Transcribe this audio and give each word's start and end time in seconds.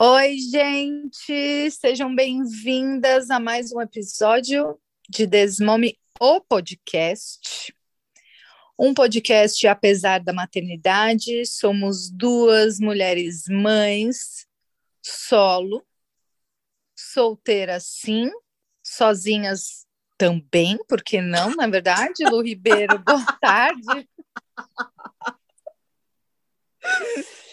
Oi, 0.00 0.36
gente! 0.38 1.72
Sejam 1.72 2.14
bem-vindas 2.14 3.30
a 3.30 3.40
mais 3.40 3.72
um 3.72 3.80
episódio 3.80 4.78
de 5.08 5.26
Desmome, 5.26 5.98
o 6.20 6.40
podcast. 6.40 7.74
Um 8.78 8.94
podcast 8.94 9.66
apesar 9.66 10.20
da 10.20 10.32
maternidade. 10.32 11.44
Somos 11.46 12.12
duas 12.12 12.78
mulheres 12.78 13.42
mães, 13.48 14.46
solo, 15.02 15.84
solteiras 16.96 17.84
sim, 17.84 18.30
sozinhas 18.80 19.84
também, 20.16 20.78
porque 20.88 21.20
não, 21.20 21.56
na 21.56 21.64
é 21.64 21.70
verdade, 21.70 22.24
Lu 22.30 22.40
Ribeiro, 22.40 23.00
boa 23.00 23.32
tarde. 23.40 24.08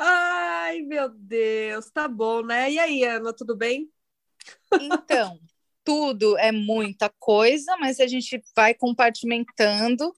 Ai, 0.00 0.80
meu 0.82 1.08
Deus, 1.08 1.90
tá 1.90 2.06
bom, 2.06 2.40
né? 2.42 2.70
E 2.70 2.78
aí, 2.78 3.02
Ana, 3.02 3.32
tudo 3.32 3.56
bem? 3.56 3.90
Então, 4.80 5.40
tudo 5.82 6.38
é 6.38 6.52
muita 6.52 7.12
coisa, 7.18 7.76
mas 7.78 7.98
a 7.98 8.06
gente 8.06 8.40
vai 8.54 8.74
compartimentando 8.74 10.14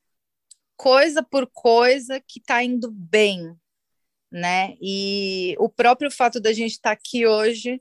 coisa 0.76 1.22
por 1.22 1.46
coisa 1.46 2.20
que 2.20 2.40
está 2.40 2.62
indo 2.62 2.90
bem, 2.90 3.56
né? 4.30 4.76
E 4.82 5.56
o 5.58 5.66
próprio 5.66 6.10
fato 6.10 6.38
da 6.38 6.52
gente 6.52 6.72
estar 6.72 6.90
tá 6.90 6.92
aqui 6.92 7.26
hoje, 7.26 7.80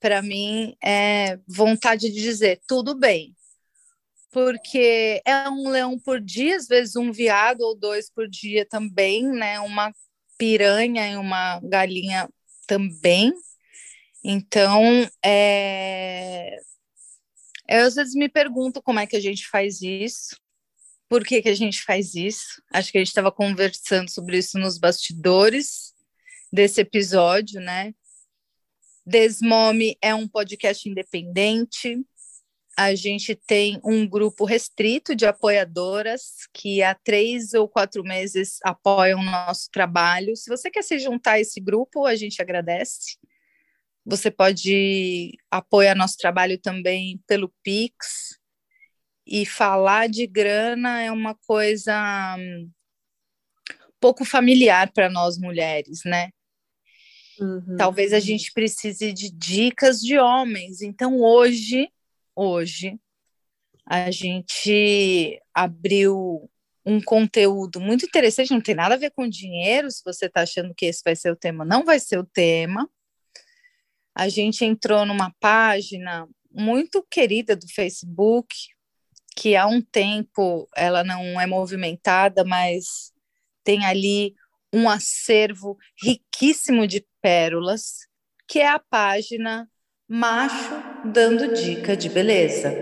para 0.00 0.22
mim, 0.22 0.76
é 0.82 1.38
vontade 1.46 2.10
de 2.10 2.20
dizer 2.22 2.60
tudo 2.66 2.92
bem, 2.92 3.36
porque 4.32 5.22
é 5.24 5.48
um 5.48 5.68
leão 5.68 5.96
por 5.96 6.20
dia, 6.20 6.56
às 6.56 6.66
vezes 6.66 6.96
um 6.96 7.12
viado 7.12 7.60
ou 7.60 7.76
dois 7.76 8.10
por 8.10 8.28
dia 8.28 8.66
também, 8.66 9.22
né? 9.24 9.60
Uma 9.60 9.92
piranha 10.38 11.08
e 11.08 11.16
uma 11.16 11.60
galinha 11.60 12.28
também. 12.66 13.32
Então, 14.24 14.82
é... 15.24 16.56
eu 17.68 17.84
às 17.84 17.94
vezes 17.94 18.14
me 18.14 18.28
pergunto 18.28 18.82
como 18.82 18.98
é 18.98 19.06
que 19.06 19.16
a 19.16 19.20
gente 19.20 19.46
faz 19.46 19.80
isso, 19.82 20.36
por 21.08 21.24
que, 21.24 21.40
que 21.40 21.48
a 21.48 21.54
gente 21.54 21.82
faz 21.82 22.14
isso. 22.14 22.62
Acho 22.72 22.90
que 22.90 22.98
a 22.98 23.00
gente 23.00 23.08
estava 23.08 23.30
conversando 23.30 24.10
sobre 24.10 24.38
isso 24.38 24.58
nos 24.58 24.78
bastidores 24.78 25.94
desse 26.52 26.80
episódio, 26.80 27.60
né? 27.60 27.94
Desmome 29.04 29.96
é 30.02 30.12
um 30.14 30.26
podcast 30.26 30.88
independente, 30.88 32.04
a 32.76 32.94
gente 32.94 33.34
tem 33.34 33.80
um 33.82 34.06
grupo 34.06 34.44
restrito 34.44 35.16
de 35.16 35.24
apoiadoras 35.24 36.46
que 36.52 36.82
há 36.82 36.94
três 36.94 37.54
ou 37.54 37.66
quatro 37.66 38.04
meses 38.04 38.58
apoiam 38.62 39.20
o 39.20 39.24
nosso 39.24 39.70
trabalho. 39.70 40.36
Se 40.36 40.50
você 40.50 40.70
quer 40.70 40.82
se 40.82 40.98
juntar 40.98 41.32
a 41.32 41.40
esse 41.40 41.58
grupo, 41.58 42.04
a 42.04 42.14
gente 42.14 42.42
agradece. 42.42 43.16
Você 44.04 44.30
pode 44.30 45.32
apoiar 45.50 45.94
nosso 45.94 46.18
trabalho 46.18 46.58
também 46.58 47.18
pelo 47.26 47.52
Pix. 47.62 48.38
E 49.26 49.44
falar 49.44 50.08
de 50.08 50.24
grana 50.24 51.02
é 51.02 51.10
uma 51.10 51.34
coisa 51.34 52.36
um, 52.38 52.70
pouco 53.98 54.24
familiar 54.24 54.92
para 54.92 55.10
nós 55.10 55.36
mulheres, 55.36 56.02
né? 56.04 56.30
Uhum. 57.40 57.76
Talvez 57.76 58.12
a 58.12 58.20
gente 58.20 58.52
precise 58.52 59.12
de 59.12 59.28
dicas 59.30 60.00
de 60.00 60.16
homens. 60.16 60.80
Então, 60.80 61.20
hoje, 61.20 61.90
hoje 62.36 63.00
a 63.86 64.10
gente 64.10 65.40
abriu 65.54 66.50
um 66.84 67.00
conteúdo 67.00 67.80
muito 67.80 68.04
interessante, 68.04 68.52
não 68.52 68.60
tem 68.60 68.74
nada 68.74 68.94
a 68.94 68.98
ver 68.98 69.10
com 69.10 69.28
dinheiro, 69.28 69.90
se 69.90 70.02
você 70.04 70.26
está 70.26 70.42
achando 70.42 70.74
que 70.74 70.86
esse 70.86 71.02
vai 71.04 71.16
ser 71.16 71.32
o 71.32 71.36
tema, 71.36 71.64
não 71.64 71.84
vai 71.84 71.98
ser 71.98 72.18
o 72.18 72.24
tema. 72.24 72.88
A 74.14 74.28
gente 74.28 74.64
entrou 74.64 75.04
numa 75.04 75.34
página 75.40 76.28
muito 76.50 77.04
querida 77.10 77.56
do 77.56 77.66
Facebook, 77.68 78.54
que 79.36 79.56
há 79.56 79.66
um 79.66 79.82
tempo 79.82 80.68
ela 80.74 81.04
não 81.04 81.40
é 81.40 81.46
movimentada, 81.46 82.44
mas 82.44 83.12
tem 83.64 83.84
ali 83.84 84.34
um 84.72 84.88
acervo 84.88 85.76
riquíssimo 86.02 86.86
de 86.86 87.06
pérolas, 87.20 88.06
que 88.48 88.60
é 88.60 88.68
a 88.68 88.78
página 88.78 89.68
macho 90.08 90.85
dando 91.12 91.54
dica 91.54 91.96
de 91.96 92.08
beleza. 92.08 92.72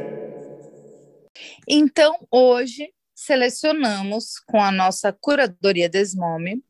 Então, 1.68 2.26
hoje 2.30 2.92
selecionamos 3.14 4.38
com 4.40 4.60
a 4.60 4.70
nossa 4.70 5.12
curadoria 5.12 5.88
Desmome, 5.88 6.64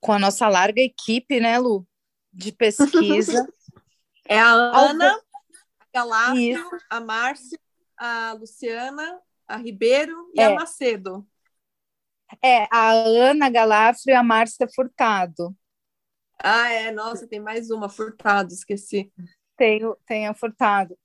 com 0.00 0.12
a 0.12 0.18
nossa 0.18 0.48
larga 0.48 0.80
equipe, 0.80 1.40
né, 1.40 1.58
Lu, 1.58 1.86
de 2.32 2.52
pesquisa. 2.52 3.46
é 4.28 4.38
a 4.38 4.50
Ana, 4.52 5.12
a 5.12 5.86
Galácio, 5.92 6.70
a 6.90 7.00
Márcia, 7.00 7.58
a 7.96 8.32
Luciana, 8.38 9.20
a 9.46 9.56
Ribeiro 9.56 10.30
e 10.34 10.40
é. 10.40 10.46
a 10.46 10.54
Macedo. 10.54 11.26
É, 12.42 12.66
a 12.72 12.90
Ana 12.90 13.48
Galafrio 13.48 14.12
e 14.12 14.16
a 14.16 14.22
Márcia 14.22 14.66
Furtado. 14.74 15.56
Ah, 16.38 16.68
é, 16.70 16.90
nossa, 16.90 17.26
tem 17.26 17.40
mais 17.40 17.70
uma, 17.70 17.88
Furtado, 17.88 18.52
esqueci 18.52 19.10
tenho, 19.56 19.96
tenha 20.06 20.34
furtado. 20.34 20.96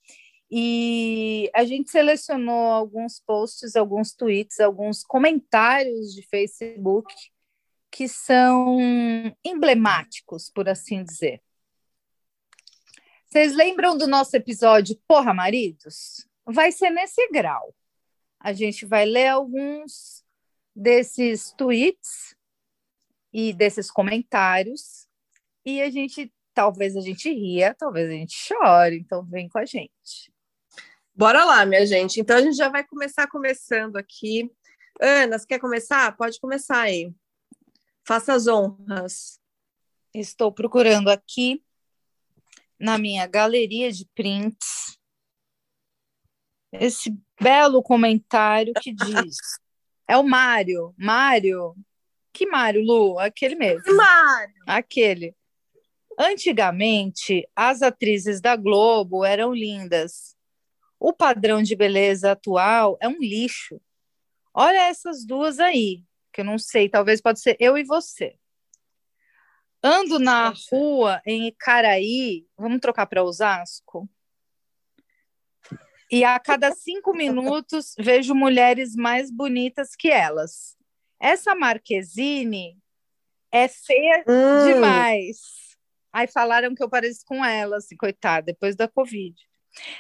E 0.50 1.50
a 1.53 1.63
gente 1.63 1.89
selecionou 1.89 2.72
alguns 2.72 3.19
posts, 3.19 3.75
alguns 3.75 4.13
tweets, 4.13 4.59
alguns 4.59 5.03
comentários 5.03 6.13
de 6.13 6.22
Facebook 6.23 7.13
que 7.89 8.07
são 8.07 8.78
emblemáticos, 9.44 10.50
por 10.50 10.67
assim 10.67 11.03
dizer. 11.03 11.41
Vocês 13.25 13.56
lembram 13.56 13.97
do 13.97 14.07
nosso 14.07 14.35
episódio 14.35 15.00
Porra 15.07 15.33
Maridos? 15.33 16.28
Vai 16.45 16.72
ser 16.72 16.89
nesse 16.89 17.29
grau. 17.29 17.73
A 18.38 18.51
gente 18.51 18.85
vai 18.85 19.06
ler 19.06 19.28
alguns 19.28 20.25
desses 20.75 21.53
tweets 21.53 22.35
e 23.31 23.53
desses 23.53 23.89
comentários 23.89 25.07
e 25.66 25.81
a 25.81 25.89
gente 25.89 26.33
talvez 26.62 26.96
a 26.96 27.02
gente 27.02 27.28
ria, 27.34 27.74
talvez 27.74 28.08
a 28.08 28.14
gente 28.14 28.36
chore, 28.36 28.98
então 28.98 29.26
vem 29.26 29.50
com 29.50 29.58
a 29.58 29.66
gente. 29.66 30.32
Bora 31.14 31.44
lá, 31.44 31.66
minha 31.66 31.84
gente. 31.88 32.20
Então 32.20 32.38
a 32.38 32.42
gente 32.42 32.56
já 32.56 32.70
vai 32.70 32.84
começar 32.84 33.28
começando 33.28 33.98
aqui. 33.98 34.48
Ana, 35.02 35.40
você 35.40 35.48
quer 35.48 35.60
começar? 35.60 36.16
Pode 36.16 36.40
começar 36.40 36.82
aí. 36.82 37.12
Faça 38.06 38.34
as 38.34 38.46
honras. 38.48 39.40
Estou 40.14 40.52
procurando 40.52 41.10
aqui 41.10 41.64
na 42.80 43.00
minha 43.00 43.26
galeria 43.26 43.92
de 43.92 44.06
prints 44.14 45.00
esse 46.72 47.18
belo 47.42 47.82
comentário 47.82 48.72
que 48.80 48.94
diz. 48.94 49.38
É 50.08 50.16
o 50.16 50.24
Mário. 50.24 50.94
Mário. 50.96 51.76
Que 52.32 52.46
Mário, 52.46 52.84
Lu? 52.84 53.18
Aquele 53.18 53.56
mesmo. 53.56 53.96
Mário. 53.96 54.64
Aquele. 54.68 55.36
Antigamente, 56.24 57.50
as 57.56 57.82
atrizes 57.82 58.40
da 58.40 58.56
Globo 58.56 59.26
eram 59.26 59.56
lindas. 59.56 60.38
O 61.00 61.12
padrão 61.12 61.63
de 61.63 61.75
beleza 61.75 62.34
atual 62.34 62.95
é 63.01 63.07
um 63.07 63.18
lixo. 63.18 63.81
Olha 64.54 64.88
essas 64.88 65.25
duas 65.25 65.60
aí, 65.60 66.04
que 66.31 66.42
eu 66.42 66.45
não 66.45 66.60
sei, 66.60 66.88
talvez 66.88 67.19
pode 67.19 67.40
ser 67.40 67.57
eu 67.60 67.75
e 67.75 67.84
você. 67.84 68.36
Ando 69.81 70.19
na 70.19 70.54
rua 70.72 71.19
em 71.25 71.48
Icaraí, 71.48 72.45
vamos 72.56 72.81
trocar 72.81 73.07
para 73.07 73.24
Osasco? 73.24 74.07
E 76.12 76.24
a 76.24 76.40
cada 76.40 76.69
cinco 76.75 77.16
minutos 77.16 77.95
vejo 77.98 78.36
mulheres 78.36 78.95
mais 78.95 79.31
bonitas 79.31 79.95
que 79.95 80.12
elas. 80.12 80.78
Essa 81.19 81.56
Marquezine 81.56 82.78
é 83.51 83.68
feia 83.68 84.24
hum. 84.28 84.72
demais. 84.72 85.70
Aí 86.13 86.28
falaram 86.28 86.75
que 86.75 86.84
eu 86.84 86.90
pareço 86.90 87.22
com 87.25 87.44
ela, 87.44 87.78
assim, 87.78 87.96
coitada, 87.96 88.48
depois 88.48 88.75
da 88.75 88.88
Covid. 88.88 89.36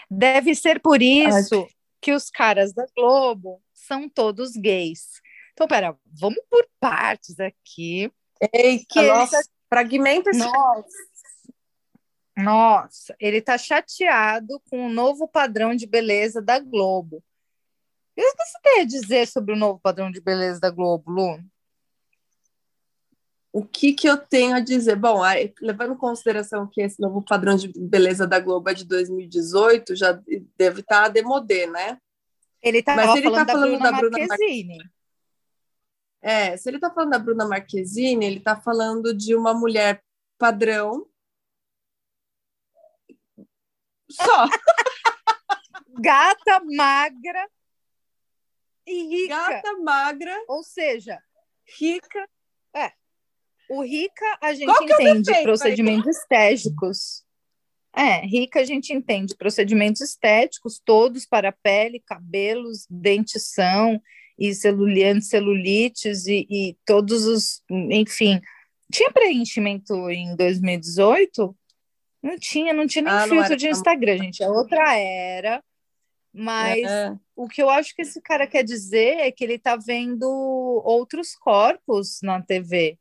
Deve 0.09 0.53
ser 0.55 0.81
por 0.81 1.01
isso 1.01 1.61
Ai. 1.61 1.67
que 2.01 2.13
os 2.13 2.29
caras 2.29 2.73
da 2.73 2.85
Globo 2.95 3.61
são 3.73 4.09
todos 4.09 4.51
gays. 4.51 5.21
Então, 5.53 5.67
pera, 5.67 5.97
vamos 6.05 6.41
por 6.49 6.67
partes 6.79 7.39
aqui. 7.39 8.11
Eita, 8.53 8.85
que 8.89 9.01
nossa, 9.01 9.41
fragmenta 9.69 10.29
esse... 10.31 10.39
Nossa. 10.39 11.11
Nossa, 12.37 13.15
ele 13.19 13.37
está 13.37 13.57
chateado 13.57 14.59
com 14.69 14.87
o 14.87 14.89
novo 14.89 15.27
padrão 15.27 15.75
de 15.75 15.85
beleza 15.85 16.41
da 16.41 16.59
Globo. 16.59 17.17
O 17.17 18.21
que 18.21 18.23
você 18.23 18.59
tem 18.63 18.81
a 18.81 18.85
dizer 18.85 19.27
sobre 19.27 19.53
o 19.53 19.57
novo 19.57 19.79
padrão 19.79 20.11
de 20.11 20.21
beleza 20.21 20.59
da 20.59 20.69
Globo, 20.69 21.11
Lu? 21.11 21.39
O 23.53 23.65
que, 23.65 23.93
que 23.93 24.07
eu 24.07 24.17
tenho 24.17 24.55
a 24.55 24.59
dizer? 24.61 24.95
Bom, 24.95 25.21
levando 25.61 25.93
em 25.93 25.97
consideração 25.97 26.67
que 26.67 26.81
esse 26.81 27.01
novo 27.01 27.21
padrão 27.21 27.55
de 27.55 27.67
beleza 27.67 28.25
da 28.25 28.39
Globo 28.39 28.69
é 28.69 28.73
de 28.73 28.85
2018, 28.85 29.95
já 29.95 30.17
deve 30.57 30.79
estar 30.79 31.05
a 31.05 31.09
demodê, 31.09 31.67
né? 31.67 31.97
Ele 32.61 32.81
tá, 32.81 32.95
Mas 32.95 33.15
ele 33.15 33.23
falando, 33.23 33.45
tá 33.45 33.51
falando 33.51 33.71
da 33.71 33.91
Bruna, 33.91 33.91
da 33.91 33.97
Bruna 33.97 34.27
Marquezine. 34.27 34.91
É, 36.21 36.55
se 36.55 36.69
ele 36.69 36.77
está 36.77 36.91
falando 36.91 37.09
da 37.09 37.19
Bruna 37.19 37.47
Marquezine, 37.47 38.25
ele 38.25 38.37
está 38.37 38.55
falando 38.55 39.13
de 39.13 39.35
uma 39.35 39.53
mulher 39.53 40.01
padrão. 40.37 41.07
Só. 44.09 44.45
Gata, 45.99 46.61
magra 46.63 47.49
e 48.87 49.23
rica. 49.23 49.35
Gata, 49.35 49.77
magra. 49.79 50.43
Ou 50.47 50.63
seja, 50.63 51.21
rica. 51.77 52.29
É. 52.73 52.93
O 53.73 53.81
rica 53.83 54.25
a 54.41 54.53
gente 54.53 54.69
é 54.69 54.83
entende 54.83 55.31
é 55.31 55.43
procedimentos 55.43 56.17
estéticos. 56.17 57.23
É, 57.95 58.17
rica 58.25 58.59
a 58.59 58.65
gente 58.65 58.91
entende 58.91 59.33
procedimentos 59.33 60.01
estéticos 60.01 60.81
todos 60.83 61.25
para 61.25 61.53
pele, 61.53 62.03
cabelos, 62.05 62.85
dentição 62.89 64.01
e 64.37 64.53
celulite, 64.53 65.21
celulites 65.21 66.27
e, 66.27 66.45
e 66.49 66.77
todos 66.85 67.25
os, 67.25 67.63
enfim. 67.69 68.41
Tinha 68.91 69.09
preenchimento 69.09 70.09
em 70.09 70.35
2018? 70.35 71.55
Não 72.21 72.37
tinha, 72.37 72.73
não 72.73 72.85
tinha 72.85 73.03
nem 73.03 73.13
ah, 73.13 73.25
filtro 73.25 73.55
de 73.55 73.69
Instagram, 73.69 74.17
gente. 74.17 74.43
É 74.43 74.49
outra 74.49 74.97
era. 74.97 75.63
Mas 76.33 76.83
é. 76.83 77.15
o 77.37 77.47
que 77.47 77.63
eu 77.63 77.69
acho 77.69 77.95
que 77.95 78.01
esse 78.01 78.21
cara 78.21 78.45
quer 78.45 78.65
dizer 78.65 79.19
é 79.19 79.31
que 79.31 79.45
ele 79.45 79.55
está 79.55 79.77
vendo 79.77 80.27
outros 80.83 81.35
corpos 81.37 82.19
na 82.21 82.41
TV. 82.41 82.99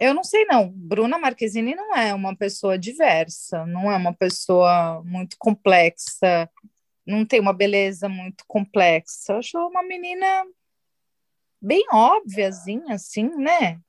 Eu 0.00 0.14
não 0.14 0.22
sei, 0.22 0.44
não. 0.44 0.70
Bruna 0.70 1.18
Marquezine 1.18 1.74
não 1.74 1.94
é 1.94 2.14
uma 2.14 2.36
pessoa 2.36 2.78
diversa, 2.78 3.66
não 3.66 3.90
é 3.90 3.96
uma 3.96 4.14
pessoa 4.14 5.02
muito 5.04 5.36
complexa, 5.38 6.48
não 7.06 7.24
tem 7.24 7.40
uma 7.40 7.52
beleza 7.52 8.08
muito 8.08 8.44
complexa. 8.46 9.32
Eu 9.32 9.38
acho 9.38 9.58
uma 9.58 9.82
menina 9.82 10.44
bem 11.60 11.84
óbviazinha, 11.90 12.94
assim, 12.94 13.28
né? 13.36 13.80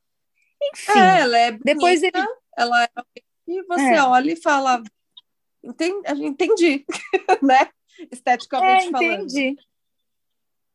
Enfim. 0.61 0.99
É, 0.99 1.21
ela 1.21 1.37
é 1.37 1.51
bonita, 1.51 1.73
depois 1.73 2.03
ele... 2.03 2.27
ela 2.57 2.83
é... 2.83 2.89
E 3.47 3.63
você 3.63 3.93
é. 3.93 4.03
olha 4.03 4.31
e 4.31 4.35
fala, 4.35 4.83
entendi, 5.63 6.25
entendi 6.25 6.85
né? 7.41 7.69
Esteticamente 8.11 8.87
é, 8.87 8.91
falando. 8.91 9.23
Entendi. 9.23 9.57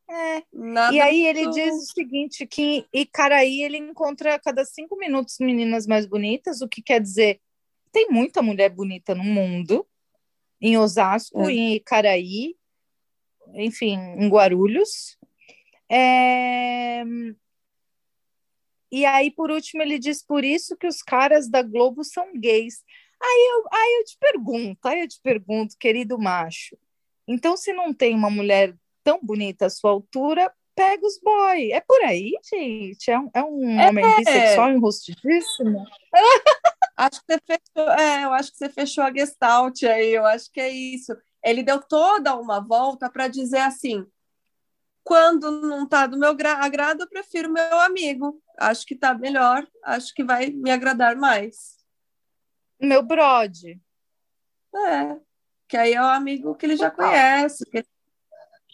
É. 0.07 0.43
Nada 0.53 0.95
e 0.95 1.01
aí 1.01 1.25
ele 1.25 1.49
diz 1.49 1.73
o 1.73 1.93
seguinte, 1.93 2.45
que 2.45 2.85
e 2.93 3.05
Caraí 3.05 3.63
ele 3.63 3.77
encontra 3.77 4.35
a 4.35 4.39
cada 4.39 4.63
cinco 4.63 4.95
minutos 4.97 5.37
meninas 5.39 5.87
mais 5.87 6.05
bonitas, 6.05 6.61
o 6.61 6.67
que 6.67 6.81
quer 6.81 7.01
dizer 7.01 7.41
tem 7.91 8.09
muita 8.09 8.41
mulher 8.41 8.69
bonita 8.69 9.15
no 9.15 9.23
mundo, 9.23 9.87
em 10.59 10.77
Osasco, 10.77 11.49
é. 11.49 11.53
em 11.53 11.79
Caraí, 11.79 12.55
enfim, 13.53 13.93
em 13.93 14.27
Guarulhos. 14.27 15.17
É... 15.89 17.03
E 18.91 19.05
aí, 19.05 19.31
por 19.31 19.49
último, 19.49 19.81
ele 19.81 19.97
diz 19.97 20.21
por 20.21 20.43
isso 20.43 20.75
que 20.75 20.87
os 20.87 21.01
caras 21.01 21.49
da 21.49 21.61
Globo 21.61 22.03
são 22.03 22.37
gays. 22.37 22.83
Aí 23.21 23.49
eu, 23.51 23.63
aí 23.71 23.97
eu 23.99 24.05
te 24.05 24.17
pergunto, 24.19 24.87
aí 24.87 25.01
eu 25.01 25.07
te 25.07 25.19
pergunto, 25.21 25.77
querido 25.79 26.19
macho, 26.19 26.77
então 27.25 27.55
se 27.55 27.71
não 27.71 27.93
tem 27.93 28.13
uma 28.13 28.29
mulher 28.29 28.75
tão 29.05 29.19
bonita 29.21 29.67
à 29.67 29.69
sua 29.69 29.91
altura, 29.91 30.51
pega 30.75 31.05
os 31.05 31.19
boy. 31.19 31.71
É 31.71 31.79
por 31.79 32.01
aí, 32.03 32.33
gente? 32.43 33.09
É 33.09 33.19
um, 33.19 33.29
é 33.33 33.43
um 33.43 33.79
é, 33.79 33.87
homem 33.87 34.15
bissexual 34.17 34.71
enrustidíssimo? 34.71 35.85
acho 36.97 37.21
que 37.21 37.33
você 37.33 37.39
fechou, 37.45 37.91
é, 37.91 38.25
eu 38.25 38.33
acho 38.33 38.51
que 38.51 38.57
você 38.57 38.69
fechou 38.69 39.03
a 39.03 39.13
gestalt 39.13 39.83
aí, 39.83 40.13
eu 40.13 40.25
acho 40.25 40.51
que 40.51 40.59
é 40.59 40.69
isso. 40.69 41.15
Ele 41.43 41.61
deu 41.61 41.79
toda 41.79 42.35
uma 42.35 42.59
volta 42.59 43.09
para 43.09 43.27
dizer 43.27 43.59
assim: 43.59 44.05
quando 45.03 45.51
não 45.61 45.83
está 45.83 46.07
do 46.07 46.17
meu 46.17 46.31
agrado, 46.31 47.01
eu 47.01 47.09
prefiro 47.09 47.53
meu 47.53 47.79
amigo. 47.79 48.41
Acho 48.57 48.85
que 48.85 48.95
está 48.95 49.13
melhor, 49.13 49.65
acho 49.83 50.13
que 50.13 50.23
vai 50.23 50.49
me 50.49 50.71
agradar 50.71 51.15
mais. 51.15 51.75
Meu 52.81 53.03
brode. 53.03 53.79
É, 54.73 55.17
que 55.67 55.77
aí 55.77 55.93
é 55.93 56.01
o 56.01 56.05
amigo 56.05 56.55
que 56.55 56.65
ele 56.65 56.75
já 56.75 56.91
conhece, 56.91 57.63
que 57.69 57.85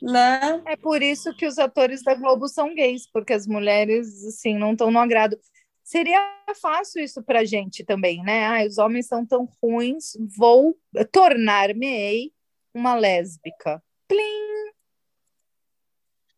né? 0.01 0.61
É 0.65 0.75
por 0.75 1.01
isso 1.01 1.33
que 1.35 1.45
os 1.45 1.59
atores 1.59 2.03
da 2.03 2.15
Globo 2.15 2.47
são 2.47 2.73
gays, 2.73 3.07
porque 3.11 3.33
as 3.33 3.45
mulheres, 3.45 4.25
assim, 4.25 4.57
não 4.57 4.71
estão 4.71 4.89
no 4.89 4.99
agrado. 4.99 5.37
Seria 5.83 6.19
fácil 6.59 7.03
isso 7.03 7.21
para 7.21 7.45
gente 7.45 7.83
também, 7.83 8.23
né? 8.23 8.45
Ah, 8.45 8.65
os 8.65 8.77
homens 8.77 9.07
são 9.07 9.25
tão 9.25 9.47
ruins, 9.61 10.17
vou 10.37 10.77
tornar-me 11.11 12.33
uma 12.73 12.95
lésbica. 12.95 13.83
Plim! 14.07 14.71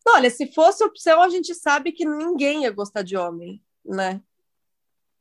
Olha, 0.06 0.30
se 0.30 0.51
fosse 0.51 0.83
opção, 0.83 1.21
a 1.21 1.30
gente 1.30 1.56
sabe 1.56 1.92
que 1.92 2.06
ninguém 2.06 2.63
ia 2.63 2.71
gostar 2.71 3.04
de 3.04 3.15
homem, 3.15 3.63
né? 3.86 4.21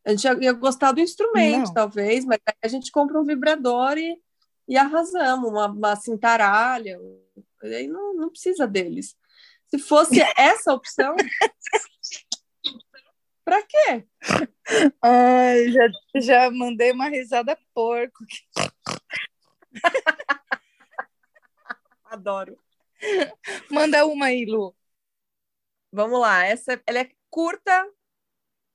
A 0.05 0.11
gente 0.11 0.43
ia 0.43 0.53
gostar 0.53 0.91
do 0.91 1.00
instrumento, 1.00 1.67
não. 1.67 1.75
talvez, 1.75 2.25
mas 2.25 2.41
a 2.61 2.69
gente 2.69 2.91
compra 2.91 3.21
um 3.21 3.25
vibrador 3.25 3.97
e, 3.97 4.21
e 4.67 4.77
arrasamos, 4.77 5.49
uma, 5.49 5.67
uma 5.69 5.94
cintaralha, 5.94 6.99
Aí 7.62 7.87
não, 7.87 8.14
não 8.14 8.31
precisa 8.31 8.67
deles. 8.67 9.17
Se 9.69 9.79
fosse 9.79 10.20
essa 10.37 10.73
opção, 10.73 11.14
para 13.44 13.62
quê? 13.62 14.06
Ai, 15.03 15.69
já, 15.70 15.88
já 16.17 16.50
mandei 16.50 16.93
uma 16.93 17.09
risada 17.09 17.59
porco. 17.75 18.25
Adoro. 22.05 22.59
Manda 23.70 24.06
uma 24.06 24.26
aí, 24.26 24.44
Lu. 24.44 24.75
Vamos 25.91 26.20
lá. 26.20 26.44
Essa 26.44 26.81
ela 26.87 27.00
é 27.00 27.11
curta 27.31 27.91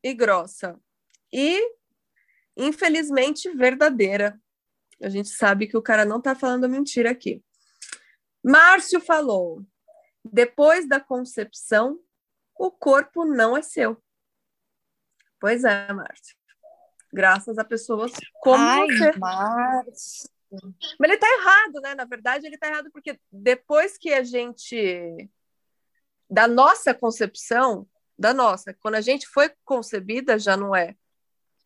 e 0.04 0.13
grossa. 0.13 0.80
E, 1.31 1.62
infelizmente, 2.56 3.50
verdadeira. 3.51 4.40
A 5.01 5.10
gente 5.10 5.30
sabe 5.30 5.68
que 5.68 5.78
o 5.78 5.81
cara 5.81 6.04
não 6.04 6.18
está 6.18 6.36
falando 6.36 6.68
mentira 6.68 7.12
aqui. 7.12 7.44
Márcio 8.44 9.00
falou: 9.00 9.66
depois 10.24 10.88
da 10.88 11.00
concepção, 11.00 12.00
o 12.58 12.72
corpo 12.72 13.26
não 13.26 13.56
é 13.56 13.62
seu. 13.62 14.02
Pois 15.40 15.64
é, 15.64 15.92
Márcio. 15.94 16.36
Graças 17.14 17.58
a 17.58 17.64
pessoas 17.64 18.12
como 18.42 18.64
Ai, 18.64 18.88
você. 18.88 19.18
Márcio. 19.18 20.30
Mas 21.00 21.12
ele 21.12 21.18
tá 21.18 21.28
errado, 21.28 21.82
né? 21.82 21.96
Na 21.96 22.06
verdade, 22.06 22.46
ele 22.46 22.58
tá 22.58 22.68
errado 22.68 22.90
porque 22.92 23.20
depois 23.32 23.98
que 23.98 24.14
a 24.14 24.24
gente. 24.24 25.30
Da 26.30 26.48
nossa 26.48 26.94
concepção, 26.94 27.88
da 28.18 28.34
nossa, 28.34 28.74
quando 28.74 28.96
a 28.96 29.02
gente 29.02 29.28
foi 29.28 29.50
concebida, 29.64 30.38
já 30.38 30.58
não 30.58 30.76
é. 30.76 30.96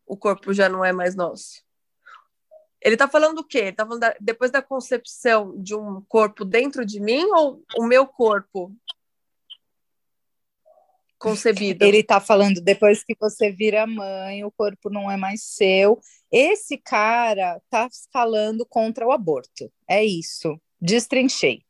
O 0.06 0.16
corpo 0.16 0.52
já 0.52 0.68
não 0.68 0.84
é 0.84 0.92
mais 0.92 1.16
nosso. 1.16 1.64
Ele 2.84 2.94
está 2.94 3.08
falando 3.08 3.36
do 3.36 3.44
quê? 3.44 3.58
Ele 3.58 3.72
tá 3.72 3.84
falando 3.84 4.00
da, 4.00 4.14
depois 4.20 4.50
da 4.50 4.60
concepção 4.60 5.54
de 5.56 5.74
um 5.74 6.02
corpo 6.08 6.44
dentro 6.44 6.84
de 6.84 7.00
mim 7.00 7.24
ou 7.32 7.62
o 7.76 7.84
meu 7.86 8.06
corpo 8.06 8.74
concebido? 11.22 11.84
Ele 11.84 11.98
está 11.98 12.20
falando 12.20 12.60
depois 12.60 13.04
que 13.04 13.14
você 13.18 13.50
vira 13.50 13.86
mãe, 13.86 14.44
o 14.44 14.50
corpo 14.50 14.90
não 14.90 15.08
é 15.08 15.16
mais 15.16 15.44
seu. 15.44 16.00
Esse 16.30 16.76
cara 16.76 17.58
está 17.64 17.88
falando 18.12 18.66
contra 18.66 19.06
o 19.06 19.12
aborto. 19.12 19.70
É 19.88 20.04
isso. 20.04 20.60
Destrinchei. 20.80 21.62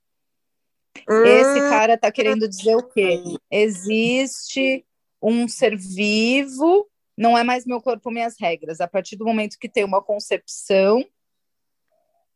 Hum. 1.09 1.25
Esse 1.25 1.61
cara 1.69 1.95
está 1.95 2.11
querendo 2.11 2.49
dizer 2.49 2.77
o 2.77 2.89
quê? 2.89 3.23
Existe 3.51 4.85
um 5.21 5.47
ser 5.47 5.77
vivo 5.77 6.89
não 7.17 7.37
é 7.37 7.45
mais 7.45 7.67
meu 7.67 7.81
corpo, 7.81 8.11
minhas 8.11 8.39
regras. 8.39 8.81
A 8.81 8.89
partir 8.89 9.17
do 9.17 9.25
momento 9.25 9.59
que 9.59 9.69
tem 9.69 9.85
uma 9.85 10.03
concepção, 10.03 11.05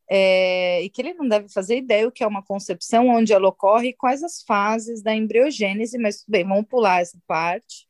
é, 0.08 0.82
e 0.82 0.90
que 0.90 1.02
ele 1.02 1.14
não 1.14 1.26
deve 1.26 1.48
fazer 1.48 1.78
ideia 1.78 2.06
o 2.06 2.12
que 2.12 2.22
é 2.22 2.26
uma 2.26 2.42
concepção, 2.42 3.08
onde 3.08 3.32
ela 3.32 3.48
ocorre, 3.48 3.92
quais 3.92 4.22
as 4.22 4.42
fases 4.42 5.02
da 5.02 5.14
embriogênese, 5.14 5.98
mas 5.98 6.24
bem, 6.28 6.46
vamos 6.46 6.66
pular 6.66 7.00
essa 7.00 7.18
parte. 7.26 7.88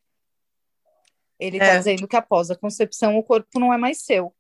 Ele 1.39 1.59
está 1.59 1.75
é. 1.75 1.79
dizendo 1.79 2.09
que 2.09 2.17
após 2.17 2.51
a 2.51 2.57
concepção 2.57 3.19
o 3.19 3.23
corpo 3.23 3.61
não 3.61 3.73
é 3.73 3.77
mais 3.77 4.03
seu. 4.03 4.35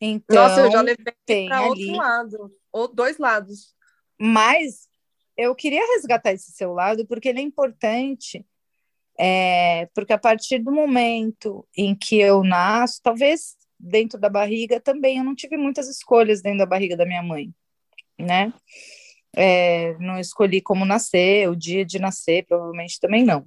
Então, 0.00 0.36
Nossa, 0.36 0.60
eu 0.62 0.70
já 0.70 0.80
levei 0.80 1.46
para 1.46 1.62
outro 1.66 1.92
lado, 1.92 2.52
ou 2.72 2.88
dois 2.88 3.18
lados. 3.18 3.74
Mas 4.18 4.88
eu 5.36 5.54
queria 5.54 5.84
resgatar 5.94 6.32
esse 6.32 6.52
seu 6.52 6.72
lado, 6.72 7.06
porque 7.06 7.28
ele 7.28 7.40
é 7.40 7.42
importante 7.42 8.46
é, 9.18 9.86
porque 9.94 10.12
a 10.12 10.18
partir 10.18 10.58
do 10.58 10.72
momento 10.72 11.66
em 11.76 11.94
que 11.94 12.18
eu 12.18 12.42
nasço, 12.42 13.00
talvez 13.02 13.56
dentro 13.78 14.18
da 14.18 14.28
barriga 14.28 14.80
também 14.80 15.18
eu 15.18 15.24
não 15.24 15.34
tive 15.34 15.56
muitas 15.56 15.88
escolhas 15.88 16.40
dentro 16.40 16.58
da 16.58 16.66
barriga 16.66 16.96
da 16.96 17.06
minha 17.06 17.22
mãe, 17.22 17.52
né? 18.18 18.52
É, 19.36 19.96
não 19.98 20.18
escolhi 20.18 20.60
como 20.60 20.84
nascer, 20.84 21.48
o 21.48 21.56
dia 21.56 21.84
de 21.84 21.98
nascer, 21.98 22.46
provavelmente 22.46 23.00
também 23.00 23.24
não. 23.24 23.44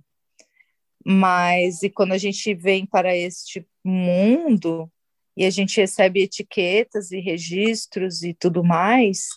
Mas 1.05 1.83
e 1.83 1.89
quando 1.89 2.11
a 2.11 2.17
gente 2.17 2.53
vem 2.53 2.85
para 2.85 3.15
este 3.15 3.65
mundo 3.83 4.91
e 5.35 5.45
a 5.45 5.49
gente 5.49 5.79
recebe 5.79 6.23
etiquetas 6.23 7.11
e 7.11 7.19
registros 7.19 8.23
e 8.23 8.33
tudo 8.33 8.63
mais, 8.63 9.27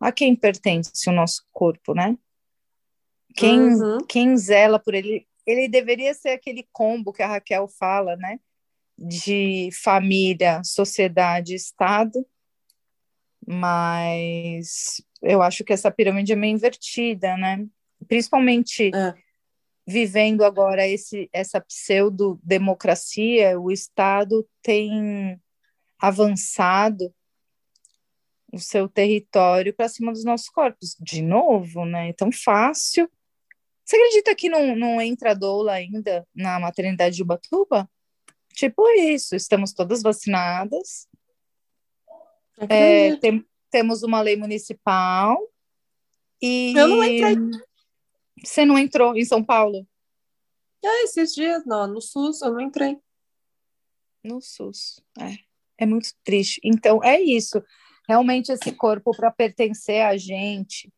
a 0.00 0.10
quem 0.10 0.34
pertence 0.34 1.08
o 1.08 1.12
nosso 1.12 1.44
corpo, 1.52 1.94
né? 1.94 2.16
Quem, 3.36 3.60
uhum. 3.60 3.98
quem 4.08 4.36
zela 4.36 4.78
por 4.78 4.94
ele? 4.94 5.26
Ele 5.50 5.68
deveria 5.68 6.14
ser 6.14 6.30
aquele 6.30 6.66
combo 6.72 7.12
que 7.12 7.22
a 7.22 7.28
Raquel 7.28 7.68
fala, 7.68 8.16
né? 8.16 8.38
De 8.96 9.70
família, 9.72 10.62
sociedade, 10.62 11.54
Estado, 11.54 12.24
mas 13.46 15.02
eu 15.22 15.42
acho 15.42 15.64
que 15.64 15.72
essa 15.72 15.90
pirâmide 15.90 16.32
é 16.32 16.36
meio 16.36 16.54
invertida, 16.54 17.36
né? 17.36 17.66
Principalmente 18.06 18.90
é. 18.94 19.14
vivendo 19.86 20.44
agora 20.44 20.86
esse, 20.86 21.28
essa 21.32 21.60
pseudo-democracia, 21.60 23.58
o 23.58 23.70
Estado 23.70 24.46
tem 24.62 25.40
avançado 25.98 27.12
o 28.52 28.58
seu 28.58 28.88
território 28.88 29.74
para 29.74 29.88
cima 29.88 30.12
dos 30.12 30.24
nossos 30.24 30.48
corpos. 30.48 30.96
De 30.98 31.22
novo, 31.22 31.84
né? 31.84 32.10
É 32.10 32.12
tão 32.12 32.32
fácil. 32.32 33.10
Você 33.90 33.96
acredita 33.96 34.36
que 34.36 34.48
não, 34.48 34.76
não 34.76 35.00
entra 35.00 35.34
doula 35.34 35.72
ainda 35.72 36.24
na 36.32 36.60
maternidade 36.60 37.16
de 37.16 37.22
Ubatuba? 37.24 37.90
Tipo 38.54 38.88
isso, 38.90 39.34
estamos 39.34 39.72
todas 39.72 40.00
vacinadas. 40.00 41.08
É, 42.68 43.16
tem, 43.16 43.44
temos 43.68 44.04
uma 44.04 44.20
lei 44.20 44.36
municipal. 44.36 45.36
E... 46.40 46.72
Eu 46.76 46.86
não 46.86 47.02
entrei. 47.02 47.34
Você 48.44 48.64
não 48.64 48.78
entrou 48.78 49.16
em 49.16 49.24
São 49.24 49.42
Paulo? 49.42 49.84
É, 50.84 51.02
esses 51.02 51.34
dias, 51.34 51.66
não, 51.66 51.88
no 51.88 52.00
SUS 52.00 52.42
eu 52.42 52.52
não 52.52 52.60
entrei. 52.60 52.96
No 54.22 54.40
SUS, 54.40 55.02
é. 55.18 55.36
É 55.76 55.84
muito 55.84 56.10
triste. 56.22 56.60
Então, 56.62 57.02
é 57.02 57.20
isso 57.20 57.60
realmente 58.08 58.52
esse 58.52 58.70
corpo 58.70 59.10
para 59.16 59.32
pertencer 59.32 60.02
a 60.06 60.16
gente, 60.16 60.92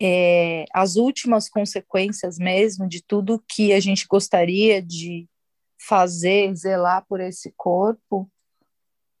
é, 0.00 0.64
as 0.72 0.96
últimas 0.96 1.48
consequências 1.48 2.38
mesmo 2.38 2.88
de 2.88 3.02
tudo 3.02 3.42
que 3.48 3.72
a 3.72 3.80
gente 3.80 4.06
gostaria 4.06 4.80
de 4.80 5.28
fazer, 5.78 6.54
zelar 6.54 7.04
por 7.08 7.20
esse 7.20 7.52
corpo, 7.56 8.30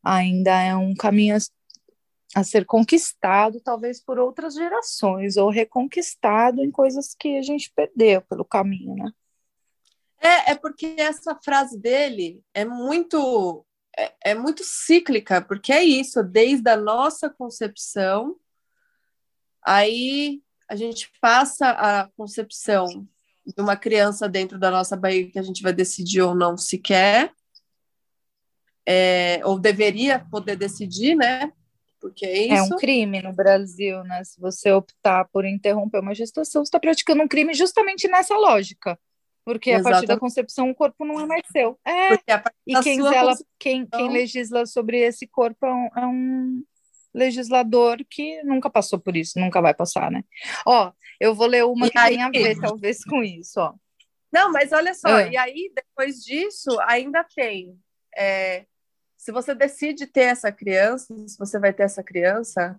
ainda 0.02 0.60
é 0.60 0.74
um 0.76 0.94
caminho 0.94 1.36
a, 1.36 2.40
a 2.40 2.44
ser 2.44 2.64
conquistado, 2.64 3.60
talvez 3.60 4.00
por 4.00 4.18
outras 4.18 4.54
gerações, 4.54 5.36
ou 5.36 5.50
reconquistado 5.50 6.62
em 6.62 6.70
coisas 6.70 7.14
que 7.18 7.36
a 7.36 7.42
gente 7.42 7.72
perdeu 7.74 8.22
pelo 8.22 8.44
caminho, 8.44 8.94
né? 8.94 9.12
É, 10.20 10.52
é 10.52 10.54
porque 10.56 10.96
essa 10.98 11.38
frase 11.44 11.78
dele 11.78 12.42
é 12.52 12.64
muito 12.64 13.64
é, 13.96 14.12
é 14.26 14.34
muito 14.34 14.62
cíclica, 14.64 15.40
porque 15.40 15.72
é 15.72 15.82
isso, 15.82 16.22
desde 16.22 16.68
a 16.70 16.76
nossa 16.76 17.28
concepção, 17.30 18.36
aí 19.62 20.40
a 20.68 20.76
gente 20.76 21.10
passa 21.20 21.70
a 21.70 22.08
concepção 22.16 23.08
de 23.46 23.62
uma 23.62 23.76
criança 23.76 24.28
dentro 24.28 24.58
da 24.58 24.70
nossa 24.70 24.96
barriga 24.96 25.32
que 25.32 25.38
a 25.38 25.42
gente 25.42 25.62
vai 25.62 25.72
decidir 25.72 26.20
ou 26.20 26.34
não 26.34 26.56
se 26.56 26.78
quer, 26.78 27.32
é, 28.86 29.40
ou 29.44 29.58
deveria 29.58 30.18
poder 30.30 30.56
decidir, 30.56 31.14
né? 31.14 31.52
Porque 32.00 32.24
é 32.26 32.46
isso. 32.46 32.54
É 32.54 32.62
um 32.62 32.78
crime 32.78 33.20
no 33.22 33.32
Brasil, 33.32 34.04
né? 34.04 34.22
Se 34.24 34.40
você 34.40 34.70
optar 34.70 35.26
por 35.32 35.44
interromper 35.44 36.00
uma 36.00 36.14
gestação, 36.14 36.64
você 36.64 36.68
está 36.68 36.78
praticando 36.78 37.22
um 37.22 37.28
crime 37.28 37.52
justamente 37.54 38.06
nessa 38.06 38.36
lógica. 38.36 38.98
Porque 39.44 39.70
Exatamente. 39.70 39.88
a 39.88 39.92
partir 39.92 40.06
da 40.06 40.18
concepção 40.18 40.70
o 40.70 40.74
corpo 40.74 41.04
não 41.04 41.18
é 41.18 41.26
mais 41.26 41.42
seu. 41.50 41.78
É. 41.84 42.14
e 42.66 42.80
quem, 42.82 43.02
zela, 43.02 43.34
quem, 43.58 43.86
quem 43.86 44.10
legisla 44.10 44.66
sobre 44.66 44.98
esse 44.98 45.26
corpo 45.26 45.66
é 45.66 45.72
um, 45.72 45.88
é 45.96 46.06
um, 46.06 46.64
legislador 47.14 47.98
que 48.08 48.42
nunca 48.42 48.70
passou 48.70 48.98
por 48.98 49.16
isso, 49.16 49.38
nunca 49.38 49.60
vai 49.60 49.74
passar, 49.74 50.10
né? 50.10 50.22
Ó, 50.66 50.92
eu 51.20 51.34
vou 51.34 51.46
ler 51.46 51.64
uma 51.64 51.86
e 51.86 51.90
que 51.90 51.98
aí... 51.98 52.14
tem 52.14 52.22
a 52.22 52.30
ver, 52.30 52.60
talvez, 52.60 53.04
com 53.04 53.22
isso, 53.22 53.60
ó. 53.60 53.74
Não, 54.32 54.52
mas 54.52 54.72
olha 54.72 54.94
só, 54.94 55.18
é. 55.18 55.30
e 55.30 55.36
aí, 55.36 55.72
depois 55.74 56.22
disso, 56.22 56.78
ainda 56.82 57.24
tem. 57.24 57.78
É, 58.16 58.66
se 59.16 59.32
você 59.32 59.54
decide 59.54 60.06
ter 60.06 60.22
essa 60.22 60.52
criança, 60.52 61.06
se 61.26 61.38
você 61.38 61.58
vai 61.58 61.72
ter 61.72 61.84
essa 61.84 62.02
criança, 62.02 62.78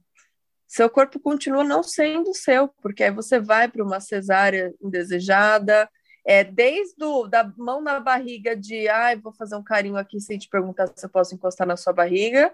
seu 0.67 0.89
corpo 0.89 1.19
continua 1.19 1.63
não 1.63 1.81
sendo 1.81 2.33
seu, 2.33 2.67
porque 2.81 3.03
aí 3.03 3.11
você 3.11 3.39
vai 3.39 3.67
para 3.67 3.83
uma 3.83 3.99
cesárea 3.99 4.73
indesejada, 4.79 5.89
é, 6.25 6.43
desde 6.43 7.03
o, 7.03 7.27
da 7.27 7.43
mão 7.57 7.81
na 7.81 7.99
barriga 7.99 8.55
de 8.55 8.87
ai, 8.87 9.15
ah, 9.15 9.19
vou 9.21 9.33
fazer 9.33 9.55
um 9.55 9.63
carinho 9.63 9.97
aqui 9.97 10.19
sem 10.19 10.37
te 10.37 10.47
perguntar 10.47 10.87
se 10.87 11.03
eu 11.03 11.09
posso 11.09 11.33
encostar 11.33 11.65
na 11.65 11.75
sua 11.75 11.91
barriga, 11.91 12.53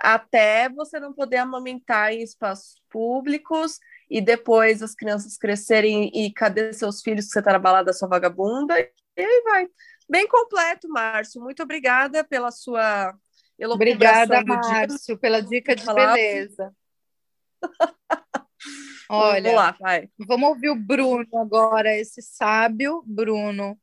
até 0.00 0.68
você 0.68 0.98
não 0.98 1.12
poder 1.12 1.36
amamentar 1.36 2.12
em 2.12 2.22
espaços 2.22 2.82
públicos 2.88 3.78
e 4.08 4.20
depois 4.20 4.82
as 4.82 4.94
crianças 4.94 5.36
crescerem 5.36 6.10
e 6.14 6.32
cadê 6.32 6.72
seus 6.72 7.02
filhos 7.02 7.26
que 7.26 7.32
você 7.32 7.42
tá 7.42 7.52
na 7.52 7.58
balada 7.58 7.92
sua 7.92 8.08
vagabunda 8.08 8.78
e 8.78 8.90
aí 9.22 9.42
vai. 9.44 9.68
Bem 10.08 10.26
completo, 10.26 10.88
Márcio. 10.88 11.40
Muito 11.40 11.62
obrigada 11.62 12.24
pela 12.24 12.50
sua 12.50 13.14
Obrigada, 13.68 14.42
Márcio, 14.42 15.18
pela 15.18 15.40
dica 15.42 15.76
de 15.76 15.84
beleza. 15.84 16.74
Olha, 19.08 19.42
vamos 19.42 19.56
lá, 19.56 19.76
vai. 19.78 20.08
Vamos 20.26 20.48
ouvir 20.50 20.70
o 20.70 20.76
Bruno 20.76 21.26
agora, 21.34 21.94
esse 21.94 22.22
sábio 22.22 23.02
Bruno. 23.04 23.78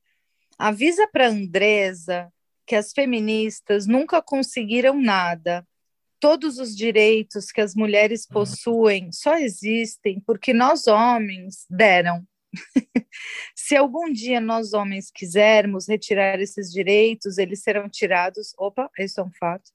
Avisa 0.57 1.07
para 1.07 1.27
Andresa 1.27 2.31
que 2.65 2.75
as 2.75 2.91
feministas 2.91 3.85
nunca 3.85 4.21
conseguiram 4.21 4.99
nada. 4.99 5.65
Todos 6.19 6.57
os 6.57 6.75
direitos 6.75 7.51
que 7.51 7.61
as 7.61 7.75
mulheres 7.75 8.25
uhum. 8.25 8.33
possuem 8.33 9.11
só 9.11 9.37
existem 9.37 10.19
porque 10.21 10.53
nós 10.53 10.87
homens 10.87 11.65
deram. 11.69 12.25
Se 13.55 13.75
algum 13.75 14.11
dia 14.11 14.39
nós 14.39 14.73
homens 14.73 15.11
quisermos 15.11 15.87
retirar 15.87 16.39
esses 16.39 16.71
direitos, 16.71 17.37
eles 17.37 17.61
serão 17.61 17.89
tirados. 17.89 18.53
Opa, 18.57 18.89
isso 18.97 19.19
é 19.19 19.23
um 19.23 19.31
fato. 19.39 19.69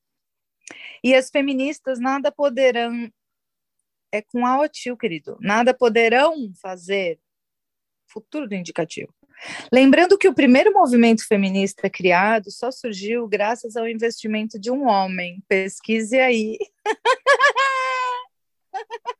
E 1.02 1.14
as 1.14 1.30
feministas 1.30 2.00
nada 2.00 2.32
poderão 2.32 3.10
é 4.12 4.20
com 4.20 4.44
a 4.44 4.60
OTIL, 4.60 4.96
querido. 4.96 5.38
Nada 5.40 5.72
poderão 5.72 6.52
fazer. 6.60 7.18
Futuro 8.06 8.46
do 8.46 8.54
indicativo. 8.54 9.12
Lembrando 9.72 10.18
que 10.18 10.28
o 10.28 10.34
primeiro 10.34 10.72
movimento 10.72 11.26
feminista 11.26 11.90
criado 11.90 12.50
só 12.50 12.70
surgiu 12.70 13.26
graças 13.26 13.76
ao 13.76 13.88
investimento 13.88 14.58
de 14.58 14.70
um 14.70 14.86
homem. 14.86 15.42
Pesquise 15.48 16.18
aí. 16.18 16.58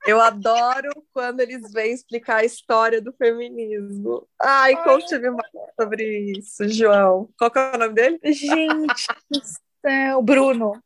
Eu 0.07 0.21
adoro 0.21 0.91
quando 1.13 1.41
eles 1.41 1.73
vêm 1.73 1.93
explicar 1.93 2.39
a 2.39 2.45
história 2.45 3.01
do 3.01 3.13
feminismo. 3.13 4.27
Ai, 4.41 4.83
conte-me 4.83 5.31
mais 5.31 5.51
sobre 5.79 6.33
isso, 6.37 6.69
João. 6.69 7.29
Qual 7.39 7.51
é 7.55 7.77
o 7.77 7.79
nome 7.79 7.95
dele? 7.95 8.19
Gente 8.25 9.07
do 9.31 9.41
céu, 9.81 10.23
Bruno. 10.23 10.83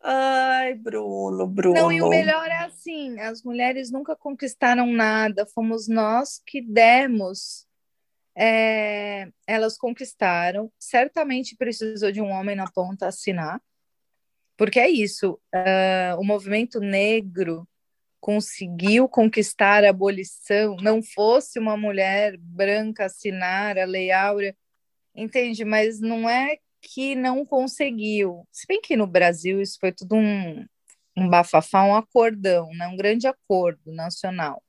Ai, 0.00 0.74
Bruno, 0.74 1.46
Bruno. 1.46 1.74
Não, 1.74 1.90
e 1.90 2.00
o 2.00 2.08
melhor 2.08 2.46
é 2.46 2.64
assim: 2.64 3.18
as 3.18 3.42
mulheres 3.42 3.90
nunca 3.90 4.14
conquistaram 4.14 4.86
nada, 4.86 5.44
fomos 5.44 5.88
nós 5.88 6.40
que 6.46 6.60
demos. 6.60 7.67
É, 8.40 9.28
elas 9.48 9.76
conquistaram, 9.76 10.70
certamente 10.78 11.56
precisou 11.56 12.12
de 12.12 12.20
um 12.20 12.30
homem 12.30 12.54
na 12.54 12.70
ponta 12.70 13.08
assinar, 13.08 13.60
porque 14.56 14.78
é 14.78 14.88
isso: 14.88 15.40
uh, 15.54 16.20
o 16.20 16.24
movimento 16.24 16.78
negro 16.78 17.66
conseguiu 18.20 19.08
conquistar 19.08 19.84
a 19.84 19.90
abolição, 19.90 20.76
não 20.76 21.02
fosse 21.02 21.58
uma 21.58 21.76
mulher 21.76 22.36
branca 22.38 23.06
assinar 23.06 23.78
a 23.78 23.84
Lei 23.84 24.10
Áurea, 24.10 24.56
entende? 25.14 25.64
Mas 25.64 26.00
não 26.00 26.28
é 26.28 26.58
que 26.80 27.14
não 27.14 27.44
conseguiu. 27.44 28.46
Se 28.52 28.66
bem 28.68 28.80
que 28.80 28.96
no 28.96 29.06
Brasil 29.06 29.60
isso 29.60 29.78
foi 29.80 29.92
tudo 29.92 30.16
um, 30.16 30.64
um 31.16 31.28
bafafá, 31.28 31.84
um 31.84 31.96
acordão, 31.96 32.68
né? 32.74 32.86
um 32.88 32.96
grande 32.96 33.26
acordo 33.26 33.92
nacional. 33.92 34.62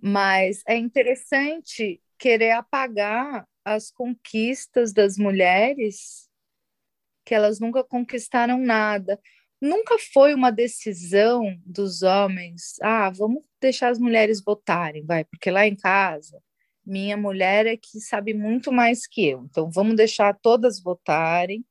Mas 0.00 0.62
é 0.66 0.76
interessante 0.76 2.00
querer 2.22 2.52
apagar 2.52 3.44
as 3.64 3.90
conquistas 3.90 4.92
das 4.92 5.18
mulheres, 5.18 6.30
que 7.26 7.34
elas 7.34 7.58
nunca 7.58 7.82
conquistaram 7.82 8.58
nada. 8.58 9.18
Nunca 9.60 9.96
foi 10.12 10.32
uma 10.32 10.52
decisão 10.52 11.58
dos 11.66 12.02
homens, 12.02 12.76
ah, 12.80 13.10
vamos 13.10 13.42
deixar 13.60 13.90
as 13.90 13.98
mulheres 13.98 14.40
votarem, 14.40 15.04
vai, 15.04 15.24
porque 15.24 15.50
lá 15.50 15.66
em 15.66 15.74
casa 15.74 16.40
minha 16.84 17.16
mulher 17.16 17.66
é 17.66 17.76
que 17.76 18.00
sabe 18.00 18.34
muito 18.34 18.72
mais 18.72 19.06
que 19.06 19.26
eu. 19.26 19.44
Então, 19.44 19.70
vamos 19.70 19.96
deixar 19.96 20.38
todas 20.38 20.80
votarem, 20.80 21.64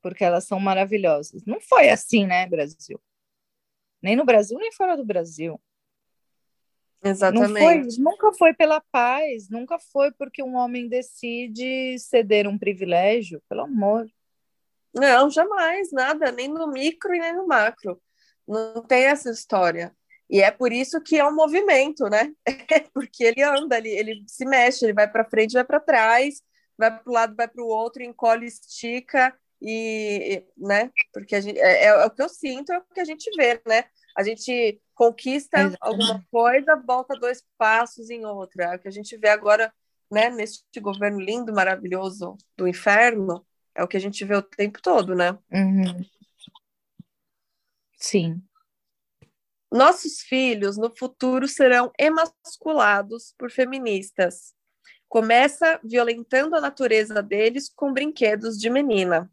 porque 0.00 0.24
elas 0.24 0.44
são 0.44 0.60
maravilhosas. 0.60 1.44
Não 1.44 1.60
foi 1.60 1.88
assim, 1.90 2.26
né, 2.26 2.46
Brasil? 2.46 3.00
Nem 4.02 4.16
no 4.16 4.24
Brasil, 4.24 4.58
nem 4.58 4.72
fora 4.72 4.96
do 4.96 5.04
Brasil. 5.04 5.60
Exatamente. 7.04 7.96
Foi, 7.96 8.02
nunca 8.02 8.32
foi 8.32 8.54
pela 8.54 8.80
paz, 8.90 9.50
nunca 9.50 9.78
foi 9.78 10.10
porque 10.12 10.42
um 10.42 10.56
homem 10.56 10.88
decide 10.88 11.98
ceder 11.98 12.48
um 12.48 12.58
privilégio, 12.58 13.42
pelo 13.48 13.62
amor. 13.62 14.06
Não, 14.94 15.28
jamais, 15.28 15.92
nada, 15.92 16.32
nem 16.32 16.48
no 16.48 16.66
micro 16.68 17.14
e 17.14 17.18
nem 17.18 17.34
no 17.34 17.46
macro. 17.46 18.00
Não 18.48 18.82
tem 18.82 19.04
essa 19.04 19.30
história. 19.30 19.94
E 20.30 20.40
é 20.40 20.50
por 20.50 20.72
isso 20.72 21.00
que 21.02 21.18
é 21.18 21.26
um 21.26 21.34
movimento, 21.34 22.04
né? 22.08 22.32
porque 22.94 23.24
ele 23.24 23.42
anda, 23.42 23.76
ele, 23.76 23.90
ele 23.90 24.24
se 24.26 24.46
mexe, 24.46 24.86
ele 24.86 24.94
vai 24.94 25.10
para 25.10 25.28
frente, 25.28 25.52
vai 25.52 25.64
para 25.64 25.80
trás, 25.80 26.40
vai 26.78 26.90
para 26.90 27.10
o 27.10 27.12
lado, 27.12 27.36
vai 27.36 27.48
para 27.48 27.62
o 27.62 27.68
outro, 27.68 28.02
encolhe, 28.02 28.46
estica 28.46 29.36
e, 29.60 30.42
né? 30.56 30.90
Porque 31.12 31.34
a 31.34 31.40
gente, 31.40 31.58
é, 31.58 31.84
é, 31.84 32.06
o 32.06 32.10
que 32.10 32.22
eu 32.22 32.28
sinto, 32.28 32.72
é 32.72 32.78
o 32.78 32.82
que 32.82 33.00
a 33.00 33.04
gente 33.04 33.30
vê, 33.36 33.60
né? 33.66 33.84
A 34.16 34.22
gente 34.22 34.80
conquista 34.94 35.58
Exatamente. 35.58 35.78
alguma 35.80 36.24
coisa, 36.30 36.76
volta 36.76 37.18
dois 37.18 37.44
passos 37.58 38.10
em 38.10 38.24
outra. 38.24 38.64
É 38.64 38.76
o 38.76 38.78
que 38.78 38.88
a 38.88 38.92
gente 38.92 39.16
vê 39.16 39.28
agora, 39.28 39.72
né? 40.10 40.30
Neste 40.30 40.80
governo 40.80 41.20
lindo, 41.20 41.52
maravilhoso 41.52 42.36
do 42.56 42.68
inferno, 42.68 43.44
é 43.74 43.82
o 43.82 43.88
que 43.88 43.96
a 43.96 44.00
gente 44.00 44.24
vê 44.24 44.36
o 44.36 44.42
tempo 44.42 44.80
todo, 44.80 45.14
né? 45.14 45.32
Uhum. 45.52 46.04
Sim. 47.96 48.42
Nossos 49.72 50.20
filhos 50.20 50.76
no 50.76 50.94
futuro 50.94 51.48
serão 51.48 51.90
emasculados 51.98 53.34
por 53.36 53.50
feministas. 53.50 54.54
Começa 55.08 55.80
violentando 55.82 56.54
a 56.54 56.60
natureza 56.60 57.20
deles 57.20 57.68
com 57.74 57.92
brinquedos 57.92 58.56
de 58.56 58.70
menina. 58.70 59.28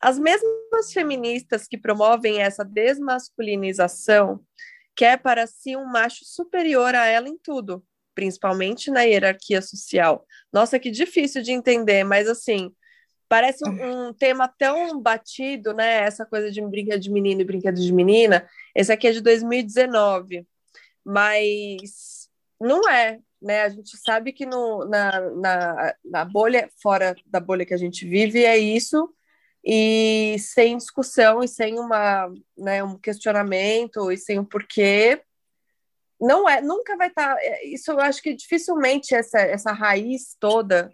As 0.00 0.18
mesmas 0.18 0.92
feministas 0.92 1.66
que 1.68 1.76
promovem 1.76 2.40
essa 2.40 2.64
desmasculinização 2.64 4.40
quer 4.96 5.18
para 5.18 5.46
si 5.46 5.76
um 5.76 5.84
macho 5.84 6.24
superior 6.24 6.94
a 6.94 7.06
ela 7.06 7.28
em 7.28 7.36
tudo, 7.36 7.84
principalmente 8.14 8.90
na 8.90 9.02
hierarquia 9.02 9.60
social. 9.60 10.26
Nossa, 10.50 10.78
que 10.78 10.90
difícil 10.90 11.42
de 11.42 11.52
entender, 11.52 12.02
mas 12.02 12.28
assim, 12.28 12.74
parece 13.28 13.62
um, 13.68 14.08
um 14.08 14.12
tema 14.14 14.48
tão 14.48 15.00
batido, 15.00 15.74
né? 15.74 16.02
Essa 16.02 16.24
coisa 16.24 16.50
de 16.50 16.62
brinquedo 16.62 17.00
de 17.00 17.10
menino 17.10 17.42
e 17.42 17.44
brinquedo 17.44 17.78
de 17.78 17.92
menina. 17.92 18.48
Esse 18.74 18.92
aqui 18.92 19.06
é 19.06 19.12
de 19.12 19.20
2019, 19.20 20.46
mas 21.04 22.28
não 22.58 22.88
é, 22.88 23.18
né? 23.40 23.62
A 23.62 23.68
gente 23.68 23.98
sabe 23.98 24.32
que 24.32 24.46
no, 24.46 24.86
na, 24.86 25.20
na, 25.30 25.94
na 26.02 26.24
bolha, 26.24 26.70
fora 26.82 27.14
da 27.26 27.38
bolha 27.38 27.66
que 27.66 27.74
a 27.74 27.78
gente 27.78 28.06
vive, 28.06 28.44
é 28.44 28.56
isso 28.56 29.14
e 29.64 30.36
sem 30.38 30.76
discussão 30.76 31.42
e 31.42 31.48
sem 31.48 31.78
uma, 31.78 32.32
né, 32.56 32.82
um 32.82 32.98
questionamento 32.98 34.10
e 34.10 34.16
sem 34.16 34.38
um 34.38 34.44
porquê, 34.44 35.22
não 36.20 36.48
é, 36.48 36.60
nunca 36.60 36.96
vai 36.96 37.08
estar. 37.08 37.34
Tá, 37.34 37.42
é, 37.42 37.66
isso 37.66 37.90
eu 37.90 38.00
acho 38.00 38.22
que 38.22 38.34
dificilmente 38.34 39.14
essa, 39.14 39.38
essa 39.40 39.72
raiz 39.72 40.36
toda 40.38 40.90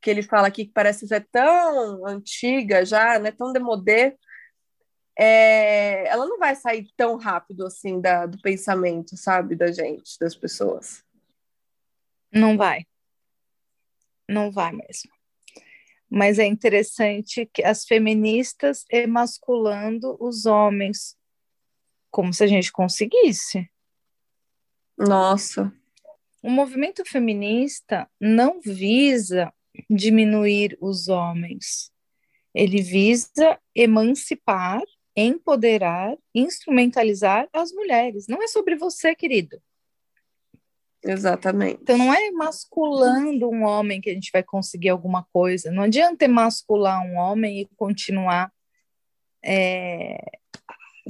que 0.00 0.10
ele 0.10 0.22
fala 0.22 0.48
aqui, 0.48 0.66
que 0.66 0.72
parece 0.72 1.06
ser 1.08 1.26
tão 1.32 2.06
antiga 2.06 2.84
já, 2.84 3.18
né, 3.18 3.30
tão 3.32 3.52
demodé, 3.52 4.16
é, 5.18 6.06
ela 6.08 6.26
não 6.26 6.38
vai 6.38 6.54
sair 6.54 6.88
tão 6.96 7.16
rápido 7.16 7.66
assim 7.66 8.00
da, 8.00 8.26
do 8.26 8.40
pensamento, 8.40 9.16
sabe, 9.16 9.56
da 9.56 9.72
gente, 9.72 10.18
das 10.20 10.34
pessoas. 10.34 11.02
Não 12.30 12.56
vai. 12.56 12.84
Não 14.28 14.50
vai 14.50 14.72
mesmo 14.72 15.15
mas 16.10 16.38
é 16.38 16.46
interessante 16.46 17.48
que 17.52 17.64
as 17.64 17.84
feministas 17.84 18.84
emasculando 18.90 20.16
os 20.20 20.46
homens, 20.46 21.16
como 22.10 22.32
se 22.32 22.44
a 22.44 22.46
gente 22.46 22.72
conseguisse. 22.72 23.68
Nossa. 24.96 25.72
O 26.42 26.50
movimento 26.50 27.04
feminista 27.04 28.08
não 28.20 28.60
visa 28.60 29.52
diminuir 29.90 30.78
os 30.80 31.08
homens, 31.08 31.90
ele 32.54 32.80
visa 32.80 33.60
emancipar, 33.74 34.80
empoderar, 35.14 36.16
instrumentalizar 36.34 37.48
as 37.52 37.70
mulheres. 37.72 38.26
Não 38.28 38.42
é 38.42 38.46
sobre 38.46 38.76
você, 38.76 39.14
querido. 39.14 39.60
Exatamente. 41.06 41.78
Então 41.82 41.96
não 41.96 42.12
é 42.12 42.30
masculando 42.32 43.48
um 43.48 43.62
homem 43.62 44.00
que 44.00 44.10
a 44.10 44.14
gente 44.14 44.30
vai 44.32 44.42
conseguir 44.42 44.88
alguma 44.88 45.24
coisa. 45.32 45.70
Não 45.70 45.84
adianta 45.84 46.24
emascular 46.24 47.00
um 47.04 47.16
homem 47.16 47.60
e 47.60 47.66
continuar. 47.76 48.52
É... 49.42 50.18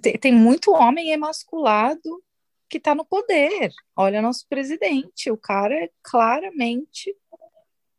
Tem, 0.02 0.18
tem, 0.18 0.32
muito 0.32 0.72
homem 0.72 1.10
emasculado 1.10 2.22
que 2.68 2.76
está 2.76 2.94
no 2.94 3.06
poder. 3.06 3.72
Olha 3.96 4.20
nosso 4.20 4.46
presidente, 4.48 5.30
o 5.30 5.36
cara 5.38 5.74
é 5.74 5.90
claramente 6.02 7.16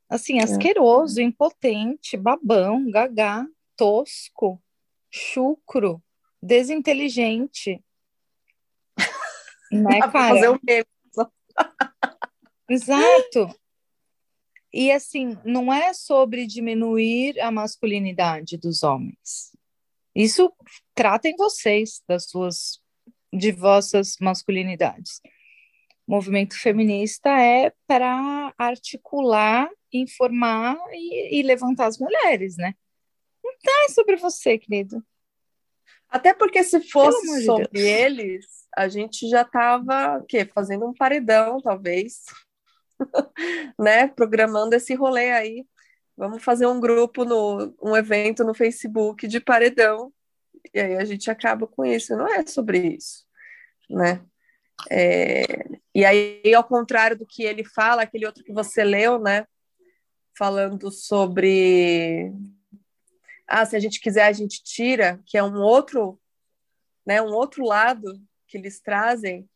assim, 0.07 0.39
é. 0.39 0.43
asqueroso, 0.43 1.19
é. 1.19 1.23
impotente, 1.23 2.15
babão, 2.15 2.89
gagá, 2.91 3.45
tosco, 3.75 4.61
chucro, 5.09 6.01
desinteligente. 6.41 7.83
né, 9.71 9.99
cara? 9.99 10.11
Fazer 10.11 10.49
um 10.49 10.59
meme 10.63 10.85
Exato. 12.69 13.55
E 14.73 14.91
assim, 14.91 15.37
não 15.43 15.73
é 15.73 15.93
sobre 15.93 16.45
diminuir 16.45 17.39
a 17.39 17.51
masculinidade 17.51 18.57
dos 18.57 18.83
homens. 18.83 19.55
Isso 20.13 20.51
tratem 20.93 21.35
vocês 21.35 22.01
das 22.07 22.29
suas 22.29 22.81
de 23.31 23.51
vossas 23.51 24.15
masculinidades. 24.19 25.21
O 26.07 26.11
movimento 26.11 26.59
feminista 26.59 27.29
é 27.29 27.71
para 27.85 28.53
articular, 28.57 29.69
informar 29.91 30.77
e, 30.91 31.39
e, 31.39 31.43
levantar 31.43 31.87
as 31.87 31.97
mulheres, 31.97 32.55
né? 32.57 32.73
Não 33.43 33.85
é 33.85 33.89
sobre 33.89 34.15
você, 34.15 34.57
querido. 34.57 35.03
Até 36.09 36.33
porque 36.33 36.63
se 36.63 36.79
fosse 36.89 37.45
sobre 37.45 37.67
de 37.71 37.81
eles, 37.81 38.45
a 38.75 38.87
gente 38.87 39.27
já 39.29 39.41
estava 39.41 40.25
fazendo 40.53 40.85
um 40.87 40.93
paredão, 40.93 41.59
talvez, 41.61 42.23
né? 43.77 44.07
Programando 44.07 44.75
esse 44.75 44.93
rolê 44.93 45.31
aí. 45.31 45.65
Vamos 46.15 46.43
fazer 46.43 46.65
um 46.65 46.79
grupo 46.79 47.25
no 47.25 47.75
um 47.81 47.95
evento 47.95 48.43
no 48.43 48.53
Facebook 48.53 49.27
de 49.27 49.39
paredão. 49.39 50.11
E 50.73 50.79
aí 50.79 50.95
a 50.95 51.05
gente 51.05 51.29
acaba 51.29 51.67
com 51.67 51.85
isso. 51.85 52.15
Não 52.15 52.27
é 52.27 52.45
sobre 52.45 52.95
isso, 52.95 53.25
né? 53.89 54.23
É, 54.89 55.43
e 55.93 56.05
aí, 56.05 56.53
ao 56.53 56.63
contrário 56.63 57.17
do 57.17 57.25
que 57.25 57.43
ele 57.43 57.63
fala, 57.63 58.03
aquele 58.03 58.25
outro 58.25 58.43
que 58.43 58.53
você 58.53 58.83
leu, 58.83 59.19
né? 59.19 59.45
Falando 60.37 60.91
sobre 60.91 62.31
ah, 63.47 63.65
se 63.65 63.75
a 63.75 63.79
gente 63.79 64.01
quiser, 64.01 64.25
a 64.25 64.33
gente 64.33 64.61
tira, 64.61 65.21
que 65.25 65.37
é 65.37 65.43
um 65.43 65.61
outro, 65.61 66.19
né, 67.05 67.21
um 67.21 67.33
outro 67.33 67.63
lado 67.63 68.21
que 68.45 68.57
eles 68.57 68.81
trazem. 68.81 69.49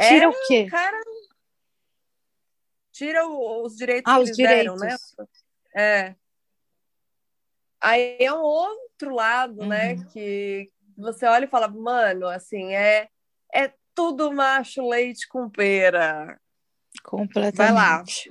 Tira 0.00 0.24
é 0.24 0.28
o 0.28 0.46
quê? 0.46 0.66
Cara, 0.70 1.00
tira 2.92 3.26
o, 3.26 3.64
os 3.64 3.76
direitos 3.76 4.10
ah, 4.10 4.16
que 4.16 4.22
eles 4.22 4.36
direitos. 4.36 4.80
deram, 4.80 4.88
né? 4.88 4.96
É. 5.74 6.14
Aí 7.80 8.16
é 8.20 8.32
um 8.32 8.40
outro 8.40 9.12
lado, 9.12 9.66
né, 9.66 9.94
uhum. 9.94 9.98
né, 9.98 10.06
que 10.12 10.72
você 10.96 11.26
olha 11.26 11.44
e 11.44 11.50
fala, 11.50 11.66
mano, 11.66 12.28
assim, 12.28 12.72
é, 12.74 13.08
é 13.52 13.72
tudo 13.92 14.32
macho 14.32 14.88
leite 14.88 15.26
com 15.28 15.50
pera. 15.50 16.40
Completamente. 17.02 18.30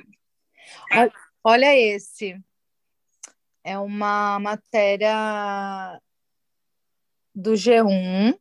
Vai 0.89 1.07
lá. 1.07 1.13
Olha 1.43 1.77
esse 1.77 2.41
é 3.63 3.77
uma 3.77 4.39
matéria 4.39 5.99
do 7.33 7.53
G1 7.53 8.37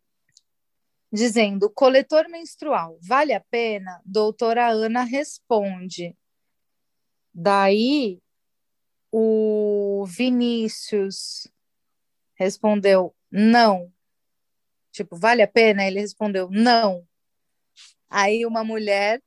dizendo: 1.13 1.71
coletor 1.71 2.29
menstrual, 2.29 2.99
vale 3.01 3.33
a 3.33 3.41
pena? 3.41 4.01
Doutora 4.05 4.69
Ana 4.69 5.05
responde. 5.05 6.17
Daí 7.33 8.21
o 9.11 10.05
Vinícius 10.07 11.47
respondeu: 12.35 13.15
não. 13.31 13.93
Tipo, 14.91 15.17
vale 15.17 15.43
a 15.43 15.49
pena? 15.49 15.87
Ele 15.87 16.01
respondeu: 16.01 16.51
não. 16.51 17.07
Aí 18.09 18.45
uma 18.45 18.65
mulher 18.65 19.23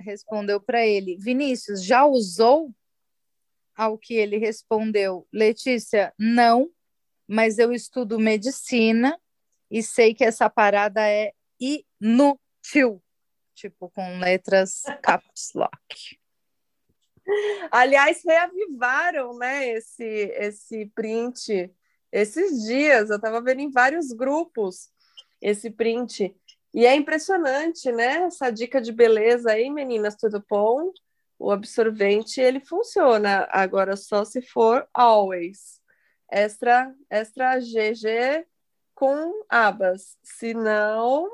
respondeu 0.00 0.60
para 0.60 0.84
ele: 0.86 1.16
Vinícius, 1.16 1.84
já 1.84 2.04
usou? 2.04 2.74
Ao 3.80 3.96
que 3.96 4.12
ele 4.12 4.36
respondeu: 4.36 5.26
Letícia, 5.32 6.12
não, 6.18 6.70
mas 7.26 7.58
eu 7.58 7.72
estudo 7.72 8.18
medicina 8.18 9.18
e 9.70 9.82
sei 9.82 10.14
que 10.14 10.22
essa 10.22 10.50
parada 10.50 11.00
é 11.08 11.32
inútil. 11.58 13.02
Tipo, 13.54 13.88
com 13.90 14.18
letras 14.18 14.82
caps 15.02 15.52
lock. 15.54 16.18
Aliás, 17.70 18.22
reavivaram, 18.22 19.38
né, 19.38 19.70
esse, 19.70 20.04
esse 20.04 20.86
print 20.94 21.72
esses 22.12 22.66
dias. 22.66 23.08
Eu 23.08 23.16
estava 23.16 23.40
vendo 23.40 23.60
em 23.60 23.70
vários 23.70 24.12
grupos 24.12 24.90
esse 25.40 25.70
print. 25.70 26.34
E 26.74 26.84
é 26.84 26.94
impressionante, 26.94 27.90
né? 27.90 28.24
Essa 28.24 28.50
dica 28.50 28.80
de 28.80 28.92
beleza 28.92 29.52
aí, 29.52 29.70
meninas, 29.70 30.16
tudo 30.16 30.44
bom? 30.48 30.92
O 31.40 31.50
absorvente, 31.50 32.38
ele 32.38 32.60
funciona. 32.60 33.48
Agora, 33.50 33.96
só 33.96 34.26
se 34.26 34.42
for 34.42 34.86
always. 34.92 35.80
Extra, 36.30 36.94
extra 37.08 37.58
GG 37.58 38.46
com 38.94 39.42
abas. 39.48 40.18
Se 40.22 40.52
não, 40.52 41.30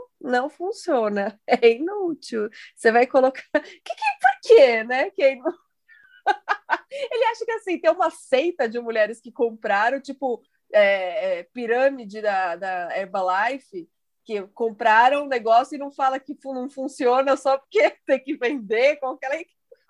funciona. 0.49 1.37
É 1.45 1.73
inútil. 1.73 2.49
Você 2.77 2.93
vai 2.93 3.05
colocar... 3.09 3.43
Que, 3.53 3.95
que, 3.95 4.05
por 4.21 4.41
quê, 4.45 4.85
né? 4.85 5.11
Que 5.11 5.23
é. 5.25 5.33
Ele 6.91 7.25
acha 7.25 7.45
que 7.45 7.53
assim, 7.53 7.81
tem 7.81 7.91
uma 7.91 8.11
seita 8.11 8.69
de 8.69 8.79
mulheres 8.79 9.21
que 9.21 9.33
compraram, 9.33 10.01
tipo, 10.01 10.41
é, 10.73 11.39
é, 11.39 11.43
pirâmide 11.43 12.23
da, 12.23 12.55
da 12.55 12.97
Herbalife, 12.97 13.89
que 14.25 14.41
compraram 14.55 15.25
um 15.25 15.29
negócio 15.29 15.75
e 15.75 15.79
não 15.79 15.91
fala 15.91 16.21
que 16.21 16.37
não 16.45 16.71
funciona 16.71 17.37
só 17.37 17.59
porque 17.59 17.91
tem 18.07 18.23
que 18.23 18.37
vender 18.37 19.01
com 19.01 19.09
aquela. 19.09 19.35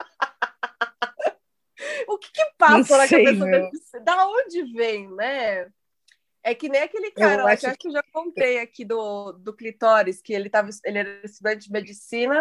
o 2.08 2.18
que, 2.18 2.32
que 2.32 2.44
passa 2.58 2.96
na 2.96 3.08
cabeça 3.08 3.44
dele? 3.44 3.70
Da 4.04 4.28
onde 4.28 4.62
vem, 4.72 5.08
né? 5.14 5.70
É 6.42 6.54
que 6.54 6.68
nem 6.68 6.82
aquele 6.82 7.10
cara 7.10 7.42
eu 7.42 7.46
lá, 7.46 7.52
acho 7.52 7.76
que 7.76 7.88
eu 7.88 7.92
já 7.92 8.02
contei 8.12 8.60
aqui 8.60 8.84
do, 8.84 9.32
do 9.32 9.52
clitóris, 9.52 10.22
que 10.22 10.32
ele, 10.32 10.48
tava, 10.48 10.70
ele 10.84 10.98
era 10.98 11.20
estudante 11.24 11.66
de 11.66 11.72
medicina, 11.72 12.40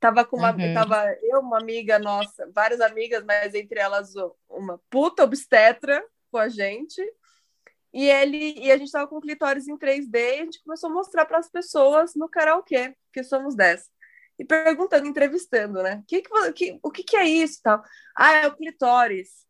tava 0.00 0.24
com 0.24 0.36
uma. 0.36 0.50
Uhum. 0.50 0.74
Tava 0.74 1.16
eu, 1.22 1.40
uma 1.40 1.60
amiga 1.60 2.00
nossa, 2.00 2.50
várias 2.52 2.80
amigas, 2.80 3.24
mas 3.24 3.54
entre 3.54 3.78
elas 3.78 4.12
uma 4.48 4.80
puta 4.90 5.22
obstetra 5.22 6.04
com 6.32 6.38
a 6.38 6.48
gente. 6.48 7.00
E 7.92 8.10
ele 8.10 8.54
e 8.58 8.70
a 8.70 8.76
gente 8.76 8.86
estava 8.86 9.06
com 9.06 9.20
clitóris 9.20 9.66
em 9.66 9.76
3D 9.76 10.14
e 10.14 10.40
a 10.40 10.44
gente 10.44 10.62
começou 10.62 10.90
a 10.90 10.92
mostrar 10.92 11.24
para 11.24 11.38
as 11.38 11.48
pessoas 11.48 12.14
no 12.14 12.28
karaokê, 12.28 12.94
que 13.12 13.22
somos 13.22 13.54
10. 13.54 13.88
E 14.38 14.44
perguntando, 14.44 15.06
entrevistando, 15.06 15.82
né? 15.82 16.04
Que 16.06 16.22
que, 16.22 16.52
que, 16.52 16.78
o 16.82 16.90
que, 16.90 17.02
que 17.02 17.16
é 17.16 17.26
isso 17.26 17.60
tal? 17.62 17.82
Ah, 18.16 18.32
é 18.34 18.46
o 18.46 18.56
clitóris. 18.56 19.46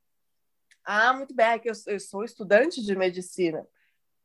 Ah, 0.85 1.13
muito 1.13 1.35
bem, 1.35 1.47
é 1.47 1.59
que 1.59 1.69
eu, 1.69 1.75
eu 1.87 2.01
sou 2.01 2.25
estudante 2.25 2.83
de 2.83 2.97
medicina. 2.97 3.67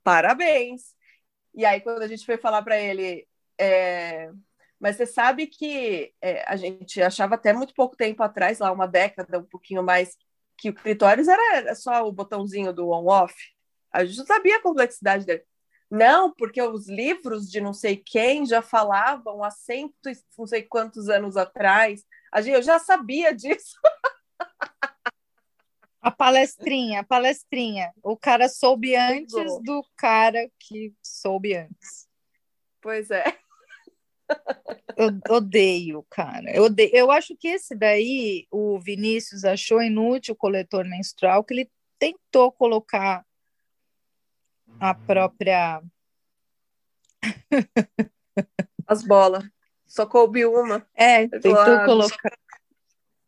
Parabéns. 0.04 0.95
E 1.54 1.65
aí, 1.65 1.82
quando 1.82 2.02
a 2.02 2.08
gente 2.08 2.26
foi 2.26 2.38
falar 2.38 2.62
para 2.62 2.80
ele, 2.80 3.28
é... 3.60 4.32
mas 4.80 4.95
você 4.95 5.06
sabe 5.06 5.47
que 5.47 6.13
é, 6.21 6.43
a 6.49 6.56
gente 6.56 7.02
achava 7.02 7.36
até 7.36 7.52
muito 7.54 7.73
pouco 7.73 7.97
tempo 7.97 8.23
atrás, 8.23 8.60
lá 8.60 8.71
uma 8.71 8.88
década, 8.88 9.39
um 9.39 9.45
pouquinho 9.45 9.84
mais, 9.84 10.17
que 10.58 10.69
o 10.69 10.73
clitóris 10.73 11.28
era 11.28 11.76
só 11.76 12.08
o 12.08 12.12
botãozinho 12.12 12.73
do 12.73 12.89
on-off. 12.89 13.36
A 13.91 14.06
gente 14.06 14.17
não 14.19 14.26
sabia 14.26 14.58
a 14.58 14.62
complexidade 14.62 15.26
dele. 15.26 15.43
Não, 15.94 16.34
porque 16.34 16.60
os 16.60 16.90
livros 16.90 17.48
de 17.48 17.62
não 17.62 17.72
sei 17.72 17.96
quem 17.96 18.48
já 18.48 18.64
falavam 18.64 19.44
há 19.44 19.52
cento 19.52 20.10
e 20.10 20.18
não 20.36 20.48
sei 20.48 20.64
quantos 20.64 21.08
anos 21.08 21.38
atrás. 21.38 22.04
Eu 22.48 22.64
já 22.64 22.80
sabia 22.80 23.32
disso. 23.32 23.78
A 26.02 26.12
palestrinha, 26.12 27.00
a 27.00 27.04
palestrinha. 27.06 27.94
O 28.04 28.18
cara 28.18 28.50
soube 28.50 28.94
antes 28.94 29.32
do 29.62 29.82
cara 29.96 30.52
que 30.60 30.94
soube 31.02 31.56
antes. 31.56 32.10
Pois 32.82 33.10
é. 33.10 33.24
Eu 34.98 35.18
odeio, 35.30 36.06
cara. 36.10 36.54
Eu, 36.54 36.64
odeio. 36.64 36.92
eu 36.94 37.10
acho 37.10 37.38
que 37.38 37.48
esse 37.48 37.74
daí, 37.74 38.46
o 38.52 38.78
Vinícius 38.80 39.46
achou 39.46 39.82
inútil 39.82 40.34
o 40.34 40.38
coletor 40.38 40.84
menstrual, 40.84 41.42
que 41.42 41.54
ele 41.54 41.72
tentou 41.98 42.52
colocar 42.52 43.26
a 44.80 44.94
própria. 44.94 45.82
As 48.88 49.04
bolas. 49.04 49.44
Só 49.88 50.06
coube 50.06 50.46
uma. 50.46 50.86
É, 50.94 51.28
tentou 51.28 51.56
ah, 51.56 51.86
colocar. 51.86 52.38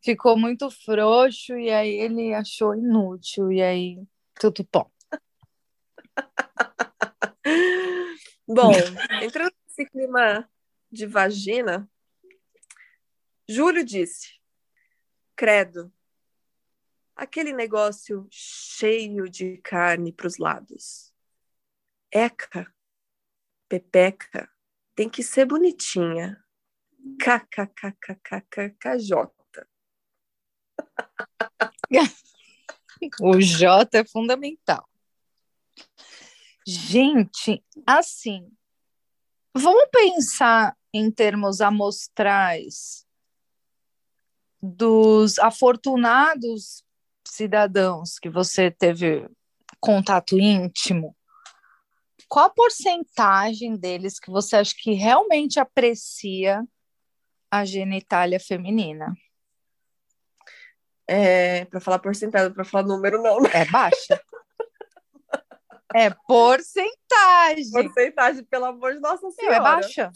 Ficou 0.02 0.36
muito 0.36 0.70
frouxo 0.70 1.56
e 1.56 1.70
aí 1.70 1.90
ele 1.90 2.34
achou 2.34 2.74
inútil. 2.74 3.52
E 3.52 3.62
aí, 3.62 4.02
tudo 4.38 4.66
bom. 4.72 4.90
bom, 8.48 8.72
entrando 9.22 9.52
nesse 9.66 9.90
clima 9.90 10.48
de 10.90 11.06
vagina, 11.06 11.88
Júlio 13.48 13.84
disse: 13.84 14.40
Credo, 15.36 15.92
aquele 17.14 17.52
negócio 17.52 18.26
cheio 18.30 19.28
de 19.28 19.58
carne 19.58 20.12
para 20.12 20.26
os 20.26 20.38
lados. 20.38 21.14
Eca, 22.12 22.72
Pepeca, 23.68 24.50
tem 24.94 25.08
que 25.08 25.22
ser 25.22 25.44
bonitinha. 25.46 26.42
KKKKKKJ. 27.20 28.46
o 33.20 33.40
J 33.40 33.98
é 33.98 34.04
fundamental. 34.04 34.88
Gente, 36.66 37.64
assim, 37.86 38.50
vamos 39.54 39.88
pensar 39.92 40.76
em 40.92 41.10
termos 41.10 41.60
amostrais 41.60 43.06
dos 44.60 45.38
afortunados 45.38 46.84
cidadãos 47.24 48.18
que 48.18 48.28
você 48.28 48.70
teve 48.70 49.28
contato 49.78 50.38
íntimo 50.38 51.16
qual 52.28 52.46
a 52.46 52.50
porcentagem 52.50 53.76
deles 53.76 54.18
que 54.18 54.30
você 54.30 54.56
acha 54.56 54.74
que 54.76 54.92
realmente 54.92 55.60
aprecia 55.60 56.64
a 57.50 57.64
genitália 57.64 58.40
feminina? 58.40 59.14
É, 61.06 61.64
para 61.66 61.80
falar 61.80 62.00
porcentagem, 62.00 62.52
para 62.52 62.64
falar 62.64 62.84
número, 62.84 63.22
não. 63.22 63.40
Né? 63.40 63.50
É 63.54 63.64
baixa. 63.66 64.20
é 65.94 66.10
porcentagem. 66.26 67.70
Porcentagem, 67.70 68.44
pelo 68.44 68.64
amor 68.64 68.94
de 68.94 69.00
Nossa 69.00 69.30
Senhora. 69.30 69.56
é 69.56 69.60
baixa? 69.60 70.12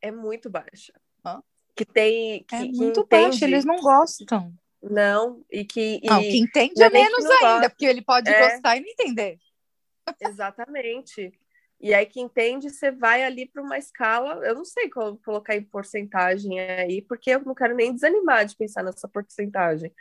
É 0.00 0.10
muito 0.12 0.48
baixa. 0.48 0.92
Hã? 1.24 1.42
Que 1.74 1.84
tem. 1.84 2.44
Que, 2.44 2.54
é 2.54 2.64
muito 2.64 3.02
que 3.02 3.16
baixa, 3.16 3.44
eles 3.44 3.64
não 3.64 3.76
gostam. 3.76 4.54
Não, 4.80 5.44
e 5.50 5.64
que. 5.64 6.00
E 6.02 6.06
não, 6.06 6.20
que 6.20 6.38
entende 6.38 6.80
é 6.80 6.88
menos 6.88 7.24
ainda, 7.24 7.40
gosta. 7.40 7.70
porque 7.70 7.86
ele 7.86 8.02
pode 8.02 8.30
é... 8.30 8.50
gostar 8.50 8.76
e 8.76 8.80
não 8.80 8.88
entender. 8.88 9.38
Exatamente. 10.20 11.32
E 11.80 11.92
aí, 11.92 12.06
que 12.06 12.20
entende, 12.20 12.70
você 12.70 12.90
vai 12.90 13.22
ali 13.22 13.46
para 13.46 13.62
uma 13.62 13.76
escala. 13.76 14.44
Eu 14.46 14.54
não 14.54 14.64
sei 14.64 14.88
como 14.88 15.18
colocar 15.18 15.54
em 15.54 15.62
porcentagem 15.62 16.58
aí, 16.58 17.02
porque 17.02 17.30
eu 17.30 17.44
não 17.44 17.54
quero 17.54 17.74
nem 17.74 17.92
desanimar 17.92 18.46
de 18.46 18.56
pensar 18.56 18.82
nessa 18.82 19.06
porcentagem. 19.06 19.92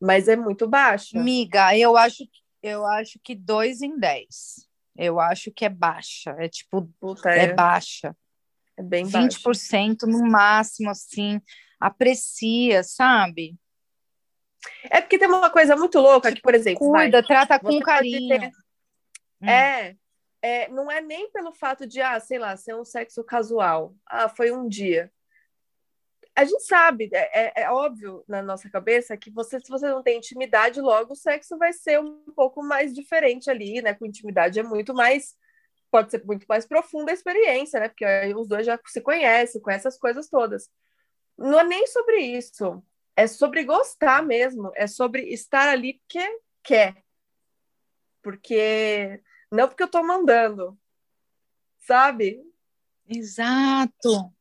Mas 0.00 0.28
é 0.28 0.36
muito 0.36 0.68
baixa. 0.68 1.18
Miga, 1.18 1.76
eu 1.76 1.96
acho, 1.96 2.24
eu 2.62 2.84
acho 2.86 3.18
que 3.22 3.34
2 3.34 3.80
em 3.80 3.98
10. 3.98 4.68
Eu 4.96 5.18
acho 5.18 5.50
que 5.50 5.64
é 5.64 5.70
baixa. 5.70 6.36
É 6.38 6.48
tipo, 6.48 6.90
Puta, 7.00 7.30
é, 7.30 7.44
é 7.44 7.54
baixa. 7.54 8.14
É 8.76 8.82
bem 8.82 9.06
20% 9.06 9.42
baixa. 9.42 10.06
no 10.06 10.26
máximo, 10.30 10.90
assim. 10.90 11.40
Aprecia, 11.80 12.82
sabe? 12.82 13.56
É 14.90 15.00
porque 15.00 15.18
tem 15.18 15.28
uma 15.28 15.50
coisa 15.50 15.74
muito 15.76 15.98
louca 15.98 16.30
que, 16.32 16.40
por 16.40 16.54
exemplo. 16.54 16.78
Cuida, 16.78 17.18
vai, 17.18 17.26
trata 17.26 17.58
com 17.58 17.80
carinho. 17.80 18.40
Ter 18.40 18.50
Hum. 19.42 19.48
É, 19.48 19.96
é, 20.40 20.68
não 20.68 20.90
é 20.90 21.00
nem 21.00 21.30
pelo 21.30 21.52
fato 21.52 21.86
de, 21.86 22.00
ah, 22.00 22.18
sei 22.20 22.38
lá, 22.38 22.56
ser 22.56 22.74
um 22.74 22.84
sexo 22.84 23.22
casual. 23.24 23.94
Ah, 24.06 24.28
foi 24.28 24.52
um 24.52 24.68
dia. 24.68 25.12
A 26.34 26.44
gente 26.44 26.62
sabe, 26.64 27.10
é, 27.12 27.60
é, 27.60 27.62
é, 27.62 27.70
óbvio 27.70 28.24
na 28.26 28.42
nossa 28.42 28.68
cabeça 28.70 29.16
que 29.18 29.30
você, 29.30 29.60
se 29.60 29.68
você 29.68 29.86
não 29.86 30.02
tem 30.02 30.16
intimidade, 30.16 30.80
logo 30.80 31.12
o 31.12 31.16
sexo 31.16 31.58
vai 31.58 31.74
ser 31.74 32.00
um 32.00 32.24
pouco 32.34 32.62
mais 32.62 32.94
diferente 32.94 33.50
ali, 33.50 33.82
né? 33.82 33.92
Com 33.92 34.06
intimidade 34.06 34.58
é 34.58 34.62
muito 34.62 34.94
mais, 34.94 35.36
pode 35.90 36.10
ser 36.10 36.24
muito 36.24 36.46
mais 36.48 36.64
profunda 36.64 37.10
a 37.10 37.14
experiência, 37.14 37.78
né? 37.80 37.88
Porque 37.88 38.04
aí 38.04 38.34
os 38.34 38.48
dois 38.48 38.64
já 38.64 38.80
se 38.86 39.00
conhecem, 39.02 39.60
com 39.60 39.70
essas 39.70 39.98
coisas 39.98 40.28
todas. 40.28 40.70
Não 41.36 41.60
é 41.60 41.64
nem 41.64 41.86
sobre 41.86 42.16
isso, 42.18 42.82
é 43.14 43.26
sobre 43.26 43.64
gostar 43.64 44.22
mesmo, 44.22 44.72
é 44.74 44.86
sobre 44.86 45.22
estar 45.28 45.68
ali 45.68 46.00
porque 46.00 46.38
quer. 46.62 46.96
Porque 48.22 49.20
não 49.52 49.68
porque 49.68 49.82
eu 49.82 49.86
estou 49.86 50.02
mandando, 50.02 50.78
sabe? 51.86 52.40
Exato. 53.06 54.32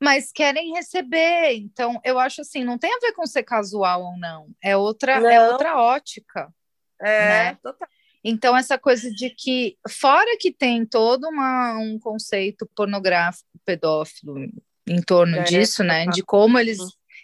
Mas 0.00 0.32
querem 0.32 0.72
receber, 0.74 1.52
então 1.54 2.00
eu 2.04 2.18
acho 2.18 2.40
assim, 2.40 2.64
não 2.64 2.78
tem 2.78 2.92
a 2.92 2.98
ver 2.98 3.12
com 3.12 3.26
ser 3.26 3.42
casual 3.42 4.02
ou 4.02 4.18
não, 4.18 4.48
é 4.62 4.76
outra, 4.76 5.12
é 5.12 5.50
outra 5.50 5.76
ótica. 5.78 6.52
É, 7.00 7.28
né? 7.28 7.58
total. 7.62 7.88
Então, 8.26 8.56
essa 8.56 8.78
coisa 8.78 9.10
de 9.10 9.28
que, 9.28 9.76
fora 9.86 10.38
que 10.40 10.50
tem 10.50 10.86
todo 10.86 11.28
uma, 11.28 11.76
um 11.76 11.98
conceito 11.98 12.66
pornográfico, 12.74 13.46
pedófilo, 13.66 14.48
em 14.86 15.02
torno 15.02 15.36
é, 15.36 15.42
disso, 15.42 15.84
né? 15.84 16.06
De 16.06 16.22
como 16.22 16.58
eles 16.58 16.78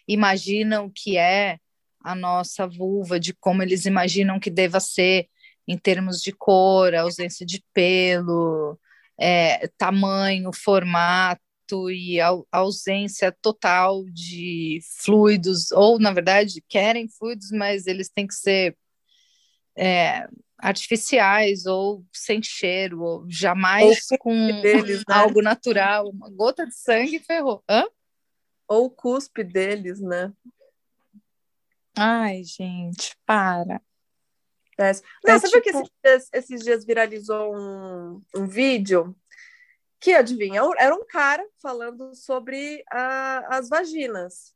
imaginam 0.06 0.90
que 0.94 1.16
é 1.16 1.58
a 2.04 2.14
nossa 2.14 2.66
vulva, 2.66 3.18
de 3.18 3.32
como 3.32 3.62
eles 3.62 3.86
imaginam 3.86 4.38
que 4.38 4.50
deva 4.50 4.78
ser 4.78 5.26
em 5.70 5.78
termos 5.78 6.20
de 6.20 6.32
cor, 6.32 6.92
ausência 6.96 7.46
de 7.46 7.64
pelo, 7.72 8.76
é, 9.16 9.68
tamanho, 9.78 10.50
formato 10.52 11.40
e 11.88 12.20
a 12.20 12.30
ausência 12.50 13.30
total 13.40 14.04
de 14.06 14.80
fluidos, 14.98 15.70
ou 15.70 16.00
na 16.00 16.12
verdade 16.12 16.60
querem 16.68 17.08
fluidos, 17.08 17.52
mas 17.52 17.86
eles 17.86 18.08
têm 18.08 18.26
que 18.26 18.34
ser 18.34 18.76
é, 19.78 20.26
artificiais 20.58 21.66
ou 21.66 22.04
sem 22.12 22.42
cheiro, 22.42 23.00
ou 23.00 23.30
jamais 23.30 24.10
ou 24.10 24.18
com 24.18 24.60
deles, 24.60 25.04
né? 25.08 25.14
algo 25.14 25.40
natural, 25.40 26.08
uma 26.08 26.28
gota 26.30 26.66
de 26.66 26.74
sangue 26.74 27.20
ferrou. 27.20 27.62
Hã? 27.70 27.84
Ou 28.66 28.86
o 28.86 28.90
cuspe 28.90 29.44
deles, 29.44 30.00
né? 30.00 30.32
Ai, 31.96 32.42
gente, 32.42 33.16
para. 33.24 33.80
É. 34.80 34.92
Não, 35.24 35.34
é 35.34 35.38
sabe 35.38 35.52
tipo... 35.52 35.62
que 35.62 35.70
esses 35.70 35.90
dias, 36.02 36.28
esses 36.32 36.60
dias 36.62 36.84
viralizou 36.84 37.54
um, 37.54 38.22
um 38.34 38.46
vídeo 38.46 39.14
que, 40.00 40.14
adivinha, 40.14 40.62
era 40.78 40.94
um 40.94 41.04
cara 41.04 41.46
falando 41.60 42.14
sobre 42.14 42.82
a, 42.90 43.58
as 43.58 43.68
vaginas. 43.68 44.54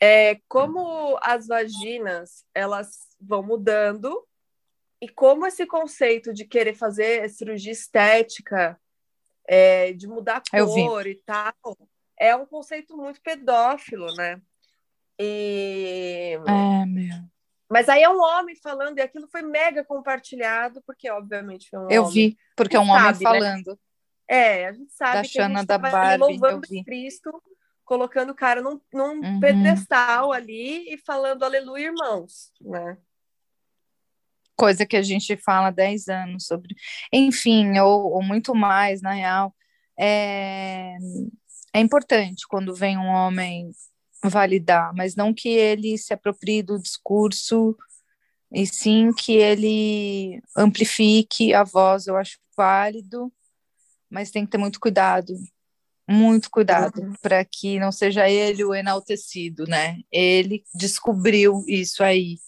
É, 0.00 0.40
como 0.48 1.16
as 1.22 1.46
vaginas, 1.46 2.44
elas 2.54 2.98
vão 3.20 3.42
mudando 3.42 4.26
e 5.00 5.08
como 5.08 5.46
esse 5.46 5.64
conceito 5.66 6.32
de 6.32 6.44
querer 6.44 6.74
fazer 6.74 7.28
cirurgia 7.30 7.72
estética, 7.72 8.80
é, 9.46 9.92
de 9.92 10.08
mudar 10.08 10.42
a 10.52 10.66
cor 10.66 11.06
e 11.06 11.14
tal, 11.24 11.54
é 12.18 12.34
um 12.34 12.44
conceito 12.44 12.96
muito 12.96 13.20
pedófilo, 13.22 14.12
né? 14.14 14.40
E... 15.18 16.38
É, 16.46 16.86
meu. 16.86 17.30
Mas 17.70 17.88
aí 17.88 18.02
é 18.02 18.10
um 18.10 18.20
homem 18.20 18.56
falando, 18.56 18.98
e 18.98 19.00
aquilo 19.00 19.28
foi 19.28 19.42
mega 19.42 19.84
compartilhado, 19.84 20.82
porque 20.84 21.08
obviamente 21.08 21.70
foi 21.70 21.78
um 21.78 21.82
eu 21.82 21.86
homem. 21.86 21.96
Eu 21.96 22.06
vi, 22.06 22.38
porque 22.56 22.76
é 22.76 22.80
um 22.80 22.90
homem 22.90 23.14
sabe, 23.14 23.24
né? 23.24 23.30
falando. 23.30 23.66
Né? 23.68 23.76
É, 24.28 24.66
a 24.66 24.72
gente 24.72 24.92
sabe 24.92 25.14
da 25.14 25.22
que 25.22 25.28
Xana, 25.28 25.54
a 25.54 25.58
gente 25.58 25.68
da 25.68 25.78
Barbie, 25.78 26.16
louvando 26.18 26.66
Cristo, 26.84 27.42
colocando 27.84 28.30
o 28.30 28.34
cara 28.34 28.60
num, 28.60 28.80
num 28.92 29.20
uhum. 29.20 29.40
pedestal 29.40 30.32
ali 30.32 30.92
e 30.92 30.98
falando 30.98 31.44
aleluia, 31.44 31.86
irmãos, 31.86 32.52
né? 32.60 32.98
Coisa 34.56 34.84
que 34.84 34.96
a 34.96 35.02
gente 35.02 35.36
fala 35.36 35.68
há 35.68 35.70
10 35.72 36.08
anos 36.08 36.46
sobre. 36.46 36.74
Enfim, 37.12 37.78
ou, 37.78 38.12
ou 38.12 38.22
muito 38.22 38.54
mais, 38.54 39.00
na 39.00 39.12
real. 39.12 39.54
É, 39.98 40.96
é 41.72 41.80
importante 41.80 42.46
quando 42.48 42.74
vem 42.74 42.98
um 42.98 43.06
homem 43.06 43.70
validar, 44.22 44.92
mas 44.94 45.14
não 45.14 45.32
que 45.32 45.48
ele 45.48 45.96
se 45.96 46.12
aproprie 46.12 46.62
do 46.62 46.78
discurso, 46.78 47.76
e 48.52 48.66
sim 48.66 49.12
que 49.12 49.32
ele 49.32 50.42
amplifique 50.56 51.54
a 51.54 51.62
voz, 51.62 52.06
eu 52.06 52.16
acho 52.16 52.38
válido, 52.56 53.32
mas 54.10 54.30
tem 54.30 54.44
que 54.44 54.50
ter 54.50 54.58
muito 54.58 54.80
cuidado, 54.80 55.32
muito 56.08 56.50
cuidado, 56.50 57.00
uhum. 57.00 57.14
para 57.22 57.44
que 57.44 57.78
não 57.78 57.92
seja 57.92 58.28
ele 58.28 58.64
o 58.64 58.74
enaltecido, 58.74 59.64
né? 59.66 60.00
Ele 60.10 60.64
descobriu 60.74 61.64
isso 61.68 62.02
aí. 62.02 62.38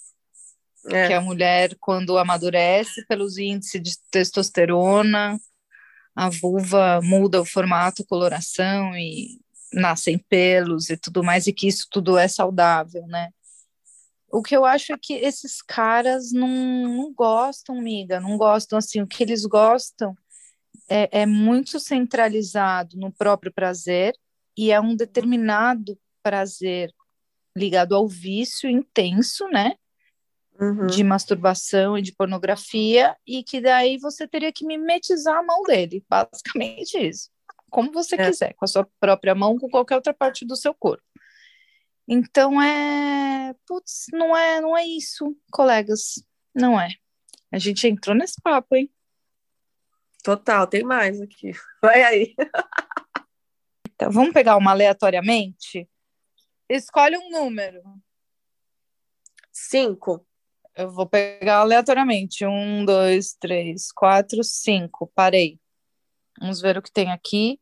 É. 0.87 1.07
Que 1.07 1.13
a 1.13 1.21
mulher, 1.21 1.77
quando 1.79 2.19
amadurece 2.19 3.07
pelos 3.07 3.39
índices 3.39 3.81
de 3.81 3.93
testosterona, 4.11 5.39
a 6.15 6.29
vulva 6.29 7.01
muda 7.01 7.41
o 7.41 7.45
formato, 7.45 8.05
coloração 8.05 8.97
e 8.97 9.41
nascem 9.73 10.19
pelos 10.19 10.91
e 10.91 10.97
tudo 10.97 11.23
mais, 11.23 11.47
e 11.47 11.53
que 11.53 11.67
isso 11.67 11.87
tudo 11.91 12.19
é 12.19 12.29
saudável, 12.29 13.07
né? 13.07 13.31
O 14.31 14.43
que 14.43 14.57
eu 14.57 14.65
acho 14.65 14.95
é 14.95 14.99
que 14.99 15.13
esses 15.13 15.61
caras 15.61 16.33
não, 16.33 16.49
não 16.49 17.13
gostam, 17.13 17.81
miga, 17.83 18.19
não 18.19 18.39
gostam 18.39 18.79
assim. 18.79 19.03
O 19.03 19.07
que 19.07 19.23
eles 19.23 19.45
gostam 19.45 20.17
é, 20.89 21.21
é 21.21 21.27
muito 21.27 21.79
centralizado 21.79 22.97
no 22.97 23.13
próprio 23.13 23.53
prazer 23.53 24.15
e 24.57 24.73
é 24.73 24.81
um 24.81 24.97
determinado 24.97 25.99
prazer 26.23 26.91
ligado 27.55 27.95
ao 27.95 28.09
vício 28.09 28.71
intenso, 28.71 29.47
né? 29.49 29.75
Uhum. 30.59 30.87
De 30.87 31.05
masturbação 31.05 31.99
e 31.99 32.03
de 32.03 32.13
pornografia, 32.13 33.17
e 33.27 33.43
que 33.43 33.61
daí 33.61 33.99
você 33.99 34.29
teria 34.29 34.53
que 34.53 34.65
mimetizar 34.65 35.39
a 35.39 35.43
mão 35.43 35.63
dele, 35.65 36.05
basicamente 36.09 36.97
isso 36.97 37.32
como 37.73 37.91
você 37.91 38.15
é. 38.15 38.27
quiser, 38.27 38.55
com 38.55 38.65
a 38.65 38.69
sua 38.69 38.87
própria 39.01 39.35
mão, 39.35 39.59
com 39.59 39.69
qualquer 39.69 39.97
outra 39.97 40.13
parte 40.13 40.45
do 40.45 40.55
seu 40.55 40.75
corpo. 40.75 41.03
Então 42.07 42.61
é, 42.61 43.55
putz, 43.67 44.07
não 44.13 44.37
é, 44.37 44.61
não 44.61 44.77
é 44.77 44.85
isso, 44.87 45.35
colegas, 45.51 46.23
não 46.55 46.79
é. 46.79 46.91
A 47.51 47.59
gente 47.59 47.89
entrou 47.89 48.15
nesse 48.15 48.41
papo, 48.43 48.77
hein? 48.77 48.93
Total, 50.23 50.67
tem 50.67 50.85
mais 50.85 51.21
aqui. 51.21 51.53
Vai 51.83 52.03
aí. 52.03 52.35
Então, 53.95 54.11
vamos 54.11 54.33
pegar 54.33 54.57
uma 54.57 54.71
aleatoriamente? 54.71 55.89
Escolhe 56.69 57.17
um 57.17 57.31
número. 57.31 57.83
Cinco. 59.53 60.27
Eu 60.75 60.91
vou 60.91 61.07
pegar 61.07 61.59
aleatoriamente. 61.59 62.47
Um, 62.47 62.85
dois, 62.85 63.35
três, 63.35 63.93
quatro, 63.93 64.43
cinco. 64.43 65.11
Parei. 65.15 65.61
Vamos 66.41 66.61
ver 66.61 66.77
o 66.79 66.83
que 66.83 66.93
tem 66.93 67.11
aqui 67.11 67.61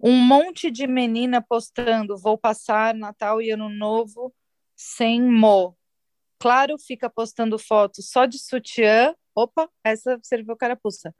um 0.00 0.16
monte 0.16 0.70
de 0.70 0.86
menina 0.86 1.42
postando 1.42 2.16
vou 2.16 2.38
passar 2.38 2.94
Natal 2.94 3.42
e 3.42 3.50
Ano 3.50 3.68
Novo 3.68 4.32
sem 4.76 5.20
mo. 5.20 5.76
Claro, 6.38 6.78
fica 6.78 7.10
postando 7.10 7.58
fotos 7.58 8.08
só 8.10 8.24
de 8.24 8.38
sutiã. 8.38 9.12
Opa, 9.34 9.68
essa 9.82 10.18
serviu 10.22 10.56
carapuça. 10.56 11.12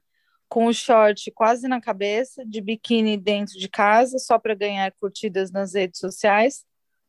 Com 0.48 0.66
o 0.66 0.72
short 0.72 1.30
quase 1.32 1.66
na 1.66 1.80
cabeça, 1.80 2.46
de 2.46 2.60
biquíni 2.60 3.16
dentro 3.16 3.58
de 3.58 3.68
casa, 3.68 4.16
só 4.18 4.38
para 4.38 4.54
ganhar 4.54 4.92
curtidas 5.00 5.50
nas 5.50 5.74
redes 5.74 5.98
sociais. 5.98 6.64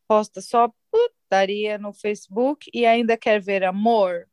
Posta 0.08 0.42
só 0.42 0.72
putaria 0.92 1.78
no 1.78 1.94
Facebook 1.94 2.70
e 2.74 2.84
ainda 2.86 3.16
quer 3.16 3.40
ver 3.40 3.64
amor. 3.64 4.28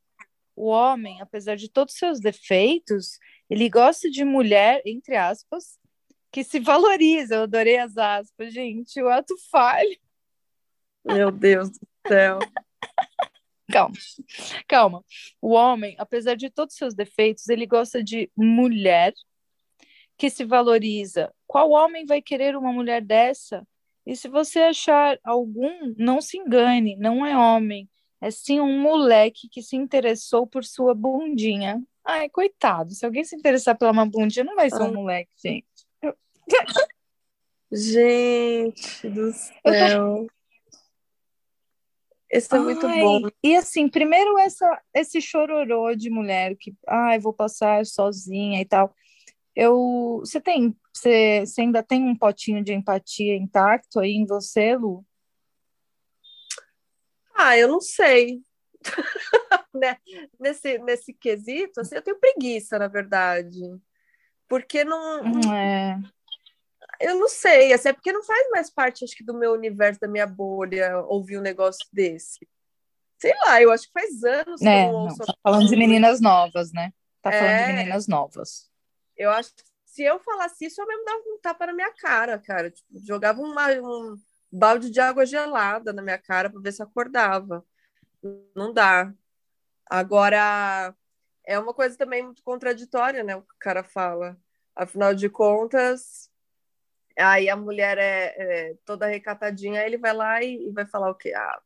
O 0.56 0.68
homem, 0.68 1.20
apesar 1.20 1.54
de 1.54 1.70
todos 1.70 1.92
os 1.92 1.98
seus 1.98 2.18
defeitos, 2.18 3.18
ele 3.48 3.68
gosta 3.68 4.10
de 4.10 4.24
mulher, 4.24 4.80
entre 4.86 5.14
aspas, 5.14 5.78
que 6.32 6.42
se 6.42 6.58
valoriza. 6.58 7.36
Eu 7.36 7.42
adorei 7.42 7.76
as 7.78 7.96
aspas, 7.96 8.52
gente. 8.52 9.00
O 9.02 9.08
ato 9.08 9.34
falho. 9.50 9.98
Meu 11.04 11.30
Deus 11.30 11.70
do 11.70 11.86
céu. 12.08 12.38
calma, 13.70 13.94
calma. 14.66 15.04
O 15.40 15.52
homem, 15.52 15.94
apesar 15.98 16.34
de 16.34 16.50
todos 16.50 16.74
os 16.74 16.78
seus 16.78 16.94
defeitos, 16.94 17.48
ele 17.48 17.66
gosta 17.66 18.02
de 18.02 18.30
mulher 18.34 19.12
que 20.16 20.30
se 20.30 20.44
valoriza. 20.44 21.32
Qual 21.46 21.70
homem 21.70 22.06
vai 22.06 22.22
querer 22.22 22.56
uma 22.56 22.72
mulher 22.72 23.02
dessa? 23.02 23.66
E 24.06 24.16
se 24.16 24.28
você 24.28 24.60
achar 24.60 25.18
algum, 25.22 25.94
não 25.98 26.20
se 26.22 26.38
engane, 26.38 26.96
não 26.96 27.26
é 27.26 27.36
homem, 27.36 27.88
é 28.20 28.30
sim 28.30 28.60
um 28.60 28.80
moleque 28.80 29.48
que 29.48 29.62
se 29.62 29.76
interessou 29.76 30.46
por 30.46 30.64
sua 30.64 30.94
bundinha. 30.94 31.82
Ai, 32.04 32.28
coitado, 32.28 32.92
se 32.92 33.04
alguém 33.04 33.24
se 33.24 33.36
interessar 33.36 33.76
pela 33.76 33.92
uma 33.92 34.06
bundinha, 34.06 34.44
não 34.44 34.54
vai 34.54 34.70
ser 34.70 34.82
um 34.82 34.94
moleque, 34.94 35.30
gente. 35.36 35.66
Gente 37.70 39.10
do 39.10 39.32
céu. 39.66 40.26
Esse 42.30 42.54
é 42.54 42.58
ai, 42.58 42.64
muito 42.64 42.88
bom. 42.88 43.20
E 43.42 43.56
assim, 43.56 43.88
primeiro 43.88 44.38
essa, 44.38 44.82
esse 44.94 45.20
chororô 45.20 45.94
de 45.94 46.10
mulher 46.10 46.56
que, 46.58 46.74
ai, 46.86 47.18
vou 47.18 47.32
passar 47.32 47.84
sozinha 47.86 48.60
e 48.60 48.64
tal. 48.64 48.94
Eu, 49.54 50.18
você 50.20 50.40
tem, 50.40 50.76
você, 50.92 51.44
você 51.46 51.62
ainda 51.62 51.82
tem 51.82 52.02
um 52.02 52.16
potinho 52.16 52.62
de 52.62 52.74
empatia 52.74 53.36
intacto 53.36 54.00
aí 54.00 54.12
em 54.12 54.26
você, 54.26 54.76
Lu? 54.76 55.04
Ah, 57.36 57.56
eu 57.56 57.68
não 57.68 57.80
sei. 57.80 58.40
né? 59.74 59.96
nesse, 60.38 60.78
nesse 60.78 61.12
quesito, 61.12 61.80
assim, 61.80 61.96
eu 61.96 62.02
tenho 62.02 62.18
preguiça, 62.18 62.78
na 62.78 62.88
verdade. 62.88 63.60
Porque 64.48 64.84
não. 64.84 65.20
É 65.52 65.98
eu 67.00 67.18
não 67.18 67.28
sei, 67.28 67.72
assim, 67.72 67.88
é 67.88 67.92
porque 67.92 68.12
não 68.12 68.22
faz 68.22 68.48
mais 68.50 68.70
parte, 68.70 69.04
acho 69.04 69.16
que, 69.16 69.24
do 69.24 69.34
meu 69.34 69.52
universo, 69.52 70.00
da 70.00 70.08
minha 70.08 70.26
bolha, 70.26 70.98
ouvir 71.06 71.38
um 71.38 71.42
negócio 71.42 71.86
desse. 71.92 72.48
Sei 73.18 73.34
lá, 73.44 73.60
eu 73.62 73.70
acho 73.70 73.86
que 73.86 73.92
faz 73.92 74.22
anos 74.24 74.60
que 74.60 74.68
é, 74.68 74.86
eu 74.86 74.92
não 74.92 75.04
ouço. 75.04 75.18
Não, 75.18 75.26
tá 75.26 75.34
falando 75.42 75.68
de 75.68 75.76
meninas 75.76 76.20
novas, 76.20 76.72
né? 76.72 76.92
Tá 77.22 77.32
é, 77.32 77.38
falando 77.38 77.56
de 77.56 77.62
é. 77.62 77.76
meninas 77.76 78.06
novas. 78.06 78.70
Eu 79.16 79.30
acho 79.30 79.54
que 79.54 79.62
se 79.84 80.02
eu 80.02 80.18
falasse 80.20 80.66
isso, 80.66 80.80
eu 80.80 80.86
mesmo 80.86 81.04
dava 81.04 81.22
um 81.26 81.38
tapa 81.40 81.66
na 81.66 81.72
minha 81.72 81.92
cara, 81.94 82.38
cara. 82.38 82.70
Tipo, 82.70 82.98
jogava 83.06 83.40
uma, 83.40 83.68
um 83.72 84.16
balde 84.50 84.90
de 84.90 85.00
água 85.00 85.26
gelada 85.26 85.92
na 85.92 86.02
minha 86.02 86.18
cara 86.18 86.50
para 86.50 86.60
ver 86.60 86.72
se 86.72 86.82
acordava. 86.82 87.64
Não 88.54 88.72
dá. 88.72 89.12
Agora, 89.88 90.94
é 91.44 91.58
uma 91.58 91.74
coisa 91.74 91.96
também 91.96 92.22
muito 92.22 92.42
contraditória, 92.42 93.22
né? 93.22 93.36
O 93.36 93.42
que 93.42 93.54
o 93.54 93.58
cara 93.58 93.84
fala. 93.84 94.36
Afinal 94.74 95.14
de 95.14 95.28
contas, 95.28 96.30
Aí 97.18 97.48
a 97.48 97.56
mulher 97.56 97.96
é, 97.96 98.34
é 98.36 98.74
toda 98.84 99.06
recatadinha, 99.06 99.82
ele 99.82 99.96
vai 99.96 100.12
lá 100.12 100.42
e, 100.42 100.68
e, 100.68 100.70
vai 100.70 100.84
falar 100.86 101.10
o 101.10 101.14
quê? 101.14 101.32
Ah, 101.34 101.60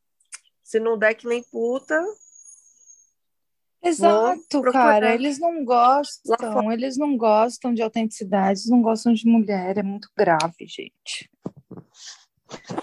Se 0.62 0.78
não 0.78 0.96
der 0.96 1.14
que 1.14 1.26
nem 1.26 1.42
puta. 1.42 2.00
Exato, 3.82 4.62
cara. 4.70 5.14
Eles 5.14 5.40
não 5.40 5.64
gostam, 5.64 6.70
eles 6.70 6.96
não 6.96 7.16
gostam 7.16 7.74
de 7.74 7.82
autenticidade, 7.82 8.60
eles 8.60 8.70
não 8.70 8.80
gostam 8.80 9.12
de 9.12 9.26
mulher. 9.26 9.78
É 9.78 9.82
muito 9.82 10.08
grave, 10.16 10.66
gente. 10.66 11.28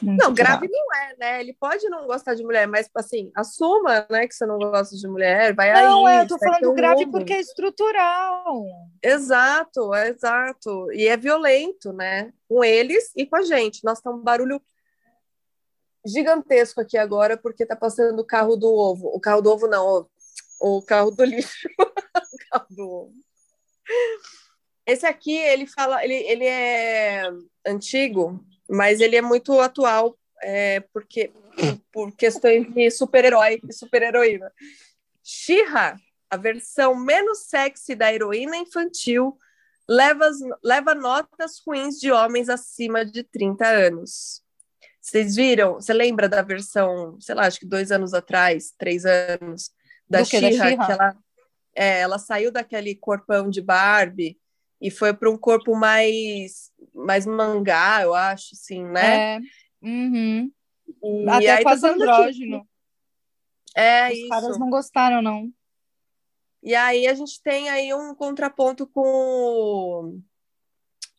Não, 0.02 0.34
grave, 0.34 0.68
não 0.68 0.96
é, 0.96 1.16
né? 1.18 1.40
Ele 1.42 1.54
pode 1.54 1.88
não 1.90 2.06
gostar 2.08 2.34
de 2.36 2.44
mulher, 2.44 2.68
mas 2.68 2.90
assim, 2.96 3.32
assuma, 3.36 4.06
né, 4.10 4.28
que 4.28 4.34
você 4.34 4.46
não 4.46 4.58
gosta 4.58 4.96
de 4.96 5.08
mulher, 5.08 5.54
vai 5.54 5.72
não, 5.74 5.80
aí. 5.80 5.86
Não, 5.86 6.08
é, 6.08 6.24
eu 6.24 6.28
tô 6.28 6.38
falando 6.38 6.74
grave 6.74 7.06
porque 7.08 7.34
é 7.34 7.40
estrutural. 7.40 8.66
Exato, 9.04 9.94
é 9.94 10.10
exato. 10.10 10.92
E 10.92 11.08
é 11.08 11.18
violento, 11.18 11.92
né? 11.94 12.32
Com 12.48 12.64
eles 12.64 13.12
e 13.16 13.26
com 13.26 13.36
a 13.36 13.42
gente. 13.42 13.84
Nós 13.84 14.00
estamos 14.00 14.22
um 14.22 14.24
barulho 14.24 14.62
gigantesco 16.06 16.82
aqui 16.82 16.98
agora, 16.98 17.38
porque 17.38 17.66
tá 17.66 17.76
passando 17.76 18.20
o 18.20 18.26
carro 18.26 18.56
do 18.56 18.74
ovo. 18.74 19.08
O 19.08 19.20
carro 19.20 19.42
do 19.42 19.52
ovo 19.52 19.68
não, 19.68 20.08
o, 20.62 20.78
o 20.78 20.82
carro 20.82 21.12
do 21.12 21.24
lixo. 21.24 21.68
o 21.80 22.50
carro 22.50 22.68
do 22.70 22.90
ovo. 22.90 23.14
Esse 24.86 25.06
aqui, 25.06 25.36
ele 25.36 25.68
fala, 25.68 26.04
ele, 26.04 26.14
ele 26.14 26.46
é 26.46 27.30
antigo, 27.66 28.42
mas 28.70 29.00
ele 29.00 29.16
é 29.16 29.22
muito 29.22 29.60
atual, 29.60 30.18
é, 30.42 30.80
porque 30.94 31.32
por 31.92 32.12
questões 32.16 32.72
de 32.74 32.92
super-herói 32.92 33.60
e 33.68 33.74
super-heroína. 33.74 34.52
Shira, 35.24 35.98
a 36.30 36.38
versão 36.38 36.96
menos 36.96 37.46
sexy 37.48 37.96
da 37.96 38.14
heroína 38.14 38.58
infantil, 38.58 39.38
leva, 39.88 40.30
leva 40.64 40.94
notas 40.94 41.60
ruins 41.66 42.00
de 42.00 42.12
homens 42.12 42.50
acima 42.50 43.06
de 43.06 43.24
30 43.24 43.66
anos. 43.66 44.44
Vocês 45.02 45.36
viram? 45.36 45.76
Você 45.76 45.94
lembra 45.94 46.28
da 46.28 46.42
versão, 46.42 47.18
sei 47.22 47.34
lá, 47.34 47.48
acho 47.48 47.60
que 47.60 47.66
dois 47.66 47.92
anos 47.92 48.14
atrás, 48.14 48.74
três 48.78 49.06
anos, 49.06 49.72
da 50.10 50.24
Xirra, 50.24 50.86
que 50.86 50.92
ela, 50.92 51.18
é, 51.74 52.00
ela 52.02 52.20
saiu 52.20 52.52
daquele 52.52 52.96
corpão 52.96 53.50
de 53.50 53.62
Barbie 53.62 54.38
e 54.82 54.92
foi 54.92 55.14
para 55.14 55.30
um 55.30 55.38
corpo 55.38 55.76
mais, 55.76 56.72
mais 56.94 57.26
mangá, 57.26 58.02
eu 58.02 58.14
acho, 58.14 58.50
assim, 58.54 58.84
né? 58.86 59.36
É. 59.36 59.40
Uhum. 59.82 60.52
E 61.04 61.30
Até 61.30 61.50
aí, 61.58 61.64
quase 61.64 61.82
tá 61.82 61.90
andrógeno. 61.90 62.68
É, 63.76 64.12
Os 64.12 64.18
isso. 64.18 64.30
caras 64.30 64.60
não 64.60 64.70
gostaram, 64.70 65.22
não. 65.22 65.52
E 66.64 66.76
aí 66.76 67.08
a 67.08 67.14
gente 67.14 67.42
tem 67.42 67.70
aí 67.70 67.94
um 67.94 68.14
contraponto 68.16 68.88
com 68.88 69.02
o, 69.02 70.20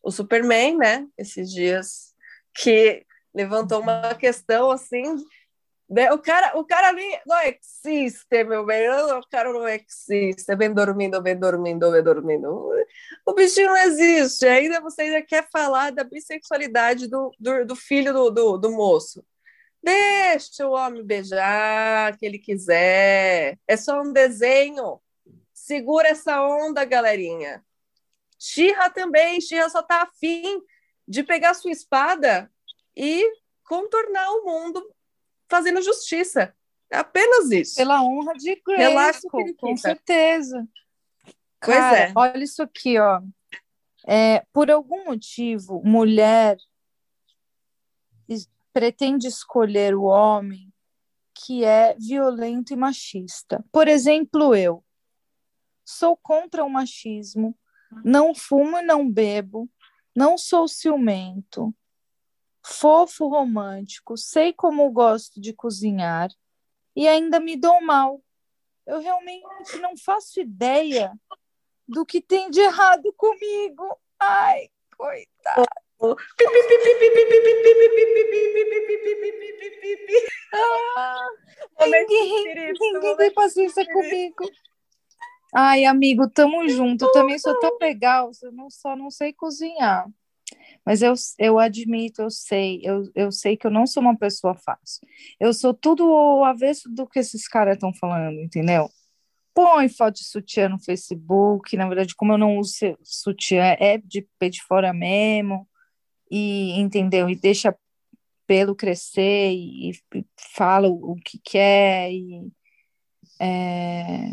o 0.03 0.11
Superman, 0.11 0.77
né? 0.77 1.07
Esses 1.17 1.49
dias, 1.51 2.13
que 2.53 3.05
levantou 3.33 3.81
uma 3.81 4.13
questão 4.15 4.69
assim. 4.69 5.03
Né? 5.89 6.11
O 6.11 6.19
cara, 6.19 6.55
o 6.55 6.63
cara 6.63 6.93
nem, 6.93 7.19
não 7.25 7.41
existe, 7.41 8.43
meu 8.43 8.63
bem. 8.63 8.87
O 8.89 9.27
cara 9.27 9.51
não 9.51 9.67
existe. 9.67 10.55
Vem 10.55 10.71
dormindo, 10.71 11.21
vem 11.21 11.35
dormindo, 11.37 11.91
vem 11.91 12.03
dormindo. 12.03 12.71
O 13.25 13.33
bichinho 13.33 13.69
não 13.69 13.77
existe. 13.77 14.45
Ainda 14.45 14.79
você 14.81 15.03
ainda 15.03 15.21
quer 15.23 15.49
falar 15.51 15.91
da 15.91 16.03
bissexualidade 16.03 17.07
do, 17.07 17.31
do, 17.39 17.65
do 17.65 17.75
filho 17.75 18.13
do, 18.13 18.29
do, 18.29 18.57
do 18.57 18.71
moço. 18.71 19.25
Deixa 19.81 20.67
o 20.67 20.73
homem 20.73 21.03
beijar 21.03 22.15
que 22.17 22.25
ele 22.25 22.37
quiser. 22.37 23.57
É 23.67 23.75
só 23.75 24.01
um 24.01 24.13
desenho. 24.13 25.01
Segura 25.53 26.09
essa 26.09 26.43
onda, 26.45 26.85
galerinha. 26.85 27.63
Xirra 28.37 28.91
também. 28.91 29.41
Xirra 29.41 29.69
só 29.69 29.81
tá 29.81 30.03
afim 30.03 30.61
de 31.07 31.23
pegar 31.23 31.55
sua 31.55 31.71
espada 31.71 32.51
e 32.95 33.25
contornar 33.63 34.29
o 34.33 34.45
mundo 34.45 34.83
fazendo 35.49 35.81
justiça. 35.81 36.53
É 36.91 36.97
apenas 36.97 37.51
isso. 37.51 37.75
Pela 37.75 38.03
honra 38.03 38.33
de 38.33 38.61
Grace, 38.65 39.27
com 39.57 39.77
certeza. 39.77 40.67
Pois 41.61 41.77
Cara, 41.77 41.97
é. 41.97 42.13
Olha 42.15 42.43
isso 42.43 42.63
aqui, 42.63 42.97
ó. 42.97 43.21
É, 44.07 44.43
por 44.53 44.71
algum 44.71 45.05
motivo, 45.05 45.81
mulher 45.83 46.57
pretende 48.73 49.27
escolher 49.27 49.95
o 49.95 50.03
homem 50.03 50.71
que 51.33 51.63
é 51.63 51.95
violento 51.95 52.73
e 52.73 52.75
machista. 52.75 53.63
Por 53.71 53.87
exemplo, 53.87 54.55
eu 54.55 54.83
sou 55.85 56.15
contra 56.15 56.63
o 56.63 56.69
machismo, 56.69 57.57
não 58.03 58.35
fumo 58.35 58.77
e 58.77 58.81
não 58.81 59.09
bebo, 59.09 59.69
não 60.15 60.37
sou 60.37 60.67
ciumento, 60.67 61.73
fofo, 62.63 63.27
romântico, 63.27 64.17
sei 64.17 64.53
como 64.53 64.89
gosto 64.91 65.39
de 65.39 65.53
cozinhar 65.53 66.29
e 66.95 67.07
ainda 67.07 67.39
me 67.39 67.55
dou 67.55 67.81
mal. 67.81 68.21
Eu 68.85 68.99
realmente 68.99 69.77
não 69.79 69.95
faço 69.97 70.39
ideia 70.39 71.13
do 71.87 72.05
que 72.05 72.21
tem 72.21 72.49
de 72.49 72.59
errado 72.59 73.13
comigo. 73.15 73.97
Ai, 74.19 74.69
coitado. 74.97 75.65
Ah, 80.97 81.27
ninguém, 81.81 82.73
ninguém 82.79 83.17
tem 83.17 83.33
paciência 83.33 83.85
comigo. 83.85 84.49
Ai, 85.53 85.85
amigo, 85.85 86.29
tamo 86.29 86.67
junto. 86.67 87.05
Eu 87.05 87.11
também 87.11 87.39
sou 87.39 87.59
tão 87.59 87.77
legal, 87.79 88.31
eu 88.41 88.51
não, 88.51 88.69
só 88.69 88.95
não 88.95 89.09
sei 89.09 89.33
cozinhar. 89.33 90.07
Mas 90.89 91.03
eu, 91.03 91.13
eu 91.37 91.59
admito, 91.59 92.23
eu 92.23 92.31
sei, 92.31 92.81
eu, 92.83 93.03
eu 93.13 93.31
sei 93.31 93.55
que 93.55 93.67
eu 93.67 93.69
não 93.69 93.85
sou 93.85 94.01
uma 94.01 94.17
pessoa 94.17 94.55
fácil. 94.55 95.07
Eu 95.39 95.53
sou 95.53 95.71
tudo 95.71 96.03
o 96.03 96.43
avesso 96.43 96.89
do 96.89 97.05
que 97.05 97.19
esses 97.19 97.47
caras 97.47 97.75
estão 97.75 97.93
falando, 97.93 98.39
entendeu? 98.39 98.89
Põe 99.53 99.87
foto 99.87 100.15
de 100.15 100.23
sutiã 100.23 100.67
no 100.67 100.79
Facebook, 100.79 101.77
na 101.77 101.87
verdade, 101.87 102.15
como 102.15 102.33
eu 102.33 102.39
não 102.39 102.57
uso 102.57 102.97
sutiã, 103.03 103.75
é 103.79 103.99
de 103.99 104.27
pé 104.39 104.49
de 104.49 104.63
fora 104.63 104.91
mesmo, 104.91 105.67
e 106.31 106.71
entendeu? 106.79 107.29
E 107.29 107.35
deixa 107.35 107.77
pelo 108.47 108.75
crescer 108.75 109.51
e, 109.51 109.91
e 109.91 110.25
fala 110.55 110.87
o, 110.89 111.15
que 111.23 111.37
quer 111.37 112.11
e 112.11 112.51
é, 113.39 114.31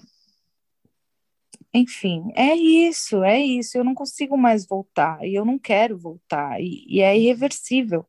enfim, 1.73 2.33
é 2.35 2.55
isso, 2.55 3.23
é 3.23 3.41
isso. 3.41 3.77
Eu 3.77 3.85
não 3.85 3.95
consigo 3.95 4.37
mais 4.37 4.67
voltar 4.67 5.25
e 5.25 5.35
eu 5.35 5.45
não 5.45 5.59
quero 5.59 5.99
voltar 5.99 6.61
e, 6.61 6.85
e 6.89 7.01
é 7.01 7.17
irreversível. 7.17 8.07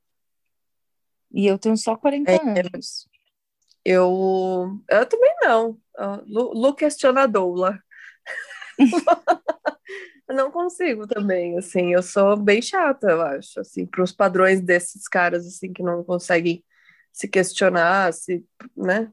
E 1.32 1.46
eu 1.46 1.58
tenho 1.58 1.78
só 1.78 1.96
40 1.96 2.32
é, 2.32 2.36
anos. 2.42 3.08
Eu, 3.84 4.80
eu 4.90 5.06
também 5.06 5.34
não. 5.42 5.78
Lu, 6.26 6.54
Lu 6.54 6.74
questiona 6.74 7.28
doula. 7.28 7.82
não 10.30 10.52
consigo 10.52 11.08
também, 11.08 11.58
assim, 11.58 11.94
eu 11.94 12.04
sou 12.04 12.36
bem 12.36 12.62
chata, 12.62 13.08
eu 13.08 13.22
acho, 13.22 13.60
assim, 13.60 13.86
para 13.86 14.04
os 14.04 14.12
padrões 14.12 14.62
desses 14.62 15.08
caras, 15.08 15.48
assim, 15.48 15.72
que 15.72 15.82
não 15.82 16.04
conseguem 16.04 16.64
se 17.12 17.28
questionar, 17.28 18.14
se, 18.14 18.46
né, 18.76 19.12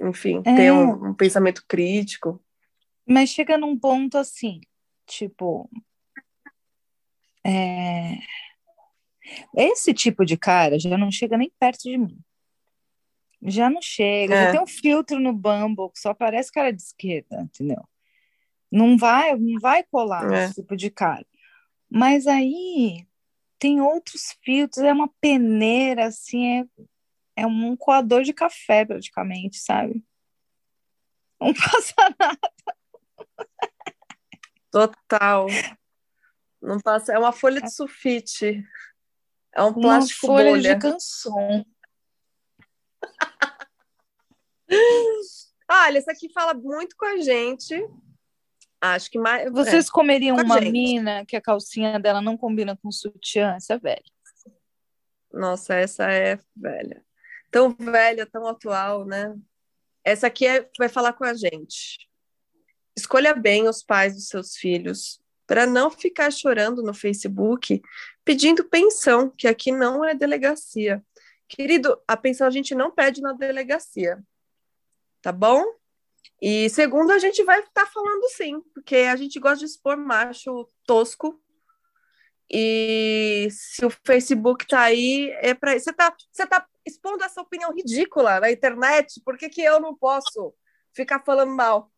enfim, 0.00 0.42
é. 0.44 0.54
ter 0.54 0.72
um, 0.72 1.08
um 1.08 1.14
pensamento 1.14 1.64
crítico. 1.66 2.42
Mas 3.06 3.30
chega 3.30 3.58
num 3.58 3.78
ponto 3.78 4.16
assim, 4.18 4.60
tipo. 5.06 5.68
É... 7.44 8.18
Esse 9.56 9.92
tipo 9.92 10.24
de 10.24 10.36
cara 10.36 10.78
já 10.78 10.96
não 10.96 11.10
chega 11.10 11.36
nem 11.36 11.50
perto 11.58 11.82
de 11.82 11.98
mim. 11.98 12.18
Já 13.44 13.68
não 13.68 13.82
chega, 13.82 14.34
é. 14.34 14.44
já 14.46 14.52
tem 14.52 14.60
um 14.60 14.66
filtro 14.66 15.18
no 15.18 15.32
Bumble 15.32 15.90
que 15.92 15.98
só 15.98 16.10
aparece 16.10 16.52
cara 16.52 16.72
de 16.72 16.80
esquerda, 16.80 17.42
entendeu? 17.42 17.82
Não 18.70 18.96
vai, 18.96 19.36
não 19.36 19.58
vai 19.60 19.82
colar 19.82 20.32
é. 20.32 20.44
esse 20.44 20.54
tipo 20.54 20.76
de 20.76 20.90
cara. 20.90 21.26
Mas 21.90 22.26
aí 22.26 23.06
tem 23.58 23.80
outros 23.80 24.36
filtros, 24.42 24.84
é 24.84 24.92
uma 24.92 25.08
peneira, 25.20 26.06
assim, 26.06 26.60
é, 26.60 26.64
é 27.42 27.46
um 27.46 27.76
coador 27.76 28.22
de 28.22 28.32
café, 28.32 28.84
praticamente, 28.84 29.58
sabe? 29.58 30.04
Não 31.40 31.52
passa 31.54 31.94
nada. 32.18 32.50
Total. 34.72 35.46
Não 36.60 36.80
passa, 36.80 37.12
é 37.12 37.18
uma 37.18 37.32
folha 37.32 37.60
de 37.60 37.72
sulfite. 37.72 38.64
É 39.54 39.62
um 39.62 39.74
plástico 39.74 40.26
uma 40.26 40.38
folha 40.38 40.50
bolha. 40.50 40.74
de 40.74 40.80
canção. 40.80 41.66
Olha, 45.70 45.98
essa 45.98 46.12
aqui 46.12 46.32
fala 46.32 46.54
muito 46.54 46.96
com 46.96 47.04
a 47.04 47.18
gente. 47.18 47.74
Acho 48.80 49.10
que 49.10 49.18
mais. 49.18 49.52
Vocês 49.52 49.88
é, 49.88 49.90
comeriam 49.90 50.36
uma 50.36 50.58
gente. 50.58 50.72
mina 50.72 51.26
que 51.26 51.36
a 51.36 51.40
calcinha 51.40 52.00
dela 52.00 52.22
não 52.22 52.36
combina 52.36 52.76
com 52.76 52.90
sutiã? 52.90 53.54
Essa 53.54 53.74
é 53.74 53.78
velha. 53.78 54.02
Nossa, 55.30 55.74
essa 55.74 56.10
é 56.10 56.38
velha. 56.56 57.04
Tão 57.50 57.70
velha, 57.74 58.24
tão 58.26 58.46
atual, 58.46 59.04
né? 59.04 59.34
Essa 60.02 60.26
aqui 60.28 60.46
é, 60.46 60.68
vai 60.78 60.88
falar 60.88 61.12
com 61.12 61.24
a 61.24 61.34
gente. 61.34 62.10
Escolha 62.96 63.34
bem 63.34 63.68
os 63.68 63.82
pais 63.82 64.14
dos 64.14 64.28
seus 64.28 64.56
filhos 64.56 65.20
para 65.46 65.66
não 65.66 65.90
ficar 65.90 66.30
chorando 66.30 66.82
no 66.82 66.94
Facebook 66.94 67.82
pedindo 68.24 68.64
pensão, 68.64 69.30
que 69.30 69.48
aqui 69.48 69.72
não 69.72 70.04
é 70.04 70.14
delegacia. 70.14 71.04
Querido, 71.48 72.00
a 72.08 72.16
pensão 72.16 72.46
a 72.46 72.50
gente 72.50 72.74
não 72.74 72.90
pede 72.90 73.20
na 73.20 73.32
delegacia. 73.32 74.22
tá 75.20 75.30
bom? 75.32 75.62
E 76.40 76.68
segundo, 76.70 77.12
a 77.12 77.18
gente 77.18 77.42
vai 77.44 77.60
estar 77.60 77.84
tá 77.84 77.86
falando 77.86 78.28
sim, 78.30 78.60
porque 78.74 78.96
a 78.96 79.16
gente 79.16 79.38
gosta 79.38 79.58
de 79.58 79.66
expor 79.66 79.96
macho 79.96 80.68
tosco. 80.86 81.40
E 82.50 83.48
se 83.50 83.84
o 83.84 83.90
Facebook 83.90 84.66
tá 84.66 84.80
aí, 84.80 85.30
é 85.40 85.54
para 85.54 85.78
você 85.78 85.92
tá, 85.92 86.14
você 86.30 86.46
tá 86.46 86.66
expondo 86.84 87.22
essa 87.24 87.40
opinião 87.40 87.72
ridícula 87.72 88.40
na 88.40 88.50
internet, 88.50 89.20
por 89.24 89.38
que, 89.38 89.48
que 89.48 89.62
eu 89.62 89.80
não 89.80 89.94
posso 89.94 90.54
ficar 90.92 91.22
falando 91.24 91.54
mal? 91.54 91.90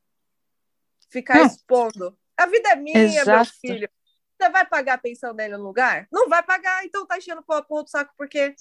Ficar 1.15 1.39
não. 1.39 1.47
expondo. 1.47 2.19
A 2.37 2.45
vida 2.47 2.71
é 2.71 2.75
minha, 2.75 2.99
Exato. 2.99 3.31
meu 3.31 3.45
filho. 3.45 3.89
Você 4.37 4.51
vai 4.51 4.67
pagar 4.67 4.95
a 4.95 4.99
pensão 4.99 5.33
dele 5.33 5.57
no 5.57 5.63
lugar? 5.63 6.09
Não 6.11 6.29
vai 6.29 6.43
pagar, 6.43 6.85
então 6.85 7.07
tá 7.07 7.17
enchendo 7.17 7.41
o 7.41 7.63
pô 7.63 7.85
do 7.85 7.89
saco, 7.89 8.13
porque. 8.19 8.53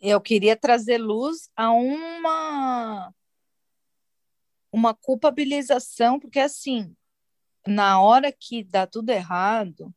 Eu 0.00 0.18
queria 0.18 0.56
trazer 0.56 0.96
luz 0.96 1.50
a 1.54 1.70
uma 1.72 3.12
uma 4.72 4.94
culpabilização, 4.94 6.18
porque 6.18 6.40
assim, 6.40 6.96
na 7.66 8.00
hora 8.00 8.32
que 8.32 8.64
dá 8.64 8.86
tudo 8.86 9.10
errado 9.10 9.94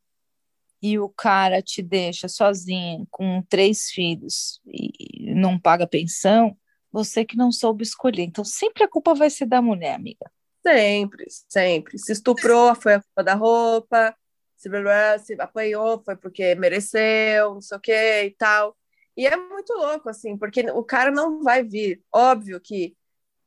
e 0.81 0.99
o 0.99 1.07
cara 1.07 1.61
te 1.61 1.81
deixa 1.81 2.27
sozinha 2.27 3.05
com 3.09 3.41
três 3.43 3.89
filhos 3.89 4.61
e 4.65 5.33
não 5.33 5.57
paga 5.57 5.87
pensão, 5.87 6.57
você 6.91 7.23
que 7.23 7.37
não 7.37 7.53
soube 7.53 7.83
escolher. 7.83 8.23
Então 8.23 8.43
sempre 8.43 8.83
a 8.83 8.87
culpa 8.87 9.15
vai 9.15 9.29
ser 9.29 9.45
da 9.45 9.61
mulher, 9.61 9.95
amiga. 9.95 10.29
Sempre, 10.65 11.25
sempre. 11.47 11.97
Se 11.97 12.11
estuprou, 12.11 12.75
foi 12.75 12.95
a 12.95 13.01
culpa 13.01 13.23
da 13.23 13.33
roupa. 13.33 14.15
Se, 14.57 14.69
se 15.23 15.41
apanhou, 15.41 16.01
foi 16.03 16.15
porque 16.17 16.53
mereceu, 16.55 17.53
não 17.53 17.61
sei 17.61 17.77
o 17.77 17.81
que 17.81 18.23
e 18.23 18.31
tal. 18.31 18.75
E 19.15 19.25
é 19.25 19.35
muito 19.35 19.73
louco, 19.73 20.09
assim, 20.09 20.37
porque 20.37 20.61
o 20.71 20.83
cara 20.83 21.11
não 21.11 21.41
vai 21.41 21.63
vir. 21.63 22.03
Óbvio 22.13 22.59
que 22.59 22.95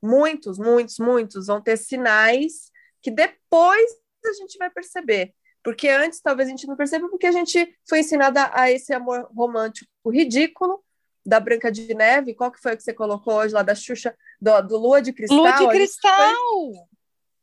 muitos, 0.03 0.59
muitos, 0.59 0.99
muitos 0.99 1.47
vão 1.47 1.61
ter 1.61 1.77
sinais 1.77 2.71
que 3.01 3.11
depois 3.11 3.91
a 4.25 4.33
gente 4.35 4.59
vai 4.59 4.71
perceber. 4.71 5.35
Porque 5.63 5.89
antes 5.89 6.21
talvez 6.21 6.49
a 6.49 6.51
gente 6.51 6.67
não 6.67 6.77
perceba, 6.77 7.09
porque 7.09 7.27
a 7.27 7.33
gente 7.33 7.75
foi 7.89 8.01
ensinada 8.01 8.51
a 8.53 8.71
esse 8.71 8.93
amor 8.93 9.29
romântico 9.35 9.89
ridículo 10.11 10.83
da 11.25 11.39
Branca 11.39 11.71
de 11.71 11.95
Neve. 11.95 12.35
Qual 12.35 12.51
que 12.51 12.61
foi 12.61 12.77
que 12.77 12.83
você 12.83 12.93
colocou 12.93 13.35
hoje 13.35 13.55
lá 13.55 13.63
da 13.63 13.75
Xuxa, 13.75 14.17
do, 14.41 14.61
do 14.63 14.77
Lua 14.77 15.01
de 15.01 15.13
Cristal? 15.13 15.39
Lua 15.39 15.53
de 15.53 15.69
Cristal! 15.69 16.89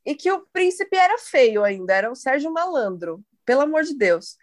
Foi... 0.04 0.14
E 0.14 0.16
que 0.16 0.32
o 0.32 0.46
príncipe 0.48 0.96
era 0.96 1.18
feio 1.18 1.64
ainda, 1.64 1.94
era 1.94 2.12
o 2.12 2.16
Sérgio 2.16 2.52
Malandro, 2.52 3.24
pelo 3.46 3.62
amor 3.62 3.84
de 3.84 3.96
Deus. 3.96 4.38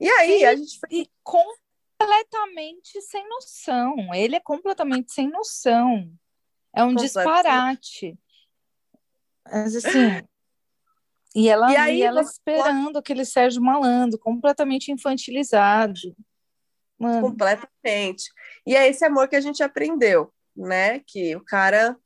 E 0.00 0.08
aí 0.08 0.44
a 0.44 0.54
gente. 0.54 0.78
E 0.90 1.10
completamente 1.22 3.00
sem 3.02 3.28
noção. 3.28 4.14
Ele 4.14 4.36
é 4.36 4.40
completamente 4.40 5.12
sem 5.12 5.28
noção. 5.28 6.10
É 6.74 6.84
um 6.84 6.94
disparate. 6.94 8.16
Mas 9.44 9.74
assim. 9.74 10.22
E 11.34 11.48
ela, 11.48 11.70
e 11.70 11.76
aí, 11.76 11.98
e 11.98 12.02
ela 12.02 12.22
esperando 12.22 12.86
pode... 12.86 12.98
aquele 12.98 13.24
Sérgio 13.24 13.62
Malandro, 13.62 14.18
completamente 14.18 14.90
infantilizado. 14.90 16.16
Mano. 16.98 17.20
Completamente. 17.20 18.30
E 18.66 18.74
é 18.74 18.88
esse 18.88 19.04
amor 19.04 19.28
que 19.28 19.36
a 19.36 19.40
gente 19.40 19.62
aprendeu, 19.62 20.32
né? 20.56 21.00
Que 21.00 21.36
o 21.36 21.44
cara, 21.44 21.96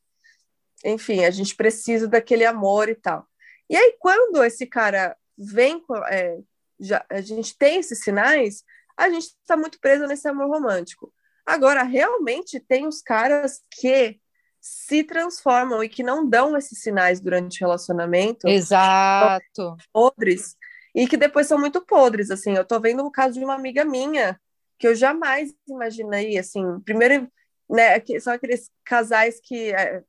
enfim, 0.85 1.25
a 1.25 1.31
gente 1.31 1.55
precisa 1.55 2.09
daquele 2.09 2.45
amor 2.45 2.89
e 2.89 2.95
tal. 2.95 3.27
E 3.69 3.77
aí, 3.77 3.97
quando 3.99 4.45
esse 4.45 4.67
cara 4.67 5.17
vem, 5.37 5.83
é, 6.11 6.39
já, 6.79 7.05
a 7.09 7.21
gente 7.21 7.57
tem 7.57 7.79
esses 7.79 8.01
sinais, 8.01 8.65
a 8.97 9.09
gente 9.09 9.27
está 9.27 9.57
muito 9.57 9.81
preso 9.81 10.07
nesse 10.07 10.29
amor 10.29 10.49
romântico. 10.49 11.13
Agora, 11.45 11.83
realmente 11.83 12.61
tem 12.61 12.87
os 12.87 13.03
caras 13.03 13.61
que 13.71 14.21
se 14.61 15.03
transformam 15.03 15.83
e 15.83 15.89
que 15.89 16.05
não 16.05 16.29
dão 16.29 16.57
esses 16.57 16.81
sinais 16.81 17.21
durante 17.21 17.59
o 17.59 17.67
relacionamento. 17.67 18.47
Exato. 18.47 19.77
Podres. 19.93 20.57
E 20.95 21.09
que 21.09 21.17
depois 21.17 21.49
são 21.49 21.59
muito 21.59 21.85
podres, 21.85 22.31
assim. 22.31 22.55
Eu 22.55 22.65
tô 22.65 22.79
vendo 22.79 23.05
o 23.05 23.11
caso 23.11 23.39
de 23.39 23.45
uma 23.45 23.55
amiga 23.55 23.85
minha 23.85 24.41
que 24.79 24.87
eu 24.87 24.95
jamais 24.95 25.53
imaginei, 25.67 26.39
assim. 26.39 26.63
Primeiro, 26.85 27.29
né, 27.69 28.01
são 28.21 28.33
aqueles 28.33 28.71
casais 28.85 29.41
que, 29.43 29.73
é, 29.73 30.03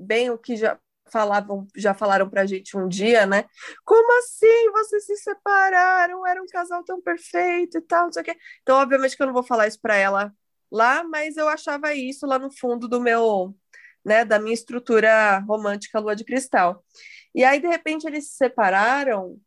bem 0.00 0.30
o 0.30 0.38
que 0.38 0.56
já 0.56 0.78
falavam, 1.10 1.66
já 1.76 1.92
falaram 1.94 2.28
pra 2.28 2.46
gente 2.46 2.76
um 2.76 2.88
dia, 2.88 3.26
né? 3.26 3.44
Como 3.84 4.18
assim 4.18 4.70
vocês 4.72 5.06
se 5.06 5.16
separaram? 5.16 6.26
Era 6.26 6.42
um 6.42 6.46
casal 6.46 6.84
tão 6.84 7.00
perfeito 7.02 7.78
e 7.78 7.80
tal, 7.82 8.06
não 8.06 8.12
sei 8.12 8.22
o 8.22 8.24
quê. 8.24 8.36
Então, 8.62 8.76
obviamente 8.78 9.16
que 9.16 9.22
eu 9.22 9.26
não 9.26 9.34
vou 9.34 9.42
falar 9.42 9.66
isso 9.66 9.80
para 9.80 9.96
ela 9.96 10.32
lá, 10.70 11.02
mas 11.04 11.36
eu 11.36 11.48
achava 11.48 11.94
isso 11.94 12.26
lá 12.26 12.38
no 12.38 12.50
fundo 12.50 12.88
do 12.88 13.00
meu 13.00 13.54
né, 14.04 14.24
da 14.24 14.38
minha 14.38 14.54
estrutura 14.54 15.38
romântica 15.40 15.98
Lua 15.98 16.16
de 16.16 16.24
Cristal. 16.24 16.84
E 17.34 17.44
aí, 17.44 17.60
de 17.60 17.68
repente, 17.68 18.06
eles 18.06 18.30
se 18.30 18.36
separaram, 18.36 19.38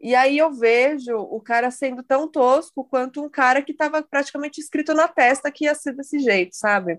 e 0.00 0.14
aí 0.14 0.38
eu 0.38 0.52
vejo 0.52 1.16
o 1.16 1.40
cara 1.40 1.70
sendo 1.70 2.02
tão 2.02 2.28
tosco 2.28 2.84
quanto 2.84 3.24
um 3.24 3.30
cara 3.30 3.62
que 3.62 3.72
estava 3.72 4.02
praticamente 4.02 4.60
escrito 4.60 4.94
na 4.94 5.08
testa 5.08 5.50
que 5.50 5.64
ia 5.64 5.74
ser 5.74 5.94
desse 5.94 6.18
jeito, 6.18 6.56
sabe? 6.56 6.98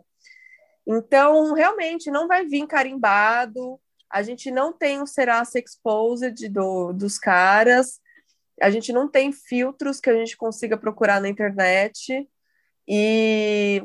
Então, 0.85 1.53
realmente, 1.53 2.11
não 2.11 2.27
vai 2.27 2.45
vir 2.45 2.67
carimbado, 2.67 3.79
a 4.09 4.21
gente 4.21 4.51
não 4.51 4.71
tem 4.71 5.01
o 5.01 5.07
Serasa 5.07 5.59
Exposed 5.59 6.49
do, 6.49 6.93
dos 6.93 7.17
caras, 7.17 7.99
a 8.61 8.69
gente 8.69 8.93
não 8.93 9.09
tem 9.09 9.31
filtros 9.31 9.99
que 9.99 10.09
a 10.09 10.15
gente 10.15 10.37
consiga 10.37 10.77
procurar 10.77 11.19
na 11.21 11.29
internet, 11.29 12.27
e 12.87 13.83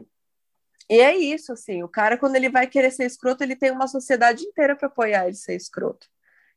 e 0.90 1.00
é 1.00 1.14
isso, 1.14 1.52
assim, 1.52 1.82
o 1.82 1.88
cara, 1.88 2.16
quando 2.16 2.36
ele 2.36 2.48
vai 2.48 2.66
querer 2.66 2.90
ser 2.90 3.04
escroto, 3.04 3.42
ele 3.44 3.54
tem 3.54 3.70
uma 3.70 3.86
sociedade 3.86 4.44
inteira 4.44 4.74
para 4.74 4.88
apoiar 4.88 5.26
ele 5.26 5.34
ser 5.34 5.54
escroto. 5.54 6.06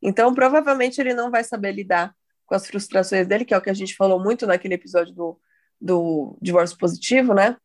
Então, 0.02 0.34
provavelmente, 0.34 1.02
ele 1.02 1.14
não 1.14 1.30
vai 1.30 1.44
saber 1.44 1.74
lidar 1.74 2.16
com 2.46 2.56
as 2.56 2.66
frustrações 2.66 3.28
dele, 3.28 3.44
que 3.44 3.54
é 3.54 3.58
o 3.58 3.62
que 3.62 3.70
a 3.70 3.74
gente 3.74 3.96
falou 3.96 4.24
muito 4.24 4.48
naquele 4.48 4.76
episódio 4.76 5.14
do, 5.14 5.40
do 5.80 6.38
divórcio 6.42 6.78
positivo, 6.78 7.34
né? 7.34 7.58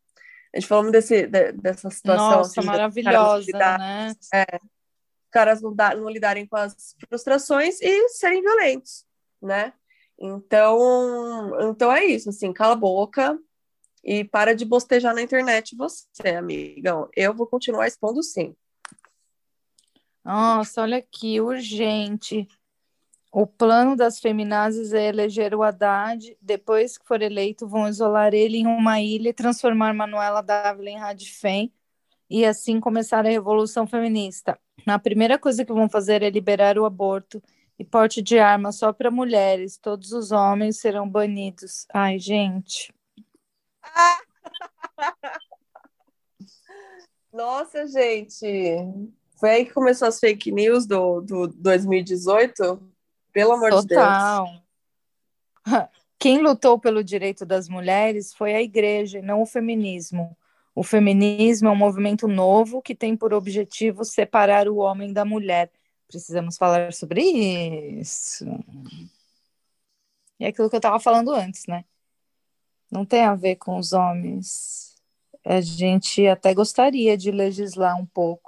A 0.53 0.59
gente 0.59 0.67
falou 0.67 0.91
desse, 0.91 1.27
de, 1.27 1.51
dessa 1.53 1.89
situação. 1.89 2.37
Nossa, 2.37 2.59
assim, 2.59 2.67
maravilhosa, 2.67 3.45
lidar, 3.45 3.79
né? 3.79 4.15
É, 4.33 4.59
caras 5.31 5.61
não, 5.61 5.73
dar, 5.73 5.95
não 5.95 6.09
lidarem 6.09 6.45
com 6.47 6.55
as 6.55 6.95
frustrações 7.07 7.81
e 7.81 8.09
serem 8.09 8.41
violentos, 8.41 9.05
né? 9.41 9.73
Então, 10.19 11.69
então 11.69 11.91
é 11.91 12.05
isso, 12.05 12.29
assim, 12.29 12.51
cala 12.51 12.73
a 12.73 12.77
boca, 12.77 13.37
e 14.03 14.23
para 14.23 14.55
de 14.55 14.63
bostejar 14.63 15.13
na 15.13 15.21
internet 15.21 15.75
você, 15.75 16.29
amigão. 16.29 17.09
Eu 17.15 17.33
vou 17.33 17.45
continuar 17.45 17.87
expondo 17.87 18.23
sim. 18.23 18.55
Nossa, 20.23 20.81
olha 20.81 20.97
aqui, 20.97 21.39
urgente. 21.41 22.47
O 23.39 23.45
plano 23.45 23.95
das 23.95 24.19
feminazes 24.19 24.93
é 24.93 25.09
eleger 25.09 25.53
o 25.53 25.61
Haddad. 25.61 26.35
Depois 26.41 26.97
que 26.97 27.05
for 27.05 27.21
eleito, 27.21 27.67
vão 27.67 27.87
isolar 27.87 28.33
ele 28.33 28.57
em 28.57 28.65
uma 28.65 28.99
ilha 28.99 29.29
e 29.29 29.33
transformar 29.33 29.93
Manuela 29.93 30.41
Dávila 30.41 30.89
em 30.89 30.97
Radifem 30.97 31.71
e 32.27 32.43
assim 32.43 32.79
começar 32.79 33.27
a 33.27 33.29
revolução 33.29 33.85
feminista. 33.85 34.59
A 34.87 34.97
primeira 34.97 35.37
coisa 35.37 35.63
que 35.63 35.71
vão 35.71 35.87
fazer 35.87 36.23
é 36.23 36.31
liberar 36.31 36.79
o 36.79 36.85
aborto 36.85 37.39
e 37.77 37.85
porte 37.85 38.23
de 38.23 38.39
arma 38.39 38.71
só 38.71 38.91
para 38.91 39.11
mulheres. 39.11 39.77
Todos 39.77 40.13
os 40.13 40.31
homens 40.31 40.79
serão 40.79 41.07
banidos. 41.07 41.85
Ai, 41.93 42.17
gente. 42.17 42.91
Nossa, 47.31 47.85
gente. 47.85 48.47
Foi 49.39 49.49
aí 49.51 49.63
que 49.63 49.73
começou 49.73 50.07
as 50.07 50.19
fake 50.19 50.51
news 50.51 50.87
do, 50.87 51.21
do 51.21 51.47
2018? 51.49 52.96
Pelo 53.37 53.51
amor 53.53 53.69
Total. 53.69 54.45
de 54.45 54.51
Deus. 54.51 55.87
Quem 56.17 56.41
lutou 56.41 56.79
pelo 56.79 57.03
direito 57.03 57.45
das 57.45 57.69
mulheres 57.69 58.33
foi 58.33 58.55
a 58.55 58.61
igreja, 58.61 59.21
não 59.21 59.43
o 59.43 59.45
feminismo. 59.45 60.35
O 60.73 60.81
feminismo 60.81 61.67
é 61.67 61.71
um 61.71 61.75
movimento 61.75 62.27
novo 62.27 62.81
que 62.81 62.95
tem 62.95 63.15
por 63.15 63.35
objetivo 63.35 64.03
separar 64.03 64.67
o 64.67 64.77
homem 64.77 65.13
da 65.13 65.23
mulher. 65.23 65.71
Precisamos 66.07 66.57
falar 66.57 66.91
sobre 66.93 67.21
isso. 67.21 68.45
É 70.39 70.47
aquilo 70.47 70.67
que 70.67 70.75
eu 70.75 70.79
estava 70.79 70.99
falando 70.99 71.31
antes, 71.31 71.67
né? 71.67 71.85
não 72.89 73.05
tem 73.05 73.23
a 73.23 73.35
ver 73.35 73.57
com 73.57 73.77
os 73.77 73.93
homens. 73.93 74.95
A 75.45 75.61
gente 75.61 76.25
até 76.25 76.55
gostaria 76.55 77.15
de 77.15 77.29
legislar 77.29 77.95
um 77.99 78.05
pouco 78.05 78.46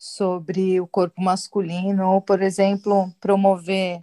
sobre 0.00 0.80
o 0.80 0.86
corpo 0.86 1.20
masculino, 1.20 2.10
ou, 2.14 2.22
por 2.22 2.40
exemplo, 2.40 3.14
promover 3.20 4.02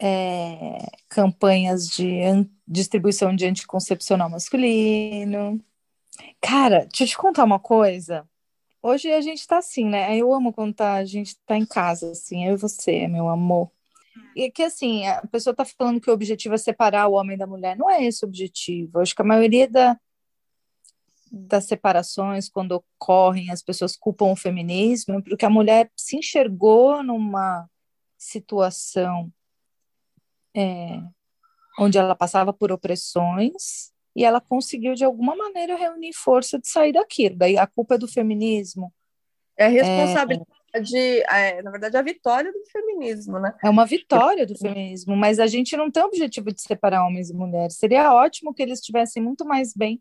é, 0.00 0.78
campanhas 1.08 1.88
de 1.88 2.20
distribuição 2.64 3.34
de 3.34 3.44
anticoncepcional 3.44 4.30
masculino. 4.30 5.60
Cara, 6.40 6.86
deixa 6.86 7.02
eu 7.02 7.08
te 7.08 7.18
contar 7.18 7.42
uma 7.42 7.58
coisa. 7.58 8.24
Hoje 8.80 9.10
a 9.10 9.20
gente 9.20 9.44
tá 9.48 9.58
assim, 9.58 9.84
né? 9.84 10.16
Eu 10.16 10.32
amo 10.32 10.52
quando 10.52 10.74
tá, 10.74 10.94
a 10.94 11.04
gente 11.04 11.36
tá 11.44 11.56
em 11.56 11.66
casa, 11.66 12.12
assim, 12.12 12.46
eu 12.46 12.54
e 12.54 12.56
você, 12.56 13.08
meu 13.08 13.28
amor. 13.28 13.68
E 14.36 14.48
que 14.48 14.62
assim, 14.62 15.04
a 15.08 15.26
pessoa 15.26 15.52
está 15.52 15.64
falando 15.64 16.00
que 16.00 16.08
o 16.08 16.14
objetivo 16.14 16.54
é 16.54 16.58
separar 16.58 17.08
o 17.08 17.14
homem 17.14 17.36
da 17.36 17.48
mulher. 17.48 17.76
Não 17.76 17.90
é 17.90 18.04
esse 18.04 18.24
o 18.24 18.28
objetivo. 18.28 19.00
Acho 19.00 19.14
que 19.14 19.22
a 19.22 19.24
maioria 19.24 19.68
da, 19.68 19.98
das 21.34 21.64
separações, 21.64 22.50
quando 22.50 22.72
ocorrem, 22.72 23.50
as 23.50 23.62
pessoas 23.62 23.96
culpam 23.96 24.26
o 24.26 24.36
feminismo, 24.36 25.22
porque 25.22 25.46
a 25.46 25.50
mulher 25.50 25.90
se 25.96 26.18
enxergou 26.18 27.02
numa 27.02 27.66
situação 28.18 29.32
é, 30.54 31.00
onde 31.78 31.96
ela 31.96 32.14
passava 32.14 32.52
por 32.52 32.70
opressões 32.70 33.90
e 34.14 34.26
ela 34.26 34.42
conseguiu, 34.42 34.94
de 34.94 35.04
alguma 35.04 35.34
maneira, 35.34 35.74
reunir 35.74 36.12
força 36.12 36.58
de 36.58 36.68
sair 36.68 36.92
daquilo. 36.92 37.36
Daí 37.36 37.56
a 37.56 37.66
culpa 37.66 37.94
é 37.94 37.98
do 37.98 38.06
feminismo. 38.06 38.92
É 39.56 39.64
a 39.64 39.68
responsabilidade, 39.68 40.96
é... 40.96 41.56
É, 41.56 41.62
na 41.62 41.70
verdade, 41.70 41.96
a 41.96 42.02
vitória 42.02 42.52
do 42.52 42.64
feminismo, 42.70 43.38
né? 43.38 43.54
É 43.64 43.70
uma 43.70 43.86
vitória 43.86 44.46
do 44.46 44.56
feminismo, 44.56 45.16
mas 45.16 45.38
a 45.38 45.46
gente 45.46 45.76
não 45.78 45.90
tem 45.90 46.02
o 46.02 46.06
objetivo 46.06 46.52
de 46.52 46.60
separar 46.60 47.06
homens 47.06 47.30
e 47.30 47.34
mulheres. 47.34 47.76
Seria 47.76 48.12
ótimo 48.12 48.52
que 48.52 48.62
eles 48.62 48.80
estivessem 48.80 49.22
muito 49.22 49.46
mais 49.46 49.72
bem 49.74 49.98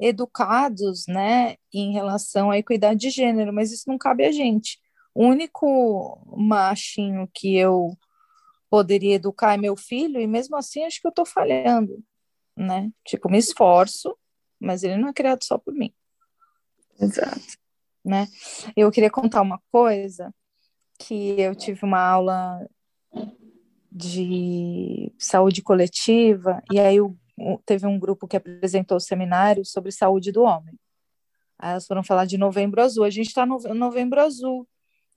educados, 0.00 1.06
né, 1.06 1.56
em 1.72 1.92
relação 1.92 2.50
à 2.50 2.58
equidade 2.58 3.00
de 3.00 3.10
gênero, 3.10 3.52
mas 3.52 3.72
isso 3.72 3.84
não 3.88 3.98
cabe 3.98 4.24
a 4.24 4.32
gente. 4.32 4.78
O 5.14 5.24
único 5.24 6.20
machinho 6.36 7.28
que 7.32 7.56
eu 7.56 7.96
poderia 8.68 9.14
educar 9.14 9.54
é 9.54 9.56
meu 9.56 9.76
filho, 9.76 10.20
e 10.20 10.26
mesmo 10.26 10.56
assim 10.56 10.84
acho 10.84 11.00
que 11.00 11.06
eu 11.06 11.10
estou 11.10 11.24
falhando, 11.24 12.02
né? 12.56 12.90
Tipo, 13.04 13.30
me 13.30 13.38
esforço, 13.38 14.16
mas 14.60 14.82
ele 14.82 14.96
não 14.96 15.08
é 15.08 15.12
criado 15.12 15.42
só 15.44 15.56
por 15.56 15.72
mim. 15.72 15.94
Exato. 17.00 17.56
Né? 18.04 18.26
Eu 18.76 18.90
queria 18.90 19.10
contar 19.10 19.42
uma 19.42 19.60
coisa 19.70 20.34
que 20.98 21.40
eu 21.40 21.54
tive 21.54 21.84
uma 21.84 22.00
aula 22.00 22.68
de 23.90 25.12
saúde 25.18 25.62
coletiva 25.62 26.62
e 26.70 26.78
aí 26.78 27.00
o 27.00 27.16
teve 27.64 27.86
um 27.86 27.98
grupo 27.98 28.26
que 28.26 28.36
apresentou 28.36 28.96
o 28.96 29.00
seminário 29.00 29.64
sobre 29.64 29.92
saúde 29.92 30.32
do 30.32 30.42
homem. 30.42 30.78
Aí 31.58 31.70
elas 31.70 31.86
foram 31.86 32.02
falar 32.02 32.24
de 32.24 32.38
novembro 32.38 32.82
azul. 32.82 33.04
A 33.04 33.10
gente 33.10 33.28
está 33.28 33.46
no 33.46 33.58
novembro 33.74 34.20
azul. 34.20 34.66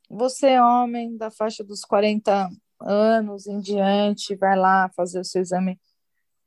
Você, 0.09 0.59
homem 0.59 1.17
da 1.17 1.29
faixa 1.29 1.63
dos 1.63 1.81
40 1.81 2.49
anos 2.81 3.45
em 3.47 3.59
diante, 3.59 4.35
vai 4.35 4.57
lá 4.57 4.89
fazer 4.95 5.19
o 5.19 5.25
seu 5.25 5.41
exame 5.41 5.79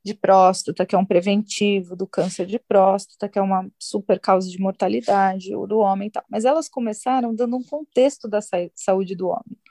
de 0.04 0.14
próstata, 0.14 0.84
que 0.84 0.96
é 0.96 0.98
um 0.98 1.04
preventivo 1.04 1.94
do 1.94 2.08
câncer 2.08 2.44
de 2.46 2.58
próstata, 2.58 3.28
que 3.28 3.38
é 3.38 3.42
uma 3.42 3.70
super 3.78 4.18
causa 4.18 4.50
de 4.50 4.58
mortalidade 4.58 5.50
do 5.50 5.78
homem 5.78 6.08
e 6.08 6.10
tal. 6.10 6.24
Mas 6.28 6.44
elas 6.44 6.68
começaram 6.68 7.34
dando 7.34 7.56
um 7.56 7.62
contexto 7.62 8.28
da 8.28 8.40
saúde 8.74 9.14
do 9.14 9.28
homem 9.28 9.61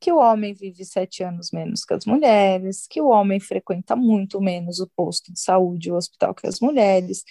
que 0.00 0.12
o 0.12 0.18
homem 0.18 0.54
vive 0.54 0.84
sete 0.84 1.22
anos 1.22 1.50
menos 1.50 1.84
que 1.84 1.94
as 1.94 2.06
mulheres, 2.06 2.86
que 2.88 3.00
o 3.00 3.08
homem 3.08 3.40
frequenta 3.40 3.96
muito 3.96 4.40
menos 4.40 4.78
o 4.80 4.88
posto 4.94 5.32
de 5.32 5.40
saúde, 5.40 5.90
o 5.90 5.96
hospital 5.96 6.34
que 6.34 6.46
as 6.46 6.60
mulheres, 6.60 7.24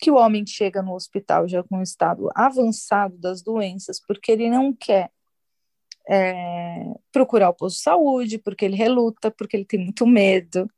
que 0.00 0.10
o 0.10 0.16
homem 0.16 0.44
chega 0.46 0.82
no 0.82 0.94
hospital 0.94 1.46
já 1.46 1.62
com 1.62 1.78
um 1.78 1.82
estado 1.82 2.28
avançado 2.34 3.16
das 3.18 3.42
doenças, 3.42 4.00
porque 4.06 4.32
ele 4.32 4.48
não 4.48 4.72
quer 4.72 5.10
é, 6.08 6.84
procurar 7.12 7.50
o 7.50 7.54
posto 7.54 7.76
de 7.76 7.82
saúde, 7.82 8.38
porque 8.38 8.64
ele 8.64 8.76
reluta, 8.76 9.30
porque 9.30 9.56
ele 9.56 9.64
tem 9.64 9.80
muito 9.80 10.06
medo, 10.06 10.68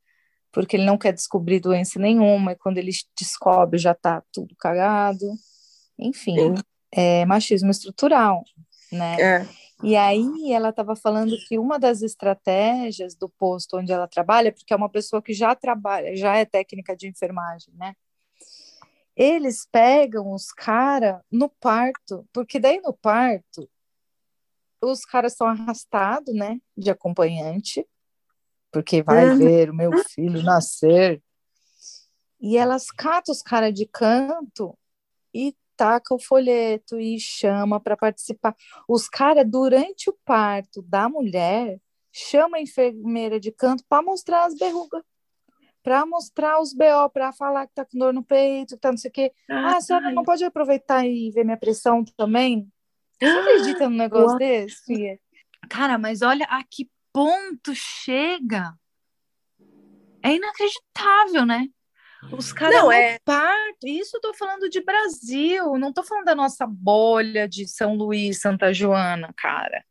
porque 0.53 0.77
ele 0.77 0.85
não 0.85 0.99
quer 0.99 1.13
descobrir 1.13 1.61
doença 1.61 1.99
nenhuma, 1.99 2.53
e 2.53 2.57
quando 2.57 2.79
ele 2.79 2.93
descobre 3.19 3.79
já 3.79 3.93
está 3.93 4.23
tudo 4.33 4.55
cagado. 4.57 5.27
Enfim, 5.99 6.55
é 6.93 7.25
machismo 7.25 7.71
estrutural, 7.71 8.45
né? 8.93 9.17
É. 9.21 9.66
E 9.83 9.95
aí 9.95 10.53
ela 10.53 10.71
estava 10.71 10.97
falando 10.97 11.37
que 11.47 11.59
uma 11.59 11.79
das 11.79 12.01
estratégias 12.03 13.15
do 13.15 13.29
posto 13.29 13.77
onde 13.77 13.93
ela 13.93 14.09
trabalha, 14.09 14.53
porque 14.53 14.73
é 14.73 14.77
uma 14.77 14.89
pessoa 14.89 15.21
que 15.21 15.35
já 15.35 15.55
trabalha, 15.55 16.17
já 16.17 16.37
é 16.37 16.45
técnica 16.45 16.97
de 16.97 17.09
enfermagem, 17.09 17.75
né? 17.75 17.95
Eles 19.15 19.67
pegam 19.71 20.33
os 20.33 20.53
caras 20.53 21.21
no 21.31 21.49
parto, 21.49 22.27
porque 22.33 22.59
daí 22.59 22.81
no 22.81 22.93
parto 22.93 23.69
os 24.81 25.05
caras 25.05 25.35
são 25.35 25.47
arrastados, 25.47 26.35
né, 26.35 26.61
de 26.77 26.91
acompanhante, 26.91 27.87
porque 28.71 29.03
vai 29.03 29.35
ver 29.37 29.71
o 29.71 29.75
meu 29.75 29.91
filho 30.05 30.43
nascer. 30.43 31.23
E 32.39 32.57
elas 32.57 32.91
catam 32.91 33.33
os 33.33 33.43
caras 33.43 33.73
de 33.73 33.87
canto 33.87 34.79
e 35.35 35.57
taca 35.77 36.15
o 36.15 36.19
folheto 36.19 36.99
e 36.99 37.19
chama 37.21 37.79
para 37.79 37.97
participar. 37.97 38.55
Os 38.89 39.09
caras, 39.09 39.49
durante 39.49 40.09
o 40.09 40.17
parto 40.25 40.83
da 40.83 41.09
mulher, 41.09 41.79
chama 42.13 42.57
a 42.57 42.61
enfermeira 42.61 43.39
de 43.39 43.53
canto 43.53 43.85
para 43.89 44.03
mostrar 44.03 44.45
as 44.45 44.59
verrugas, 44.59 45.03
para 45.83 46.05
mostrar 46.07 46.61
os 46.61 46.73
BO, 46.73 47.11
para 47.13 47.33
falar 47.33 47.67
que 47.67 47.75
tá 47.75 47.85
com 47.85 47.99
dor 47.99 48.13
no 48.13 48.25
peito, 48.25 48.75
que 48.75 48.81
tá 48.81 48.91
não 48.91 48.99
sei 48.99 49.11
o 49.11 49.13
quê. 49.13 49.33
Ah, 49.51 49.77
a 49.77 49.81
senhora 49.81 50.11
não 50.11 50.25
pode 50.25 50.45
aproveitar 50.45 51.07
e 51.07 51.31
ver 51.31 51.45
minha 51.45 51.57
pressão 51.57 52.05
também? 52.17 52.69
Você 53.21 53.39
acredita 53.39 53.89
num 53.89 53.97
negócio 53.97 54.31
Uau. 54.31 54.39
desse, 54.39 54.85
filha? 54.85 55.19
Cara, 55.69 55.99
mas 55.99 56.23
olha 56.23 56.47
a 56.47 56.63
que 56.65 56.91
ponto 57.13 57.75
chega. 57.75 58.75
É 60.23 60.35
inacreditável, 60.35 61.47
né? 61.47 61.69
Os 62.33 62.53
caras 62.53 62.75
não, 62.75 62.93
é 62.93 63.19
parto. 63.25 63.87
Isso 63.87 64.17
eu 64.17 64.21
tô 64.21 64.35
falando 64.35 64.69
de 64.69 64.83
Brasil, 64.83 65.77
não 65.79 65.93
tô 65.93 66.03
falando 66.03 66.25
da 66.25 66.35
nossa 66.35 66.67
bolha 66.67 67.49
de 67.49 67.67
São 67.67 67.95
Luís, 67.95 68.41
Santa 68.41 68.73
Joana, 68.73 69.33
cara. 69.37 69.85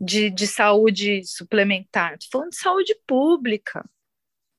De, 0.00 0.30
de 0.30 0.46
saúde 0.46 1.24
suplementar. 1.24 2.18
Tô 2.18 2.26
falando 2.30 2.50
de 2.50 2.56
saúde 2.56 2.94
pública, 3.06 3.88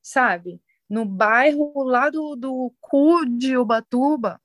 sabe? 0.02 0.60
No 0.88 1.04
bairro 1.04 1.82
lá 1.82 2.10
do, 2.10 2.36
do 2.36 2.74
cu 2.80 3.24
de 3.24 3.56
Ubatuba, 3.56 4.40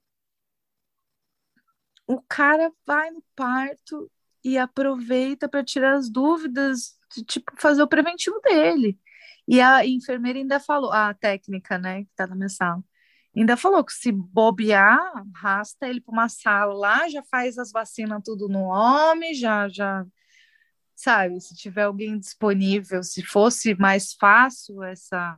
o 2.07 2.21
cara 2.21 2.71
vai 2.85 3.09
no 3.11 3.23
parto 3.35 4.09
e 4.43 4.57
aproveita 4.57 5.49
para 5.49 5.63
tirar 5.63 5.95
as 5.95 6.09
dúvidas, 6.09 6.97
de, 7.13 7.23
tipo, 7.23 7.51
fazer 7.57 7.81
o 7.81 7.87
preventivo 7.87 8.39
dele. 8.41 8.99
E 9.47 9.61
a 9.61 9.85
enfermeira 9.85 10.39
ainda 10.39 10.59
falou, 10.59 10.91
a 10.91 11.13
técnica, 11.13 11.77
né, 11.77 12.03
que 12.03 12.09
tá 12.15 12.25
na 12.25 12.35
minha 12.35 12.49
sala, 12.49 12.83
ainda 13.35 13.55
falou 13.55 13.83
que 13.83 13.93
se 13.93 14.11
bobear, 14.11 14.99
arrasta 15.35 15.87
ele 15.87 16.01
para 16.01 16.11
uma 16.11 16.29
sala 16.29 16.73
lá, 16.73 17.09
já 17.09 17.21
faz 17.23 17.57
as 17.57 17.71
vacinas 17.71 18.21
tudo 18.23 18.47
no 18.47 18.63
homem, 18.63 19.33
já, 19.33 19.67
já, 19.69 20.05
sabe, 20.95 21.39
se 21.41 21.53
tiver 21.55 21.83
alguém 21.83 22.17
disponível, 22.17 23.03
se 23.03 23.21
fosse 23.23 23.75
mais 23.75 24.13
fácil 24.13 24.83
essa 24.83 25.37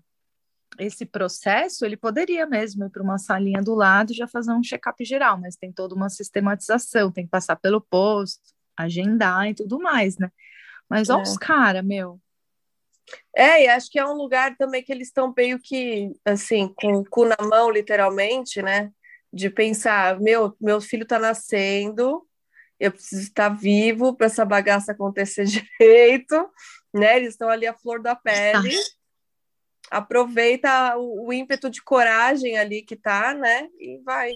esse 0.77 1.05
processo, 1.05 1.85
ele 1.85 1.97
poderia 1.97 2.45
mesmo 2.45 2.85
ir 2.85 2.89
para 2.91 3.01
uma 3.01 3.17
salinha 3.17 3.63
do 3.63 3.73
lado 3.73 4.11
e 4.11 4.15
já 4.15 4.27
fazer 4.27 4.51
um 4.51 4.61
check-up 4.61 5.03
geral, 5.03 5.39
mas 5.39 5.55
tem 5.55 5.71
toda 5.71 5.95
uma 5.95 6.09
sistematização, 6.09 7.11
tem 7.11 7.25
que 7.25 7.31
passar 7.31 7.55
pelo 7.55 7.81
posto, 7.81 8.53
agendar 8.75 9.47
e 9.47 9.55
tudo 9.55 9.79
mais, 9.79 10.17
né? 10.17 10.29
Mas 10.87 11.09
é. 11.09 11.13
olha 11.13 11.23
os 11.23 11.37
caras, 11.37 11.83
meu, 11.83 12.21
é, 13.35 13.63
e 13.63 13.67
acho 13.67 13.89
que 13.89 13.99
é 13.99 14.05
um 14.05 14.13
lugar 14.13 14.55
também 14.57 14.83
que 14.83 14.91
eles 14.91 15.07
estão 15.07 15.33
meio 15.35 15.59
que, 15.59 16.11
assim, 16.25 16.73
com 16.75 16.95
o 16.95 17.05
cu 17.05 17.25
na 17.25 17.37
mão, 17.39 17.69
literalmente, 17.69 18.61
né? 18.61 18.91
De 19.31 19.49
pensar, 19.49 20.19
meu, 20.19 20.55
meu 20.59 20.81
filho 20.81 21.03
está 21.03 21.19
nascendo, 21.19 22.25
eu 22.79 22.91
preciso 22.91 23.23
estar 23.23 23.49
vivo 23.49 24.15
para 24.15 24.27
essa 24.27 24.45
bagaça 24.45 24.91
acontecer 24.91 25.45
direito, 25.79 26.49
né? 26.93 27.17
Eles 27.17 27.29
estão 27.29 27.49
ali 27.49 27.65
à 27.65 27.73
flor 27.73 28.01
da 28.01 28.15
pele. 28.15 28.75
Aproveita 29.89 30.97
o, 30.97 31.27
o 31.27 31.33
ímpeto 31.33 31.69
de 31.69 31.81
coragem 31.81 32.57
ali 32.57 32.81
que 32.81 32.95
tá, 32.95 33.33
né? 33.33 33.67
E 33.79 34.01
vai. 34.03 34.33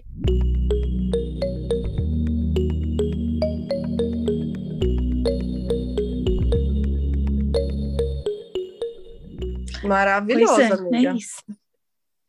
Maravilhoso, 9.83 10.61
é, 10.61 10.71
amiga. 10.71 11.09
É 11.11 11.15
isso. 11.15 11.43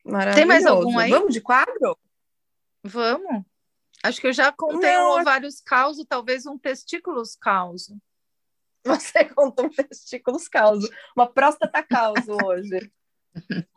Maravilhoso. 0.04 0.36
Tem 0.36 0.46
mais 0.46 0.66
algum 0.66 0.98
aí? 0.98 1.10
Vamos 1.10 1.32
de 1.32 1.40
quadro? 1.40 1.98
Vamos. 2.82 3.44
Acho 4.02 4.20
que 4.20 4.26
eu 4.26 4.32
já 4.32 4.50
contei 4.50 4.92
Não, 4.92 5.20
um 5.20 5.24
vários 5.24 5.60
causos, 5.60 6.04
talvez 6.08 6.44
um 6.44 6.58
testículos 6.58 7.36
causo. 7.36 7.96
Você 8.84 9.24
contou 9.26 9.66
um 9.66 9.70
testículos 9.70 10.48
causo. 10.48 10.90
Uma 11.16 11.28
próstata 11.28 11.82
causo 11.84 12.36
hoje. 12.44 12.90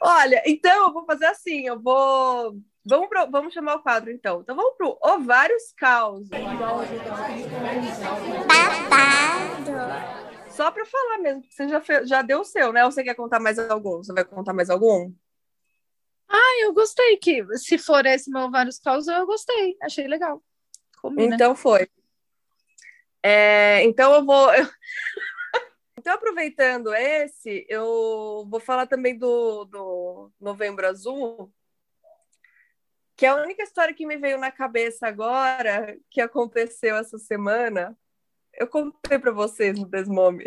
Olha, 0.00 0.42
então 0.46 0.86
eu 0.86 0.92
vou 0.92 1.04
fazer 1.04 1.26
assim, 1.26 1.66
eu 1.66 1.78
vou. 1.78 2.58
Vamos, 2.82 3.08
pro... 3.08 3.30
vamos 3.30 3.52
chamar 3.52 3.74
o 3.74 3.82
quadro 3.82 4.10
então. 4.10 4.40
Então 4.40 4.56
vamos 4.56 4.74
pro 4.76 4.98
ovários 5.02 5.72
causos. 5.76 6.30
Babado. 8.48 10.29
Só 10.60 10.70
para 10.70 10.84
falar 10.84 11.16
mesmo, 11.20 11.40
porque 11.40 11.54
você 11.54 11.66
já, 11.66 11.80
fez, 11.80 12.06
já 12.06 12.20
deu 12.20 12.40
o 12.40 12.44
seu, 12.44 12.70
né? 12.70 12.84
Ou 12.84 12.92
você 12.92 13.02
quer 13.02 13.14
contar 13.14 13.40
mais 13.40 13.58
algum? 13.58 13.96
Você 13.96 14.12
vai 14.12 14.26
contar 14.26 14.52
mais 14.52 14.68
algum? 14.68 15.10
Ah, 16.28 16.60
eu 16.60 16.74
gostei 16.74 17.16
que 17.16 17.42
se 17.56 17.78
for 17.78 18.04
esse 18.04 18.30
meu 18.30 18.50
vários 18.50 18.78
causos, 18.78 19.08
eu 19.08 19.24
gostei, 19.24 19.78
achei 19.80 20.06
legal. 20.06 20.44
Combina. 21.00 21.34
Então 21.34 21.56
foi. 21.56 21.88
É, 23.22 23.82
então 23.84 24.14
eu 24.14 24.22
vou. 24.22 24.50
então, 25.98 26.12
aproveitando 26.12 26.92
esse, 26.92 27.64
eu 27.66 28.46
vou 28.46 28.60
falar 28.60 28.86
também 28.86 29.16
do, 29.16 29.64
do 29.64 30.30
Novembro 30.38 30.86
Azul, 30.86 31.50
Que 33.16 33.24
a 33.24 33.36
única 33.36 33.62
história 33.62 33.94
que 33.94 34.04
me 34.04 34.18
veio 34.18 34.36
na 34.36 34.52
cabeça 34.52 35.08
agora, 35.08 35.96
que 36.10 36.20
aconteceu 36.20 36.96
essa 36.96 37.16
semana, 37.16 37.96
eu 38.60 38.68
contei 38.68 39.18
para 39.18 39.32
vocês 39.32 39.78
no 39.78 39.86
Desmome. 39.86 40.44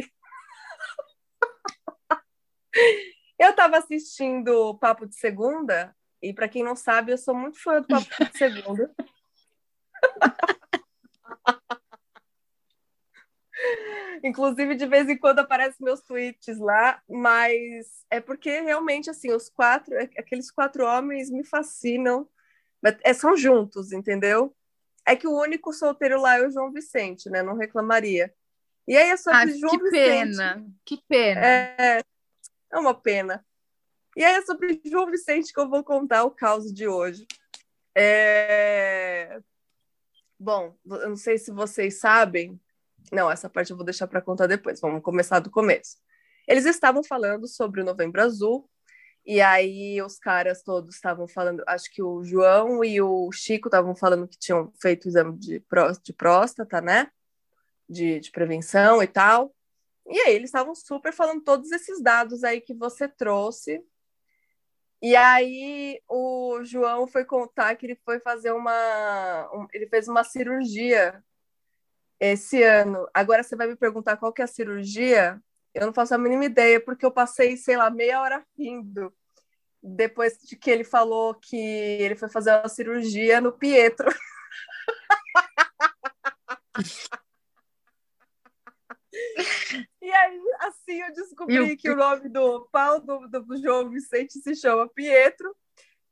eu 3.40 3.50
estava 3.50 3.78
assistindo 3.80 4.78
Papo 4.78 5.08
de 5.08 5.16
Segunda, 5.16 5.96
e 6.22 6.32
para 6.32 6.48
quem 6.48 6.64
não 6.64 6.76
sabe, 6.76 7.12
eu 7.12 7.18
sou 7.18 7.34
muito 7.34 7.60
fã 7.60 7.82
do 7.82 7.88
Papo 7.88 8.06
de 8.32 8.38
Segunda. 8.38 8.94
Inclusive, 14.24 14.76
de 14.76 14.86
vez 14.86 15.10
em 15.10 15.18
quando 15.18 15.40
aparecem 15.40 15.84
meus 15.84 16.02
tweets 16.02 16.60
lá, 16.60 17.02
mas 17.10 18.06
é 18.12 18.22
porque 18.22 18.62
realmente, 18.62 19.10
assim, 19.10 19.32
os 19.32 19.50
quatro, 19.50 19.98
aqueles 20.00 20.52
quatro 20.52 20.86
homens 20.86 21.32
me 21.32 21.44
fascinam. 21.44 22.30
É, 23.02 23.12
são 23.14 23.36
juntos, 23.36 23.92
entendeu? 23.92 24.56
É 25.06 25.16
que 25.16 25.28
o 25.28 25.38
único 25.38 25.74
solteiro 25.74 26.22
lá 26.22 26.38
é 26.38 26.48
o 26.48 26.52
João 26.52 26.72
Vicente, 26.72 27.30
né? 27.30 27.44
Não 27.44 27.56
reclamaria. 27.56 28.34
E 28.88 28.98
aí 28.98 29.10
é 29.10 29.18
sobre 29.18 29.40
ah, 29.40 29.48
João 29.48 29.72
que 29.72 29.84
Vicente. 29.84 30.38
Pena, 30.38 30.66
que 30.86 31.04
pena. 31.08 31.46
É, 31.46 32.02
é 32.72 32.80
uma 32.80 32.94
pena. 32.94 33.46
E 34.16 34.24
aí 34.24 34.36
é 34.36 34.42
sobre 34.44 34.82
João 34.86 35.10
Vicente 35.10 35.54
que 35.54 35.60
eu 35.60 35.70
vou 35.70 35.84
contar 35.84 36.24
o 36.24 36.32
caos 36.32 36.72
de 36.74 36.88
hoje. 36.88 37.26
É... 37.96 39.40
Bom, 40.40 40.76
eu 40.86 41.10
não 41.10 41.16
sei 41.16 41.38
se 41.38 41.52
vocês 41.52 42.00
sabem, 42.00 42.60
não, 43.12 43.30
essa 43.30 43.50
parte 43.50 43.72
eu 43.72 43.78
vou 43.78 43.86
deixar 43.86 44.08
para 44.08 44.22
contar 44.22 44.48
depois. 44.48 44.80
Vamos 44.82 45.02
começar 45.02 45.40
do 45.40 45.50
começo. 45.50 45.98
Eles 46.48 46.66
estavam 46.66 47.04
falando 47.04 47.48
sobre 47.48 47.82
o 47.82 47.86
Novembro 47.86 48.22
Azul, 48.22 48.70
e 49.26 49.40
aí 49.40 50.02
os 50.02 50.20
caras 50.20 50.62
todos 50.64 50.96
estavam 50.96 51.28
falando, 51.28 51.64
acho 51.68 51.90
que 51.92 52.04
o 52.04 52.24
João 52.24 52.84
e 52.84 53.02
o 53.02 53.32
Chico 53.32 53.70
estavam 53.70 53.96
falando 53.96 54.28
que 54.28 54.38
tinham 54.38 54.72
feito 54.82 55.06
o 55.06 55.08
exame 55.08 55.38
de, 55.38 55.60
pró 55.62 55.92
de 55.92 56.12
próstata, 56.12 56.82
né? 56.82 57.10
De, 57.88 58.20
de 58.20 58.32
prevenção 58.32 59.02
e 59.02 59.08
tal. 59.08 59.54
E 60.08 60.20
aí 60.20 60.36
eles 60.36 60.50
estavam 60.50 60.76
super 60.76 61.14
falando 61.14 61.42
todos 61.42 61.72
esses 61.72 62.02
dados 62.02 62.44
aí 62.44 62.60
que 62.60 62.74
você 62.74 63.08
trouxe. 63.08 63.82
E 65.02 65.16
aí 65.16 66.02
o 66.08 66.64
João 66.64 67.08
foi 67.08 67.26
contar 67.26 67.76
que 67.76 67.86
ele 67.86 67.96
foi 68.06 68.20
fazer 68.20 68.52
uma. 68.52 69.50
Um, 69.54 69.68
ele 69.74 69.88
fez 69.88 70.08
uma 70.08 70.24
cirurgia 70.24 71.24
esse 72.20 72.64
ano. 72.64 73.08
Agora 73.14 73.44
você 73.44 73.56
vai 73.56 73.68
me 73.68 73.76
perguntar 73.76 74.18
qual 74.18 74.34
que 74.34 74.42
é 74.42 74.46
a 74.46 74.48
cirurgia? 74.48 75.42
Eu 75.74 75.88
não 75.88 75.94
faço 75.94 76.14
a 76.14 76.18
mínima 76.18 76.46
ideia, 76.46 76.80
porque 76.80 77.06
eu 77.06 77.12
passei, 77.12 77.58
sei 77.58 77.78
lá, 77.78 77.90
meia 77.90 78.22
hora 78.22 78.46
rindo 78.58 79.14
depois 79.84 80.38
de 80.38 80.56
que 80.56 80.72
ele 80.72 80.86
falou 80.86 81.36
que 81.36 81.58
ele 81.58 82.16
foi 82.16 82.30
fazer 82.30 82.56
uma 82.56 82.70
cirurgia 82.70 83.42
no 83.42 83.52
Pietro. 83.52 84.08
e 90.02 90.12
aí, 90.12 90.42
assim, 90.62 91.02
eu 91.02 91.14
descobri 91.14 91.76
que 91.76 91.90
o 91.90 91.98
nome 91.98 92.30
do 92.30 92.70
pau 92.72 93.02
do, 93.02 93.28
do 93.28 93.62
João 93.62 93.90
Vicente 93.90 94.40
se 94.40 94.56
chama 94.56 94.88
Pietro. 94.88 95.54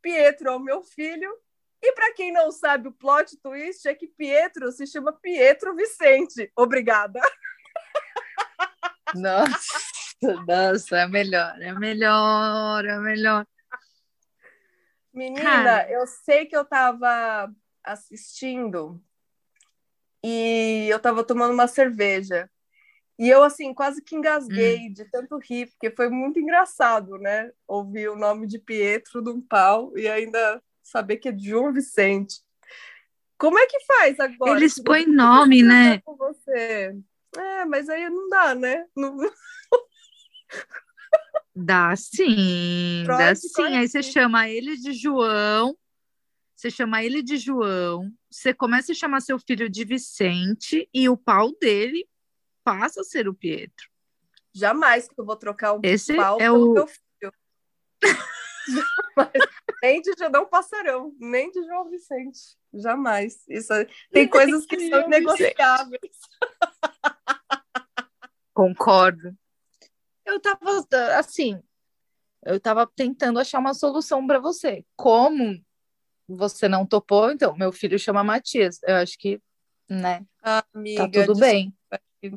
Pietro 0.01 0.49
é 0.49 0.55
o 0.55 0.59
meu 0.59 0.83
filho 0.83 1.33
e 1.81 1.91
para 1.93 2.13
quem 2.13 2.31
não 2.31 2.51
sabe, 2.51 2.87
o 2.87 2.91
plot 2.91 3.35
twist 3.41 3.87
é 3.87 3.95
que 3.95 4.07
Pietro 4.07 4.71
se 4.71 4.85
chama 4.85 5.11
Pietro 5.13 5.75
Vicente. 5.75 6.51
Obrigada. 6.55 7.19
Nossa, 9.15 10.43
nossa, 10.47 10.97
é 10.99 11.07
melhor, 11.07 11.61
é 11.61 11.73
melhor, 11.73 12.85
é 12.85 12.99
melhor. 12.99 13.47
Menina, 15.13 15.43
Cara. 15.43 15.91
eu 15.91 16.07
sei 16.07 16.45
que 16.45 16.55
eu 16.55 16.61
estava 16.61 17.53
assistindo 17.83 19.01
e 20.23 20.87
eu 20.89 20.97
estava 20.97 21.23
tomando 21.23 21.53
uma 21.53 21.67
cerveja. 21.67 22.49
E 23.19 23.29
eu, 23.29 23.43
assim, 23.43 23.73
quase 23.73 24.01
que 24.01 24.15
engasguei 24.15 24.87
hum. 24.87 24.93
de 24.93 25.05
tanto 25.05 25.37
rir, 25.37 25.67
porque 25.67 25.91
foi 25.91 26.09
muito 26.09 26.39
engraçado, 26.39 27.17
né? 27.17 27.51
Ouvir 27.67 28.09
o 28.09 28.15
nome 28.15 28.47
de 28.47 28.57
Pietro 28.57 29.21
de 29.21 29.29
um 29.29 29.41
pau 29.41 29.95
e 29.97 30.07
ainda 30.07 30.61
saber 30.81 31.17
que 31.17 31.29
é 31.29 31.37
João 31.37 31.71
Vicente. 31.71 32.41
Como 33.37 33.59
é 33.59 33.65
que 33.65 33.79
faz 33.85 34.19
agora? 34.19 34.57
Eles 34.57 34.81
põem 34.81 35.05
nome, 35.05 35.61
né? 35.61 35.99
Com 36.01 36.15
você. 36.15 36.95
É, 37.35 37.65
mas 37.65 37.89
aí 37.89 38.09
não 38.09 38.29
dá, 38.29 38.55
né? 38.55 38.85
Não... 38.95 39.17
Dá 41.53 41.93
sim, 41.97 43.03
dá 43.05 43.35
sim. 43.35 43.75
Aí 43.75 43.87
você 43.87 44.01
chama 44.01 44.49
ele 44.49 44.77
de 44.77 44.93
João, 44.93 45.77
você 46.55 46.71
chama 46.71 47.03
ele 47.03 47.21
de 47.21 47.35
João, 47.35 48.09
você 48.29 48.53
começa 48.53 48.93
a 48.93 48.95
chamar 48.95 49.19
seu 49.19 49.37
filho 49.37 49.69
de 49.69 49.83
Vicente 49.83 50.89
e 50.93 51.09
o 51.09 51.17
pau 51.17 51.51
dele 51.59 52.07
passa 52.63 53.01
a 53.01 53.03
ser 53.03 53.27
o 53.27 53.33
Pietro. 53.33 53.89
Jamais 54.53 55.09
que 55.09 55.19
eu 55.19 55.25
vou 55.25 55.35
trocar 55.35 55.73
o 55.73 55.81
Esse 55.83 56.15
pau 56.15 56.39
é 56.39 56.49
o 56.49 56.71
meu 56.71 56.87
filho. 56.87 57.33
nem 59.83 60.01
de 60.01 60.13
Jordão 60.17 60.45
Passarão, 60.45 61.13
nem 61.19 61.51
de 61.51 61.63
João 61.63 61.89
Vicente. 61.89 62.57
Jamais. 62.73 63.43
Isso 63.49 63.73
é... 63.73 63.87
Tem 64.11 64.27
coisas 64.27 64.65
que 64.65 64.89
são 64.89 65.07
negociáveis. 65.09 66.17
Concordo. 68.61 69.35
Eu 70.23 70.39
tava 70.39 70.85
assim, 71.17 71.59
eu 72.45 72.59
tava 72.59 72.85
tentando 72.85 73.39
achar 73.39 73.57
uma 73.57 73.73
solução 73.73 74.27
para 74.27 74.39
você. 74.39 74.85
Como 74.95 75.59
você 76.27 76.67
não 76.67 76.85
topou, 76.85 77.31
então 77.31 77.57
meu 77.57 77.71
filho 77.71 77.97
chama 77.97 78.23
Matias. 78.23 78.79
Eu 78.83 78.97
acho 78.97 79.17
que, 79.17 79.41
né? 79.89 80.23
Amiga, 80.43 81.07
tá 81.07 81.25
tudo 81.25 81.39
bem. 81.39 81.75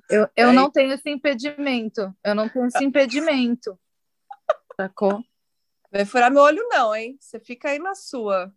Eu, 0.08 0.26
eu 0.34 0.50
não 0.54 0.70
tenho 0.70 0.94
esse 0.94 1.10
impedimento. 1.10 2.10
Eu 2.24 2.34
não 2.34 2.48
tenho 2.48 2.68
esse 2.68 2.82
impedimento. 2.82 3.78
Sacou? 4.80 5.22
Vai 5.92 6.06
furar 6.06 6.30
meu 6.30 6.40
olho, 6.40 6.66
não, 6.70 6.96
hein? 6.96 7.18
Você 7.20 7.38
fica 7.38 7.68
aí 7.68 7.78
na 7.78 7.94
sua. 7.94 8.50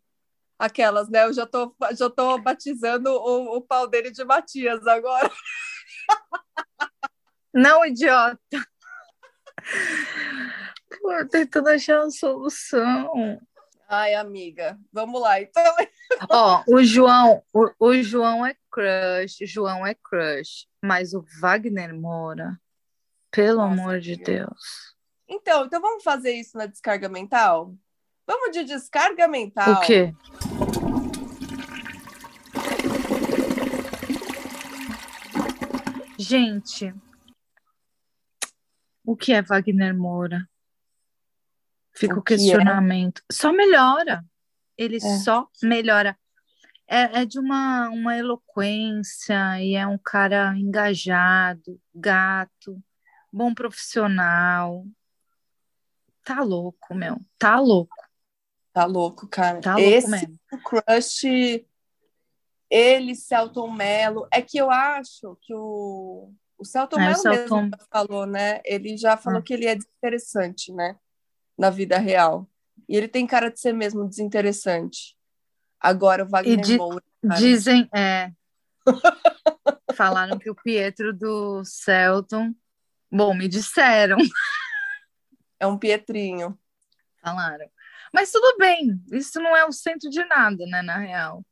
Aquelas, 0.58 1.10
né? 1.10 1.26
Eu 1.26 1.34
já 1.34 1.46
tô, 1.46 1.76
já 1.98 2.10
tô 2.10 2.38
batizando 2.38 3.12
o, 3.12 3.58
o 3.58 3.62
pau 3.62 3.88
dele 3.90 4.10
de 4.10 4.24
Matias 4.24 4.88
agora. 4.88 5.30
Não, 7.54 7.86
idiota. 7.86 8.40
Pô, 11.02 11.26
tentando 11.30 11.70
achar 11.70 12.02
uma 12.02 12.12
solução. 12.12 13.40
Ai, 13.90 14.16
amiga, 14.16 14.78
vamos 14.92 15.22
lá, 15.22 15.42
então. 15.42 15.64
Ó, 16.30 16.64
o 16.68 16.84
João, 16.84 17.42
o, 17.54 17.72
o 17.80 18.04
João 18.04 18.46
é 18.46 18.56
crush, 18.70 19.46
João 19.46 19.88
é 19.88 19.94
crush, 19.96 20.68
mas 20.84 21.14
o 21.14 21.24
Wagner 21.40 21.96
Moura, 21.96 22.60
pelo 23.32 23.60
Nossa, 23.60 23.82
amor 23.82 24.00
de 24.00 24.18
Deus. 24.18 24.96
Então, 25.28 25.66
então 25.66 25.82
vamos 25.82 26.04
fazer 26.04 26.34
isso 26.34 26.58
na 26.58 26.66
descarga 26.66 27.08
mental? 27.08 27.74
Vamos 28.26 28.52
de 28.52 28.66
descarga 28.66 29.26
mental. 29.26 29.74
O 29.74 29.82
quê? 29.82 30.14
Gente, 36.18 36.94
o 39.08 39.16
que 39.16 39.32
é 39.32 39.42
Wagner 39.42 39.98
Moura? 39.98 40.46
Fica 41.94 42.16
o, 42.16 42.20
o 42.20 42.22
questionamento. 42.22 43.22
É? 43.22 43.34
Só 43.34 43.54
melhora. 43.54 44.22
Ele 44.78 44.98
é. 44.98 45.00
só 45.00 45.48
melhora. 45.64 46.20
É, 46.86 47.22
é, 47.22 47.26
de 47.26 47.40
uma, 47.40 47.90
uma 47.90 48.18
eloquência 48.18 49.62
e 49.62 49.76
é 49.76 49.88
um 49.88 49.98
cara 49.98 50.54
engajado, 50.58 51.80
gato, 51.96 52.82
bom 53.32 53.54
profissional, 53.54 54.86
tá 56.24 56.42
louco, 56.42 56.94
meu. 56.94 57.18
Tá 57.38 57.60
louco. 57.60 57.96
Tá 58.74 58.86
louco, 58.86 59.28
cara. 59.28 59.62
Tá 59.62 59.76
louco 59.76 59.90
Esse 59.90 60.10
mesmo. 60.10 60.40
crush, 60.64 61.66
ele, 62.70 63.16
Celton 63.16 63.72
Mello, 63.72 64.28
é 64.32 64.42
que 64.42 64.58
eu 64.58 64.70
acho 64.70 65.38
que 65.42 65.54
o, 65.54 66.34
o 66.58 66.66
Celton 66.66 67.00
é, 67.00 67.06
Mello 67.06 67.18
Celton... 67.18 67.62
mesmo 67.64 67.78
falou, 67.92 68.26
né? 68.26 68.62
Ele 68.66 68.98
já 68.98 69.16
falou 69.16 69.40
ah. 69.40 69.42
que 69.42 69.54
ele 69.54 69.66
é 69.66 69.76
desinteressante, 69.76 70.72
né? 70.74 70.96
Na 71.58 71.70
vida 71.70 71.98
real. 71.98 72.50
E 72.88 72.96
ele 72.96 73.08
tem 73.08 73.28
cara 73.28 73.50
de 73.50 73.60
ser 73.60 73.74
mesmo 73.74 74.08
desinteressante. 74.08 75.16
Agora 75.80 76.24
o 76.24 76.30
Wagner 76.30 76.58
di 76.58 76.78
Moura. 76.78 77.04
Cara. 77.22 77.40
Dizem, 77.40 77.90
é. 77.94 78.32
Falaram 79.94 80.38
que 80.38 80.50
o 80.50 80.56
Pietro 80.56 81.14
do 81.14 81.64
Celton. 81.64 82.54
Bom, 83.12 83.34
me 83.34 83.48
disseram. 83.48 84.18
É 85.60 85.66
um 85.66 85.78
Pietrinho. 85.78 86.58
Falaram. 87.22 87.70
Mas 88.14 88.32
tudo 88.32 88.58
bem, 88.58 89.02
isso 89.12 89.40
não 89.40 89.56
é 89.56 89.66
o 89.66 89.72
centro 89.72 90.10
de 90.10 90.24
nada, 90.26 90.66
né, 90.66 90.82
na 90.82 90.98
real. 90.98 91.44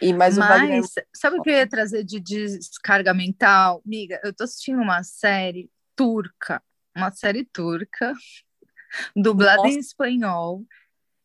E 0.00 0.12
mais 0.12 0.36
Mas, 0.36 0.60
Wagner... 0.60 0.82
sabe 1.14 1.38
o 1.38 1.42
que 1.42 1.50
eu 1.50 1.54
ia 1.54 1.66
trazer 1.66 2.04
de 2.04 2.20
descarga 2.20 3.14
mental? 3.14 3.80
Miga, 3.84 4.20
eu 4.22 4.32
tô 4.32 4.44
assistindo 4.44 4.80
uma 4.80 5.02
série 5.02 5.70
turca, 5.94 6.62
uma 6.94 7.10
série 7.10 7.44
turca, 7.44 8.12
dublada 9.14 9.62
Nossa. 9.62 9.74
em 9.74 9.78
espanhol, 9.78 10.64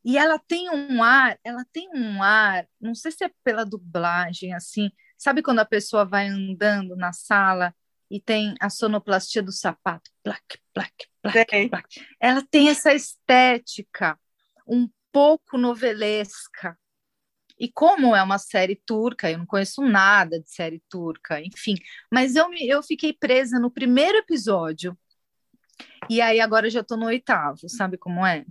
E 0.04 0.18
ela 0.18 0.40
tem 0.40 0.70
um 0.70 1.04
ar, 1.04 1.38
ela 1.44 1.64
tem 1.72 1.90
um 1.94 2.24
ar, 2.24 2.68
não 2.80 2.96
sei 2.96 3.12
se 3.12 3.24
é 3.24 3.32
pela 3.44 3.64
dublagem, 3.64 4.54
assim, 4.54 4.90
sabe 5.18 5.44
quando 5.44 5.60
a 5.60 5.66
pessoa 5.66 6.04
vai 6.06 6.28
andando 6.28 6.96
na 6.96 7.14
sala 7.14 7.74
e 8.10 8.20
tem 8.20 8.56
a 8.60 8.70
sonoplastia 8.70 9.44
do 9.44 9.52
sapato, 9.52 10.10
plac, 10.24 10.44
plac, 10.74 10.94
plac, 11.22 11.70
plac. 11.70 12.06
Ela 12.20 12.44
tem 12.50 12.70
essa 12.70 12.94
estética 12.94 14.20
um 14.68 14.90
pouco 15.12 15.58
novelesca. 15.58 16.78
E 17.62 17.72
como 17.72 18.16
é 18.16 18.24
uma 18.24 18.40
série 18.40 18.76
turca, 18.76 19.30
eu 19.30 19.38
não 19.38 19.46
conheço 19.46 19.84
nada 19.84 20.40
de 20.40 20.50
série 20.50 20.82
turca, 20.90 21.40
enfim, 21.40 21.76
mas 22.12 22.36
eu, 22.36 22.52
eu 22.60 22.82
fiquei 22.82 23.14
presa 23.14 23.60
no 23.60 23.70
primeiro 23.70 24.18
episódio. 24.18 24.98
E 26.10 26.20
aí 26.20 26.40
agora 26.40 26.72
já 26.72 26.80
estou 26.80 26.98
no 26.98 27.06
oitavo, 27.06 27.70
sabe 27.70 28.00
como 28.00 28.26
é? 28.26 28.44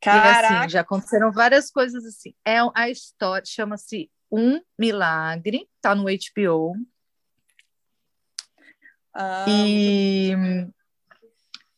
Caraca. 0.00 0.54
E 0.54 0.56
assim, 0.56 0.68
já 0.70 0.80
aconteceram 0.80 1.30
várias 1.30 1.70
coisas 1.70 2.06
assim. 2.06 2.34
É 2.42 2.56
a 2.74 2.88
história, 2.88 3.44
chama-se 3.44 4.10
Um 4.32 4.62
Milagre, 4.78 5.68
tá 5.82 5.94
no 5.94 6.04
HBO. 6.04 6.74
Ah, 9.12 9.44
e 9.46 10.32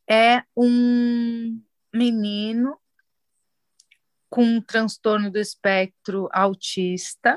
é 0.09 0.45
um 0.57 1.61
menino 1.93 2.79
com 4.31 4.45
um 4.45 4.61
transtorno 4.61 5.31
do 5.31 5.39
espectro 5.39 6.29
autista. 6.33 7.37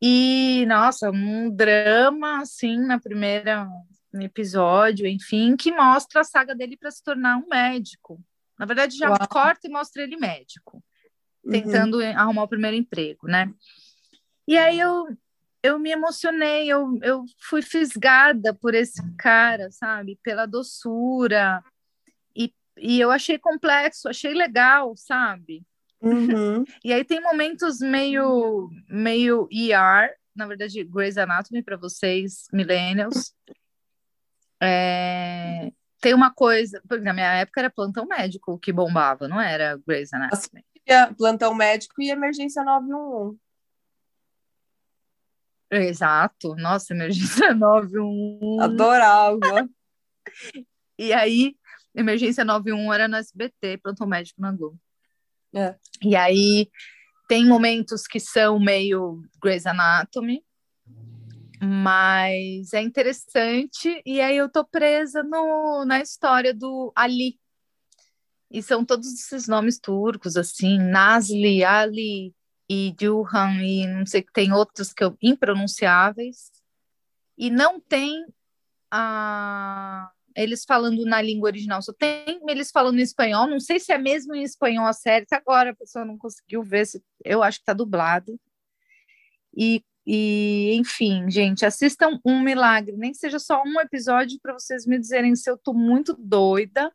E, 0.00 0.64
nossa, 0.66 1.10
um 1.10 1.50
drama, 1.50 2.40
assim, 2.40 2.78
na 2.78 3.00
primeira 3.00 3.68
episódio, 4.14 5.06
enfim, 5.06 5.56
que 5.56 5.72
mostra 5.72 6.20
a 6.20 6.24
saga 6.24 6.54
dele 6.54 6.76
para 6.76 6.90
se 6.90 7.02
tornar 7.02 7.36
um 7.36 7.46
médico. 7.48 8.20
Na 8.58 8.66
verdade, 8.66 8.96
já 8.96 9.08
Uau. 9.08 9.28
corta 9.28 9.66
e 9.66 9.70
mostra 9.70 10.02
ele 10.02 10.16
médico, 10.16 10.82
uhum. 11.44 11.52
tentando 11.52 11.98
uhum. 11.98 12.18
arrumar 12.18 12.42
o 12.42 12.48
primeiro 12.48 12.76
emprego, 12.76 13.26
né? 13.26 13.52
E 14.46 14.58
aí 14.58 14.78
eu, 14.78 15.06
eu 15.62 15.78
me 15.78 15.90
emocionei, 15.90 16.68
eu, 16.68 16.98
eu 17.02 17.24
fui 17.38 17.62
fisgada 17.62 18.52
por 18.52 18.74
esse 18.74 19.00
cara, 19.16 19.70
sabe? 19.70 20.18
Pela 20.22 20.44
doçura. 20.44 21.62
E, 22.80 23.00
eu 23.00 23.10
achei 23.10 23.38
complexo, 23.38 24.08
achei 24.08 24.32
legal, 24.34 24.94
sabe? 24.96 25.62
Uhum. 26.00 26.64
E 26.84 26.92
aí 26.92 27.04
tem 27.04 27.20
momentos 27.20 27.78
meio, 27.80 28.70
meio 28.88 29.48
ER, 29.52 30.14
na 30.34 30.46
verdade, 30.46 30.82
Grey's 30.84 31.18
Anatomy 31.18 31.62
para 31.62 31.76
vocês, 31.76 32.46
millennials. 32.52 33.34
É, 34.62 35.70
tem 36.00 36.14
uma 36.14 36.32
coisa, 36.32 36.82
porque 36.88 37.04
na 37.04 37.12
minha 37.12 37.32
época 37.34 37.60
era 37.60 37.70
plantão 37.70 38.06
médico 38.06 38.58
que 38.58 38.72
bombava, 38.72 39.28
não 39.28 39.40
era 39.40 39.78
Grey's 39.86 40.12
Anatomy. 40.12 40.64
Plantão 41.16 41.54
médico 41.54 42.00
e 42.00 42.10
emergência 42.10 42.64
911. 42.64 43.38
Exato, 45.70 46.56
nossa, 46.56 46.92
emergência 46.92 47.52
911. 47.54 48.62
Adorava. 48.62 49.68
e 50.98 51.12
aí, 51.12 51.54
emergência 51.94 52.44
911 52.44 52.94
era 52.94 53.08
no 53.08 53.16
SBT, 53.16 53.78
plantão 53.78 54.06
médico 54.06 54.40
na 54.40 54.52
Globo. 54.52 54.78
É. 55.54 55.74
E 56.02 56.14
aí, 56.14 56.70
tem 57.28 57.46
momentos 57.46 58.06
que 58.06 58.20
são 58.20 58.58
meio 58.58 59.22
Grey's 59.42 59.66
Anatomy, 59.66 60.44
mas 61.62 62.72
é 62.72 62.80
interessante, 62.80 64.02
e 64.06 64.20
aí 64.20 64.36
eu 64.36 64.48
tô 64.48 64.64
presa 64.64 65.22
no, 65.22 65.84
na 65.84 66.00
história 66.00 66.54
do 66.54 66.92
Ali. 66.96 67.38
E 68.50 68.62
são 68.62 68.84
todos 68.84 69.06
esses 69.12 69.46
nomes 69.46 69.78
turcos, 69.78 70.36
assim, 70.36 70.78
Nazli, 70.78 71.62
Ali 71.62 72.34
e 72.68 72.94
Duhan, 72.98 73.62
e 73.62 73.86
não 73.86 74.06
sei 74.06 74.22
que 74.22 74.32
tem 74.32 74.52
outros 74.52 74.92
que 74.92 75.04
eu, 75.04 75.16
impronunciáveis. 75.22 76.50
E 77.36 77.50
não 77.50 77.78
tem 77.78 78.24
a, 78.90 80.10
eles 80.42 80.64
falando 80.64 81.04
na 81.04 81.20
língua 81.20 81.48
original, 81.48 81.82
só 81.82 81.92
tem 81.92 82.40
eles 82.48 82.70
falando 82.70 82.98
em 82.98 83.02
espanhol. 83.02 83.46
Não 83.46 83.60
sei 83.60 83.78
se 83.80 83.92
é 83.92 83.98
mesmo 83.98 84.34
em 84.34 84.42
espanhol 84.42 84.86
a 84.86 84.92
série, 84.92 85.24
até 85.24 85.36
agora 85.36 85.70
a 85.70 85.76
pessoa 85.76 86.04
não 86.04 86.18
conseguiu 86.18 86.62
ver, 86.62 86.86
se, 86.86 87.02
eu 87.24 87.42
acho 87.42 87.58
que 87.58 87.64
tá 87.64 87.72
dublado. 87.72 88.38
E 89.56 89.82
e, 90.06 90.74
enfim, 90.74 91.30
gente, 91.30 91.64
assistam 91.64 92.18
Um 92.24 92.40
Milagre, 92.40 92.96
nem 92.96 93.12
que 93.12 93.18
seja 93.18 93.38
só 93.38 93.62
um 93.64 93.78
episódio 93.80 94.40
para 94.42 94.54
vocês 94.54 94.86
me 94.86 94.98
dizerem 94.98 95.36
se 95.36 95.48
eu 95.48 95.54
estou 95.54 95.74
muito 95.74 96.16
doida 96.18 96.92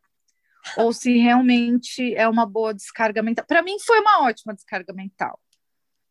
ou 0.76 0.92
se 0.92 1.16
realmente 1.16 2.14
é 2.14 2.28
uma 2.28 2.44
boa 2.44 2.74
descarga 2.74 3.22
mental. 3.22 3.46
Para 3.46 3.62
mim 3.62 3.78
foi 3.78 4.00
uma 4.00 4.24
ótima 4.24 4.52
descarga 4.52 4.92
mental. 4.92 5.40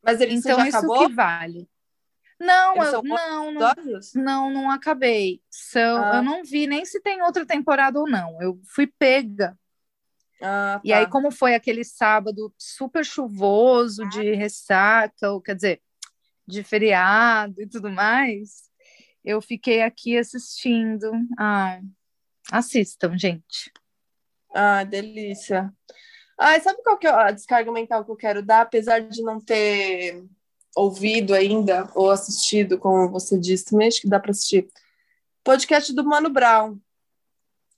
Mas 0.02 0.22
ele 0.22 0.36
então 0.36 0.58
já 0.58 0.68
isso 0.68 0.78
acabou? 0.78 1.08
que 1.08 1.14
vale. 1.14 1.70
Não, 2.40 2.76
eu, 2.84 3.04
não, 3.04 3.52
não, 3.52 3.74
não, 4.16 4.50
não 4.52 4.72
acabei. 4.72 5.42
São, 5.50 6.04
ah. 6.04 6.18
Eu 6.18 6.24
não 6.24 6.44
vi 6.44 6.68
nem 6.68 6.86
se 6.86 7.00
tem 7.00 7.22
outra 7.22 7.46
temporada 7.46 8.00
ou 8.00 8.10
não. 8.10 8.42
Eu 8.42 8.60
fui 8.66 8.88
pega. 8.88 9.58
Ah, 10.42 10.76
tá. 10.76 10.82
E 10.84 10.92
aí, 10.92 11.08
como 11.08 11.32
foi 11.32 11.56
aquele 11.56 11.84
sábado 11.84 12.54
super 12.58 13.06
chuvoso 13.06 14.08
de 14.10 14.34
ressaca, 14.34 15.32
ou, 15.32 15.42
quer 15.42 15.56
dizer, 15.56 15.82
de 16.46 16.62
feriado 16.62 17.62
e 17.62 17.68
tudo 17.68 17.90
mais, 17.90 18.70
eu 19.24 19.42
fiquei 19.42 19.82
aqui 19.82 20.18
assistindo. 20.18 21.12
Ah, 21.40 21.80
assistam, 22.52 23.18
gente. 23.18 23.72
Ah, 24.54 24.84
delícia. 24.84 25.74
Ah, 26.38 26.60
sabe 26.60 26.84
qual 26.84 26.98
que 26.98 27.08
é 27.08 27.10
a 27.10 27.32
descarga 27.32 27.72
mental 27.72 28.04
que 28.04 28.12
eu 28.12 28.16
quero 28.16 28.44
dar, 28.44 28.62
apesar 28.62 29.00
de 29.00 29.22
não 29.24 29.40
ter 29.40 30.24
ouvido 30.76 31.34
ainda 31.34 31.90
ou 31.96 32.12
assistido, 32.12 32.78
como 32.78 33.10
você 33.10 33.40
disse, 33.40 33.66
também 33.66 33.88
acho 33.88 34.02
que 34.02 34.10
dá 34.10 34.20
para 34.20 34.32
assistir. 34.32 34.68
Podcast 35.44 35.94
do 35.94 36.04
Mano 36.04 36.30
Brown. 36.30 36.78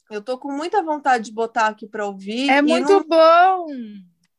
Eu 0.10 0.22
tô 0.22 0.38
com 0.38 0.52
muita 0.52 0.82
vontade 0.82 1.26
de 1.26 1.34
botar 1.34 1.68
aqui 1.68 1.86
para 1.86 2.06
ouvir. 2.06 2.50
É 2.50 2.62
muito 2.62 2.91
não... 2.91 3.04
bom. 3.04 3.68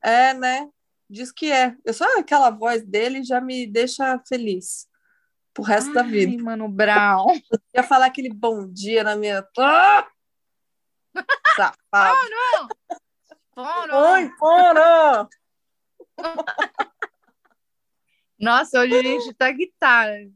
É, 0.03 0.35
né? 0.35 0.69
Diz 1.09 1.31
que 1.31 1.53
é. 1.53 1.77
Eu 1.85 1.95
só 1.95 2.05
aquela 2.19 2.51
voz 2.51 2.85
dele 2.85 3.23
já 3.23 3.41
me 3.41 3.67
deixa 3.67 4.19
feliz 4.27 4.89
pro 5.53 5.63
resto 5.63 5.89
Ai, 5.89 5.95
da 5.95 6.03
vida. 6.03 6.43
Mano 6.43 6.69
Brown. 6.69 7.35
Eu 7.51 7.61
ia 7.77 7.83
falar 7.83 8.07
aquele 8.07 8.33
bom 8.33 8.67
dia 8.67 9.05
na 9.05 9.15
minha. 9.15 9.47
Ah! 9.59 10.09
Safado. 11.57 12.19
Oh, 13.57 13.87
não! 13.87 14.13
Oi, 14.13 14.31
fora! 14.39 15.29
Nossa, 18.39 18.81
hoje 18.81 18.95
a 18.95 19.03
gente 19.03 19.35
tá 19.35 19.51
guitarra. 19.51 20.31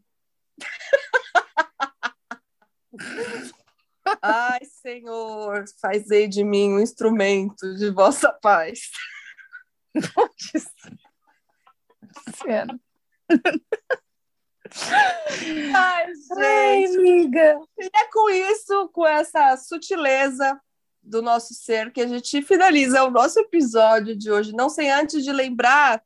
Ai, 4.21 4.65
Senhor, 4.65 5.65
fazei 5.81 6.27
de 6.27 6.43
mim 6.43 6.73
um 6.75 6.81
instrumento 6.81 7.75
de 7.77 7.91
vossa 7.91 8.33
paz. 8.33 8.91
Ai, 15.75 16.13
gente. 16.27 16.37
Ai, 16.37 16.85
amiga. 16.87 17.61
E 17.79 17.85
é 17.85 18.05
com 18.13 18.29
isso, 18.31 18.89
com 18.89 19.07
essa 19.07 19.57
sutileza 19.57 20.61
do 21.01 21.23
nosso 21.23 21.55
ser, 21.55 21.93
que 21.93 22.01
a 22.01 22.09
gente 22.09 22.43
finaliza 22.43 23.05
o 23.05 23.11
nosso 23.11 23.39
episódio 23.39 24.17
de 24.17 24.31
hoje. 24.31 24.53
Não 24.53 24.69
sem 24.69 24.91
antes 24.91 25.23
de 25.23 25.31
lembrar 25.33 26.03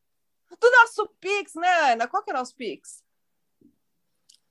do 0.51 0.71
nosso 0.71 1.09
Pix, 1.21 1.55
né, 1.55 1.93
Ana? 1.93 2.07
Qual 2.07 2.23
que 2.23 2.31
é 2.31 2.35
o 2.35 2.37
nosso 2.37 2.55
Pix? 2.55 3.03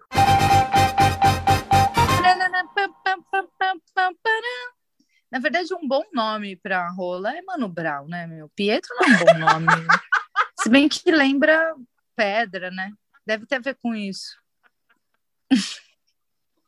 Na 5.30 5.38
verdade, 5.38 5.72
um 5.74 5.86
bom 5.86 6.02
nome 6.12 6.56
para 6.56 6.88
rola 6.90 7.36
é 7.36 7.40
Mano 7.42 7.68
Brown, 7.68 8.08
né, 8.08 8.26
meu? 8.26 8.48
Pietro 8.48 8.92
não 8.96 9.06
é 9.06 9.10
um 9.10 9.18
bom 9.18 9.38
nome. 9.38 9.66
Se 10.60 10.68
bem 10.68 10.88
que 10.88 11.10
lembra 11.10 11.74
pedra, 12.16 12.70
né? 12.70 12.92
Deve 13.24 13.46
ter 13.46 13.56
a 13.56 13.60
ver 13.60 13.76
com 13.80 13.94
isso. 13.94 14.36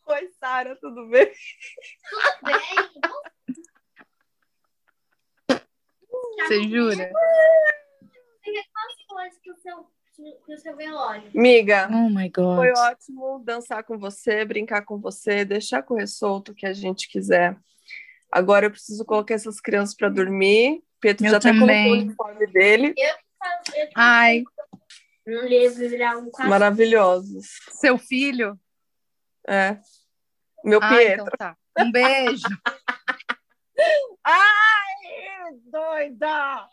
Oi, 0.06 0.30
Sara, 0.38 0.76
tudo 0.76 1.08
bem? 1.08 1.26
Tudo 2.10 2.22
bem? 2.44 2.58
Você 6.46 6.62
jura? 6.68 7.10
Quantas 8.72 9.06
coisas 9.06 9.38
que 9.40 9.50
o 9.50 9.56
seu, 9.56 9.90
que 10.46 10.54
o 10.54 10.58
seu 10.58 10.76
velório? 10.76 11.30
Miga, 11.34 11.88
Oh 11.90 12.08
my 12.08 12.28
God. 12.28 12.56
foi 12.56 12.72
ótimo 12.72 13.42
dançar 13.44 13.82
com 13.84 13.98
você, 13.98 14.44
brincar 14.44 14.84
com 14.84 15.00
você, 15.00 15.44
deixar 15.44 15.82
correr 15.82 16.06
solto 16.06 16.52
o 16.52 16.54
que 16.54 16.66
a 16.66 16.72
gente 16.72 17.08
quiser. 17.08 17.56
Agora 18.32 18.64
eu 18.66 18.70
preciso 18.70 19.04
colocar 19.04 19.34
essas 19.34 19.60
crianças 19.60 19.94
para 19.94 20.08
dormir. 20.08 20.82
Pedro 21.00 21.26
Eu 21.26 21.30
já 21.32 21.36
até 21.36 21.50
colocou 21.50 21.66
o 21.66 21.68
também. 21.76 22.02
uniforme 22.02 22.46
dele. 22.46 22.94
Ai, 23.94 24.42
Um 25.26 25.42
livro 25.46 25.88
virar 25.88 26.16
um 26.16 26.30
cachorro. 26.30 26.48
Maravilhosos. 26.48 27.46
seu 27.72 27.98
filho? 27.98 28.58
É. 29.46 29.78
Meu 30.64 30.80
Ah, 30.82 30.88
Pietro. 30.88 31.12
então 31.26 31.26
tá. 31.36 31.56
Um 31.78 31.90
beijo. 31.92 32.42
Ai, 34.24 35.52
doida! 35.70 36.68